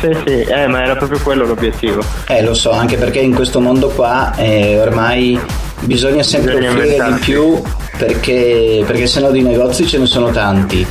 Sì, 0.00 0.10
sì, 0.26 0.40
eh, 0.40 0.66
ma 0.66 0.82
era 0.82 0.96
proprio 0.96 1.20
quello 1.20 1.44
l'obiettivo. 1.44 2.02
Eh, 2.26 2.42
lo 2.42 2.54
so, 2.54 2.72
anche 2.72 2.96
perché 2.96 3.20
in 3.20 3.34
questo 3.34 3.60
mondo 3.60 3.88
qua 3.88 4.34
eh, 4.36 4.80
ormai 4.80 5.40
bisogna 5.80 6.22
sempre 6.22 6.58
bisogna 6.58 6.70
offrire 6.70 7.04
di 7.12 7.18
più 7.20 7.62
perché, 7.96 8.82
perché 8.86 9.06
sennò 9.06 9.30
di 9.30 9.42
negozi 9.42 9.86
ce 9.86 9.98
ne 9.98 10.06
sono 10.06 10.30
tanti 10.30 10.86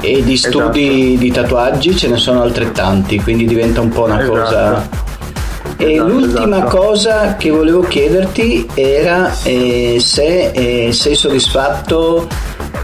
e 0.00 0.22
di 0.22 0.36
studi 0.36 1.12
esatto. 1.12 1.18
di 1.18 1.32
tatuaggi 1.32 1.96
ce 1.96 2.08
ne 2.08 2.16
sono 2.16 2.42
altrettanti, 2.42 3.20
quindi 3.20 3.46
diventa 3.46 3.80
un 3.80 3.88
po' 3.88 4.04
una 4.04 4.20
esatto. 4.20 4.38
cosa. 4.38 4.88
E 5.76 5.92
esatto, 5.92 6.08
l'ultima 6.08 6.56
esatto. 6.58 6.76
cosa 6.76 7.36
che 7.36 7.50
volevo 7.50 7.80
chiederti 7.80 8.68
era 8.74 9.34
eh, 9.42 9.96
se 9.98 10.50
eh, 10.50 10.92
sei 10.92 11.14
soddisfatto 11.14 12.28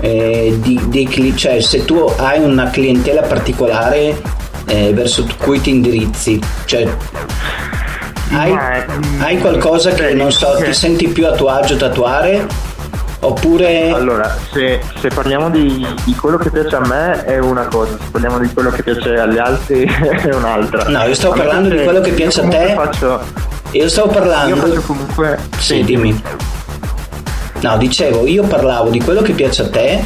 eh, 0.00 0.56
di, 0.60 0.80
di, 0.86 1.36
cioè 1.36 1.60
se 1.60 1.84
tu 1.84 2.10
hai 2.16 2.42
una 2.42 2.70
clientela 2.70 3.22
particolare 3.22 4.20
eh, 4.66 4.92
verso 4.92 5.26
cui 5.38 5.60
ti 5.60 5.70
indirizzi, 5.70 6.40
cioè 6.64 6.88
hai, 8.30 8.56
hai 9.18 9.38
qualcosa 9.38 9.90
che 9.90 10.14
non 10.14 10.32
so, 10.32 10.56
ti 10.62 10.72
senti 10.72 11.08
più 11.08 11.26
a 11.26 11.32
tuo 11.32 11.48
agio 11.48 11.76
tatuare? 11.76 12.46
Oppure... 13.22 13.90
Allora, 13.90 14.34
se, 14.50 14.80
se 14.98 15.08
parliamo 15.08 15.50
di, 15.50 15.86
di, 16.04 16.14
quello 16.14 16.38
che 16.38 16.50
piace 16.50 16.74
a 16.76 16.80
me 16.80 17.22
è 17.24 17.38
una 17.38 17.66
cosa, 17.66 17.92
se 17.98 18.08
parliamo 18.10 18.38
di 18.38 18.50
quello 18.52 18.70
che 18.70 18.82
piace 18.82 19.14
agli 19.18 19.36
altri 19.36 19.84
è 19.84 20.34
un'altra. 20.34 20.88
No, 20.88 21.04
io 21.04 21.14
stavo 21.14 21.34
parlando 21.34 21.68
di 21.68 21.82
quello 21.82 22.00
che 22.00 22.12
piace 22.12 22.40
a 22.40 22.48
te. 22.48 22.72
Faccio, 22.74 23.20
io 23.72 23.88
stavo 23.88 24.08
parlando... 24.08 24.54
Io 24.54 24.62
faccio 24.62 24.80
comunque... 24.80 25.38
Sì 25.58 25.84
dimmi. 25.84 26.22
No, 27.60 27.76
dicevo, 27.76 28.26
io 28.26 28.44
parlavo 28.44 28.88
di 28.88 29.00
quello 29.00 29.20
che 29.20 29.32
piace 29.32 29.62
a 29.62 29.68
te 29.68 30.02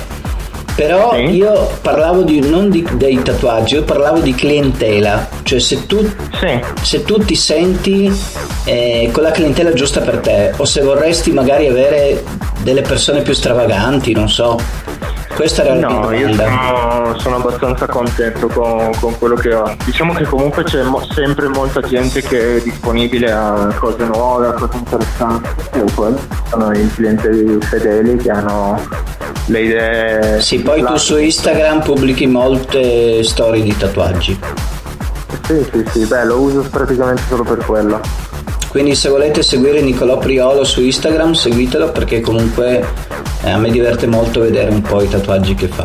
però 0.74 1.14
sì. 1.14 1.20
io 1.30 1.70
parlavo 1.80 2.22
di, 2.22 2.40
non 2.40 2.70
di, 2.70 2.86
dei 2.94 3.22
tatuaggi, 3.22 3.74
io 3.74 3.84
parlavo 3.84 4.20
di 4.20 4.34
clientela, 4.34 5.28
cioè 5.42 5.58
se 5.58 5.86
tu, 5.86 6.04
sì. 6.40 6.60
se 6.82 7.02
tu 7.04 7.18
ti 7.18 7.36
senti 7.36 8.12
eh, 8.64 9.08
con 9.12 9.22
la 9.22 9.30
clientela 9.30 9.72
giusta 9.72 10.00
per 10.00 10.18
te 10.18 10.52
o 10.56 10.64
se 10.64 10.82
vorresti 10.82 11.30
magari 11.30 11.68
avere 11.68 12.22
delle 12.62 12.82
persone 12.82 13.22
più 13.22 13.34
stravaganti, 13.34 14.12
non 14.12 14.28
so. 14.28 14.58
Questa 15.34 15.62
era 15.62 15.74
la 15.74 15.88
no. 15.88 16.12
Io 16.12 16.32
sono, 16.32 17.18
sono 17.18 17.36
abbastanza 17.36 17.86
contento 17.86 18.46
con, 18.46 18.90
con, 19.00 19.18
quello 19.18 19.34
che 19.34 19.52
ho. 19.52 19.76
Diciamo 19.84 20.12
che 20.12 20.24
comunque 20.24 20.62
c'è 20.62 20.82
mo- 20.82 21.04
sempre 21.10 21.48
molta 21.48 21.80
gente 21.80 22.22
che 22.22 22.56
è 22.56 22.60
disponibile 22.62 23.32
a 23.32 23.74
cose 23.78 24.04
nuove, 24.04 24.48
a 24.48 24.52
cose 24.52 24.76
interessanti. 24.76 25.48
Sono 26.50 26.72
i 26.72 26.90
clienti 26.94 27.58
fedeli 27.60 28.16
che 28.16 28.30
hanno 28.30 28.80
le 29.46 29.60
idee. 29.60 30.40
Sì, 30.40 30.60
poi 30.60 30.84
tu 30.84 30.96
su 30.96 31.16
Instagram 31.18 31.82
pubblichi 31.82 32.26
molte 32.26 33.24
storie 33.24 33.62
di 33.62 33.76
tatuaggi. 33.76 34.38
Sì, 35.46 35.66
sì, 35.70 35.84
sì, 35.90 36.06
beh, 36.06 36.24
lo 36.24 36.40
uso 36.40 36.62
praticamente 36.70 37.22
solo 37.28 37.42
per 37.42 37.58
quello. 37.58 38.00
Quindi 38.74 38.96
se 38.96 39.08
volete 39.08 39.44
seguire 39.44 39.80
Nicolò 39.82 40.18
Priolo 40.18 40.64
su 40.64 40.82
Instagram 40.82 41.30
seguitelo 41.34 41.92
perché 41.92 42.20
comunque 42.20 42.84
eh, 43.44 43.50
a 43.50 43.56
me 43.56 43.70
diverte 43.70 44.08
molto 44.08 44.40
vedere 44.40 44.68
un 44.68 44.82
po' 44.82 45.00
i 45.00 45.08
tatuaggi 45.08 45.54
che 45.54 45.68
fa. 45.68 45.84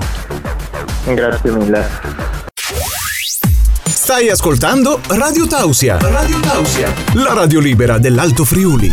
Grazie 1.05 1.51
mille. 1.51 1.87
Stai 3.85 4.31
ascoltando 4.31 5.01
Radio 5.09 5.45
Tausia. 5.45 5.99
Radio 6.01 6.39
Tausia, 6.39 6.91
la 7.13 7.33
radio 7.33 7.59
libera 7.59 7.99
dell'Alto 7.99 8.43
Friuli. 8.43 8.91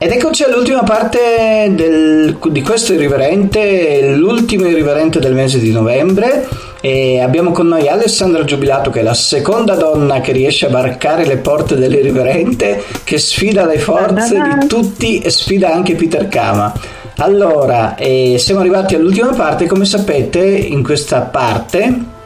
Ed 0.00 0.10
eccoci 0.10 0.44
all'ultima 0.44 0.82
parte 0.82 1.72
del, 1.74 2.38
di 2.50 2.60
questo 2.60 2.92
irriverente, 2.92 4.14
l'ultimo 4.16 4.66
irriverente 4.66 5.18
del 5.18 5.32
mese 5.32 5.58
di 5.58 5.72
novembre. 5.72 6.46
E 6.80 7.20
abbiamo 7.20 7.50
con 7.50 7.66
noi 7.66 7.88
Alessandra 7.88 8.44
Giubilato, 8.44 8.90
che 8.90 9.00
è 9.00 9.02
la 9.02 9.14
seconda 9.14 9.74
donna 9.74 10.20
che 10.20 10.32
riesce 10.32 10.66
a 10.66 10.70
varcare 10.70 11.26
le 11.26 11.38
porte 11.38 11.76
dell'irriverente, 11.76 12.84
che 13.04 13.18
sfida 13.18 13.66
le 13.66 13.78
forze 13.78 14.40
di 14.40 14.66
tutti 14.66 15.18
e 15.18 15.30
sfida 15.30 15.72
anche 15.72 15.94
Peter 15.96 16.28
Kama. 16.28 16.72
Allora, 17.16 17.96
eh, 17.96 18.36
siamo 18.38 18.60
arrivati 18.60 18.94
all'ultima 18.94 19.32
parte, 19.32 19.66
come 19.66 19.84
sapete, 19.84 20.44
in 20.44 20.84
questa 20.84 21.22
parte 21.22 22.16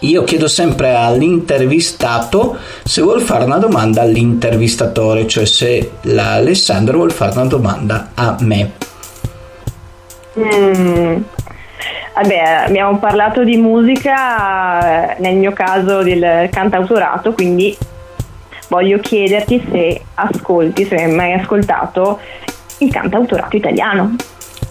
io 0.00 0.22
chiedo 0.22 0.46
sempre 0.46 0.94
all'intervistato 0.94 2.56
se 2.84 3.02
vuol 3.02 3.20
fare 3.20 3.44
una 3.44 3.58
domanda 3.58 4.02
all'intervistatore, 4.02 5.26
cioè 5.26 5.44
se 5.44 5.92
l'Alessandro 6.02 6.98
vuol 6.98 7.10
fare 7.10 7.32
una 7.32 7.46
domanda 7.46 8.10
a 8.14 8.36
me. 8.40 8.72
Mm. 10.38 11.22
Vabbè, 12.20 12.64
abbiamo 12.66 12.98
parlato 12.98 13.44
di 13.44 13.56
musica, 13.56 15.14
nel 15.18 15.36
mio 15.36 15.52
caso 15.52 16.02
del 16.02 16.48
cantautorato, 16.50 17.32
quindi 17.32 17.76
voglio 18.66 18.98
chiederti 18.98 19.64
se 19.70 20.02
ascolti, 20.14 20.84
se 20.84 20.96
hai 20.96 21.12
mai 21.12 21.34
ascoltato 21.34 22.18
il 22.78 22.90
cantautorato 22.90 23.54
italiano. 23.54 24.16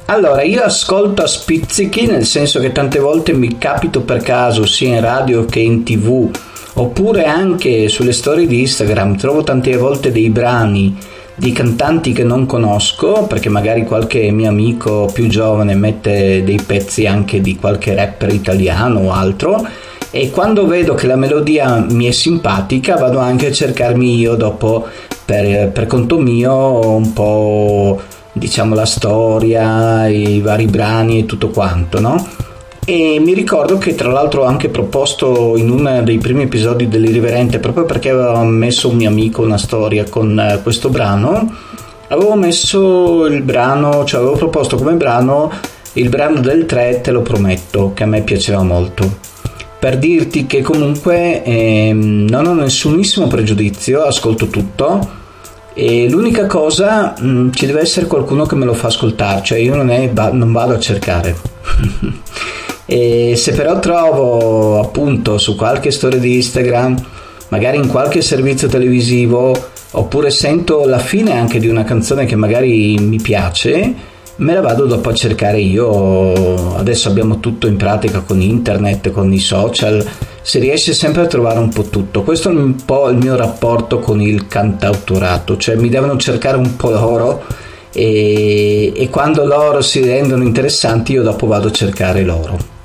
Allora, 0.07 0.41
io 0.41 0.61
ascolto 0.61 1.23
a 1.23 1.27
spizzichi, 1.27 2.05
nel 2.07 2.25
senso 2.25 2.59
che 2.59 2.73
tante 2.73 2.99
volte 2.99 3.31
mi 3.31 3.57
capito 3.57 4.01
per 4.01 4.21
caso, 4.21 4.65
sia 4.65 4.95
in 4.95 5.01
radio 5.01 5.45
che 5.45 5.59
in 5.59 5.85
tv, 5.85 6.29
oppure 6.73 7.23
anche 7.23 7.87
sulle 7.87 8.11
storie 8.11 8.45
di 8.45 8.59
Instagram, 8.59 9.15
trovo 9.15 9.43
tante 9.43 9.73
volte 9.77 10.11
dei 10.11 10.29
brani 10.29 10.97
di 11.39 11.51
cantanti 11.51 12.13
che 12.13 12.23
non 12.23 12.47
conosco, 12.47 13.27
perché 13.27 13.47
magari 13.47 13.85
qualche 13.85 14.31
mio 14.31 14.49
amico 14.49 15.07
più 15.13 15.27
giovane 15.27 15.75
mette 15.75 16.43
dei 16.43 16.59
pezzi 16.65 17.05
anche 17.05 17.41
di 17.41 17.55
qualche 17.55 17.93
rapper 17.93 18.33
italiano 18.33 19.01
o 19.01 19.11
altro, 19.11 19.65
e 20.09 20.31
quando 20.31 20.65
vedo 20.65 20.95
che 20.95 21.05
la 21.05 21.15
melodia 21.15 21.85
mi 21.89 22.05
è 22.05 22.11
simpatica 22.11 22.95
vado 22.95 23.19
anche 23.19 23.47
a 23.47 23.51
cercarmi 23.51 24.15
io 24.15 24.35
dopo 24.35 24.87
per, 25.23 25.69
per 25.69 25.85
conto 25.85 26.17
mio 26.17 26.95
un 26.95 27.13
po' 27.13 28.01
diciamo 28.31 28.73
la 28.73 28.85
storia, 28.85 30.07
i 30.07 30.39
vari 30.39 30.65
brani 30.65 31.19
e 31.19 31.25
tutto 31.25 31.49
quanto, 31.49 31.99
no? 31.99 32.45
E 32.89 33.19
mi 33.19 33.33
ricordo 33.33 33.77
che 33.77 33.95
tra 33.95 34.09
l'altro 34.09 34.43
ho 34.43 34.45
anche 34.45 34.69
proposto 34.69 35.57
in 35.57 35.69
uno 35.69 36.01
dei 36.03 36.19
primi 36.19 36.43
episodi 36.43 36.87
dell'Irriverente, 36.87 37.59
proprio 37.59 37.83
perché 37.83 38.11
aveva 38.11 38.41
messo 38.45 38.87
un 38.87 38.95
mio 38.95 39.09
amico 39.09 39.41
una 39.41 39.57
storia 39.57 40.05
con 40.05 40.39
eh, 40.39 40.61
questo 40.63 40.87
brano, 40.87 41.53
avevo 42.07 42.35
messo 42.35 43.25
il 43.25 43.41
brano, 43.41 44.05
cioè 44.05 44.21
avevo 44.21 44.37
proposto 44.37 44.77
come 44.77 44.93
brano 44.93 45.51
il 45.95 46.07
brano 46.07 46.39
del 46.39 46.65
3, 46.65 47.01
te 47.01 47.11
lo 47.11 47.21
prometto, 47.23 47.91
che 47.93 48.03
a 48.03 48.05
me 48.05 48.21
piaceva 48.21 48.63
molto. 48.63 49.17
Per 49.77 49.97
dirti 49.97 50.47
che 50.47 50.61
comunque 50.61 51.43
ehm, 51.43 52.27
non 52.29 52.45
ho 52.45 52.53
nessunissimo 52.53 53.27
pregiudizio, 53.27 54.03
ascolto 54.03 54.47
tutto 54.47 55.09
e 55.73 56.09
l'unica 56.09 56.45
cosa, 56.45 57.15
mh, 57.19 57.27
mm, 57.27 57.49
ci 57.51 57.65
deve 57.65 57.81
essere 57.81 58.05
qualcuno 58.05 58.45
che 58.45 58.55
me 58.55 58.63
lo 58.63 58.73
fa 58.73 58.87
ascoltare, 58.87 59.43
cioè 59.43 59.57
io 59.57 59.75
non, 59.75 59.89
è, 59.89 60.09
non 60.31 60.53
vado 60.53 60.73
a 60.73 60.79
cercare. 60.79 61.35
e 62.89 63.35
se 63.35 63.51
però 63.51 63.79
trovo 63.79 64.79
appunto 64.79 65.37
su 65.37 65.55
qualche 65.55 65.91
storia 65.91 66.19
di 66.19 66.35
Instagram, 66.35 66.95
magari 67.49 67.77
in 67.77 67.87
qualche 67.89 68.21
servizio 68.21 68.69
televisivo, 68.69 69.53
oppure 69.91 70.31
sento 70.31 70.85
la 70.85 70.99
fine 70.99 71.33
anche 71.33 71.59
di 71.59 71.67
una 71.67 71.83
canzone 71.83 72.25
che 72.25 72.37
magari 72.37 72.97
mi 72.97 73.17
piace, 73.17 73.93
me 74.37 74.53
la 74.53 74.61
vado 74.61 74.85
dopo 74.85 75.09
a 75.09 75.13
cercare 75.13 75.59
io. 75.59 76.75
Adesso 76.77 77.09
abbiamo 77.09 77.39
tutto 77.39 77.67
in 77.67 77.75
pratica 77.75 78.21
con 78.21 78.41
internet, 78.41 79.11
con 79.11 79.33
i 79.33 79.39
social 79.39 80.05
si 80.41 80.59
riesce 80.59 80.93
sempre 80.93 81.23
a 81.23 81.27
trovare 81.27 81.59
un 81.59 81.69
po' 81.69 81.83
tutto. 81.83 82.23
Questo 82.23 82.49
è 82.49 82.53
un 82.53 82.85
po' 82.85 83.09
il 83.09 83.17
mio 83.17 83.35
rapporto 83.35 83.99
con 83.99 84.21
il 84.21 84.47
cantautorato, 84.47 85.57
cioè 85.57 85.75
mi 85.75 85.89
devono 85.89 86.15
cercare 86.15 86.55
un 86.55 86.77
po' 86.77 86.89
loro 86.91 87.43
e, 87.91 88.93
e 88.95 89.09
quando 89.09 89.45
loro 89.45 89.81
si 89.81 90.01
rendono 90.01 90.43
interessanti 90.43 91.11
io 91.11 91.23
dopo 91.23 91.47
vado 91.47 91.67
a 91.67 91.71
cercare 91.71 92.23
loro. 92.23 92.75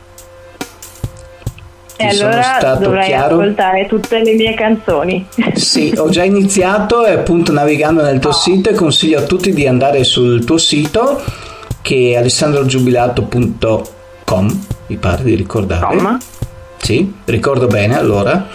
E 1.96 2.06
allora 2.06 2.76
dovrei 2.80 3.06
chiaro? 3.06 3.38
ascoltare 3.38 3.86
tutte 3.86 4.22
le 4.22 4.34
mie 4.34 4.54
canzoni. 4.54 5.26
Sì, 5.54 5.92
ho 5.96 6.08
già 6.08 6.22
iniziato 6.24 7.06
e 7.06 7.12
appunto 7.12 7.52
navigando 7.52 8.02
nel 8.02 8.18
tuo 8.18 8.30
oh. 8.30 8.34
sito 8.34 8.70
e 8.70 8.74
consiglio 8.74 9.18
a 9.18 9.22
tutti 9.22 9.52
di 9.52 9.66
andare 9.66 10.02
sul 10.04 10.44
tuo 10.44 10.58
sito 10.58 11.22
che 11.82 12.12
è 12.12 12.16
alessandrogiubilato.com, 12.16 14.64
mi 14.86 14.96
pare 14.96 15.22
di 15.22 15.34
ricordare. 15.34 15.84
Com. 15.84 16.18
Sì, 16.78 17.12
ricordo 17.26 17.66
bene 17.66 17.98
allora. 17.98 18.48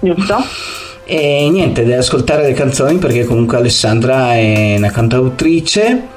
Giusto. 0.00 0.36
E 1.08 1.48
niente, 1.52 1.84
devi 1.84 1.96
ascoltare 1.96 2.42
le 2.42 2.52
canzoni 2.52 2.98
perché 2.98 3.24
comunque 3.24 3.58
Alessandra 3.58 4.34
è 4.34 4.74
una 4.76 4.90
cantautrice 4.90 6.08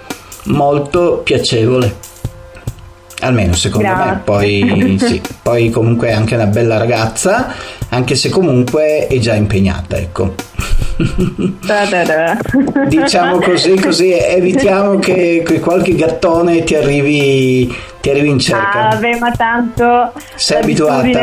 molto 0.46 1.22
piacevole. 1.24 1.96
Almeno 3.22 3.54
secondo 3.54 3.88
Grazie. 3.88 4.12
me, 4.12 4.22
poi, 4.24 4.98
sì, 5.00 5.22
poi 5.42 5.70
comunque 5.70 6.10
è 6.10 6.14
anche 6.14 6.36
una 6.36 6.46
bella 6.46 6.78
ragazza, 6.78 7.54
anche 7.90 8.16
se 8.16 8.30
comunque 8.30 9.08
è 9.08 9.18
già 9.20 9.34
impegnata, 9.34 9.98
ecco. 9.98 10.36
diciamo 12.88 13.40
così, 13.40 13.76
così 13.80 14.12
evitiamo 14.12 15.00
che, 15.00 15.44
che 15.46 15.60
qualche 15.60 15.96
gattone 15.96 16.64
ti 16.64 16.76
arrivi 16.76 17.74
ti 18.02 18.10
arrivi 18.10 18.30
in 18.30 18.40
cerca. 18.40 18.88
Ah, 18.88 18.90
vabbè, 18.96 19.18
ma 19.20 19.32
tanto 19.32 20.14
sei 20.36 20.62
abituata. 20.62 21.20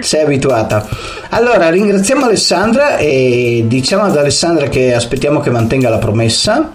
Sei 0.00 0.22
abituata. 0.22 0.86
Allora, 1.30 1.70
ringraziamo 1.70 2.24
Alessandra 2.24 2.96
e 2.96 3.64
diciamo 3.66 4.04
ad 4.04 4.16
Alessandra 4.16 4.68
che 4.68 4.94
aspettiamo 4.94 5.40
che 5.40 5.50
mantenga 5.50 5.88
la 5.88 5.98
promessa. 5.98 6.72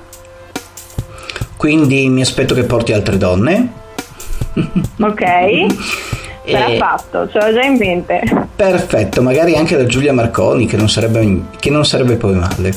Quindi 1.56 2.08
mi 2.10 2.22
aspetto 2.22 2.54
che 2.54 2.64
porti 2.64 2.94
altre 2.94 3.18
donne. 3.18 3.72
Ok. 5.00 5.24
Sarà 6.46 6.76
fatto, 6.78 7.30
ce 7.30 7.38
l'ho 7.40 7.54
già 7.54 7.62
in 7.62 7.78
mente. 7.78 8.22
Perfetto, 8.56 9.22
magari 9.22 9.56
anche 9.56 9.78
da 9.78 9.86
Giulia 9.86 10.14
Marconi, 10.14 10.66
che 10.66 10.78
non 10.78 10.90
sarebbe, 10.90 11.42
che 11.60 11.70
non 11.70 11.86
sarebbe 11.86 12.16
poi 12.16 12.34
male. 12.34 12.74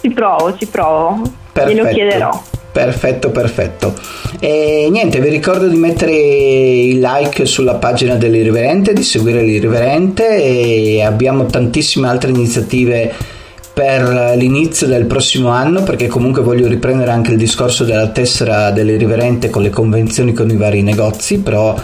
Ci 0.00 0.10
provo, 0.10 0.56
ci 0.56 0.66
provo. 0.66 1.22
Perfetto. 1.52 1.74
Glielo 1.74 1.88
chiederò. 1.88 2.42
Perfetto, 2.72 3.30
perfetto. 3.30 3.94
E 4.38 4.88
niente, 4.90 5.18
vi 5.20 5.30
ricordo 5.30 5.66
di 5.66 5.76
mettere 5.76 6.12
il 6.12 6.98
like 7.00 7.46
sulla 7.46 7.76
pagina 7.76 8.16
dell'Irriverente, 8.16 8.92
di 8.92 9.02
seguire 9.02 9.40
l'Irriverente 9.42 10.42
e 10.42 11.02
abbiamo 11.02 11.46
tantissime 11.46 12.08
altre 12.08 12.30
iniziative 12.30 13.14
per 13.76 14.36
l'inizio 14.38 14.86
del 14.86 15.04
prossimo 15.04 15.50
anno 15.50 15.82
perché 15.82 16.06
comunque 16.06 16.40
voglio 16.40 16.66
riprendere 16.66 17.10
anche 17.10 17.32
il 17.32 17.36
discorso 17.36 17.84
della 17.84 18.08
tessera 18.08 18.70
dell'Irriverente 18.70 19.50
con 19.50 19.60
le 19.60 19.68
convenzioni 19.68 20.32
con 20.32 20.48
i 20.48 20.56
vari 20.56 20.80
negozi, 20.80 21.40
però 21.40 21.74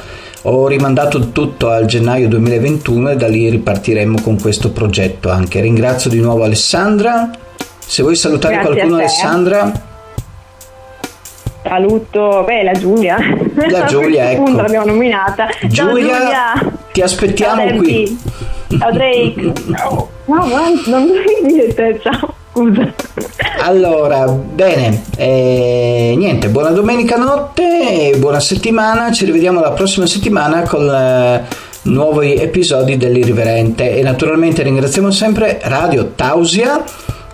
ho 0.44 0.66
rimandato 0.68 1.32
tutto 1.32 1.68
al 1.68 1.84
gennaio 1.84 2.28
2021 2.28 3.10
e 3.10 3.16
da 3.16 3.28
lì 3.28 3.46
ripartiremo 3.50 4.22
con 4.22 4.40
questo 4.40 4.70
progetto 4.70 5.28
anche. 5.28 5.60
Ringrazio 5.60 6.08
di 6.08 6.18
nuovo 6.18 6.44
Alessandra. 6.44 7.30
Se 7.78 8.00
vuoi 8.00 8.16
salutare 8.16 8.54
Grazie 8.54 8.72
qualcuno 8.72 8.96
Alessandra 8.96 9.90
saluto 11.62 12.42
beh, 12.44 12.62
la 12.64 12.72
Giulia. 12.72 13.18
La 13.68 13.84
Giulia, 13.88 14.30
ecco. 14.30 14.42
punto 14.44 14.62
l'abbiamo 14.62 14.86
nominata. 14.86 15.48
Giulia, 15.68 16.18
Giulia. 16.18 16.52
ti 16.92 17.00
aspettiamo 17.00 17.66
ciao, 17.66 17.76
qui. 17.76 18.18
Ciao 18.78 18.92
Drake. 18.92 19.52
No, 19.66 20.08
no, 20.26 20.46
non 20.86 21.06
devi 21.06 21.52
dire 21.52 21.74
te, 21.74 22.00
ciao. 22.02 22.34
Scusa. 22.52 22.92
Allora, 23.60 24.26
bene, 24.26 25.04
eh, 25.16 26.14
niente, 26.16 26.48
buona 26.48 26.70
domenica 26.70 27.16
notte 27.16 28.10
e 28.12 28.18
buona 28.18 28.40
settimana. 28.40 29.10
Ci 29.10 29.24
rivediamo 29.24 29.60
la 29.60 29.72
prossima 29.72 30.06
settimana 30.06 30.62
con 30.62 30.88
eh, 30.88 31.44
nuovi 31.84 32.34
episodi 32.36 32.96
dell'Irriverente. 32.96 33.96
E 33.96 34.02
naturalmente 34.02 34.62
ringraziamo 34.62 35.10
sempre 35.10 35.60
Radio 35.62 36.12
Tausia 36.14 36.84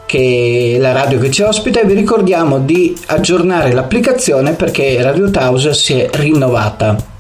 che 0.07 0.73
è 0.77 0.79
la 0.79 0.93
radio 0.93 1.19
che 1.19 1.31
ci 1.31 1.43
ospita 1.43 1.81
e 1.81 1.85
vi 1.85 1.93
ricordiamo 1.93 2.61
di 2.61 2.97
aggiornare 3.09 3.73
l'applicazione 3.73 4.53
perché 4.53 5.03
Radio 5.03 5.31
Tausia 5.31 5.75
si 5.75 5.99
è 5.99 6.09
rinnovata. 6.11 7.18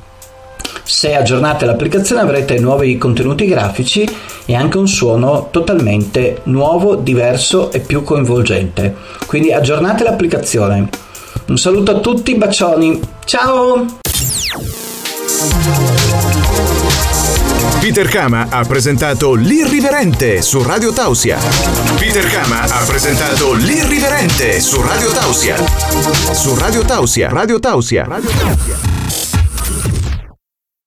Se 0.89 1.15
aggiornate 1.15 1.67
l'applicazione 1.67 2.23
avrete 2.23 2.59
nuovi 2.59 2.97
contenuti 2.97 3.45
grafici 3.45 4.09
e 4.47 4.55
anche 4.55 4.79
un 4.79 4.89
suono 4.89 5.49
totalmente 5.51 6.41
nuovo, 6.45 6.95
diverso 6.95 7.71
e 7.71 7.81
più 7.81 8.03
coinvolgente. 8.03 8.97
Quindi 9.27 9.53
aggiornate 9.53 10.03
l'applicazione. 10.03 10.89
Un 11.49 11.59
saluto 11.59 11.91
a 11.91 12.01
tutti, 12.01 12.35
bacioni, 12.37 12.99
ciao! 13.27 13.99
Peter 17.81 18.09
Kama 18.09 18.47
ha 18.49 18.65
presentato 18.65 19.35
L'Irriverente 19.35 20.41
su 20.41 20.63
Radio 20.63 20.91
Tausia. 20.95 21.39
Peter 21.99 22.27
Kama 22.31 22.63
ha 22.63 22.85
presentato 22.87 23.53
L'Irriverente 23.53 24.59
su 24.59 24.81
Radio 24.81 25.11
Tausia. 25.11 25.57
Su 26.33 26.57
Radio 26.57 26.83
Tausia. 26.83 27.29
Radio 27.29 27.61
Tausia. 27.61 28.07
Radio 28.09 28.31
Tausia. 28.31 29.28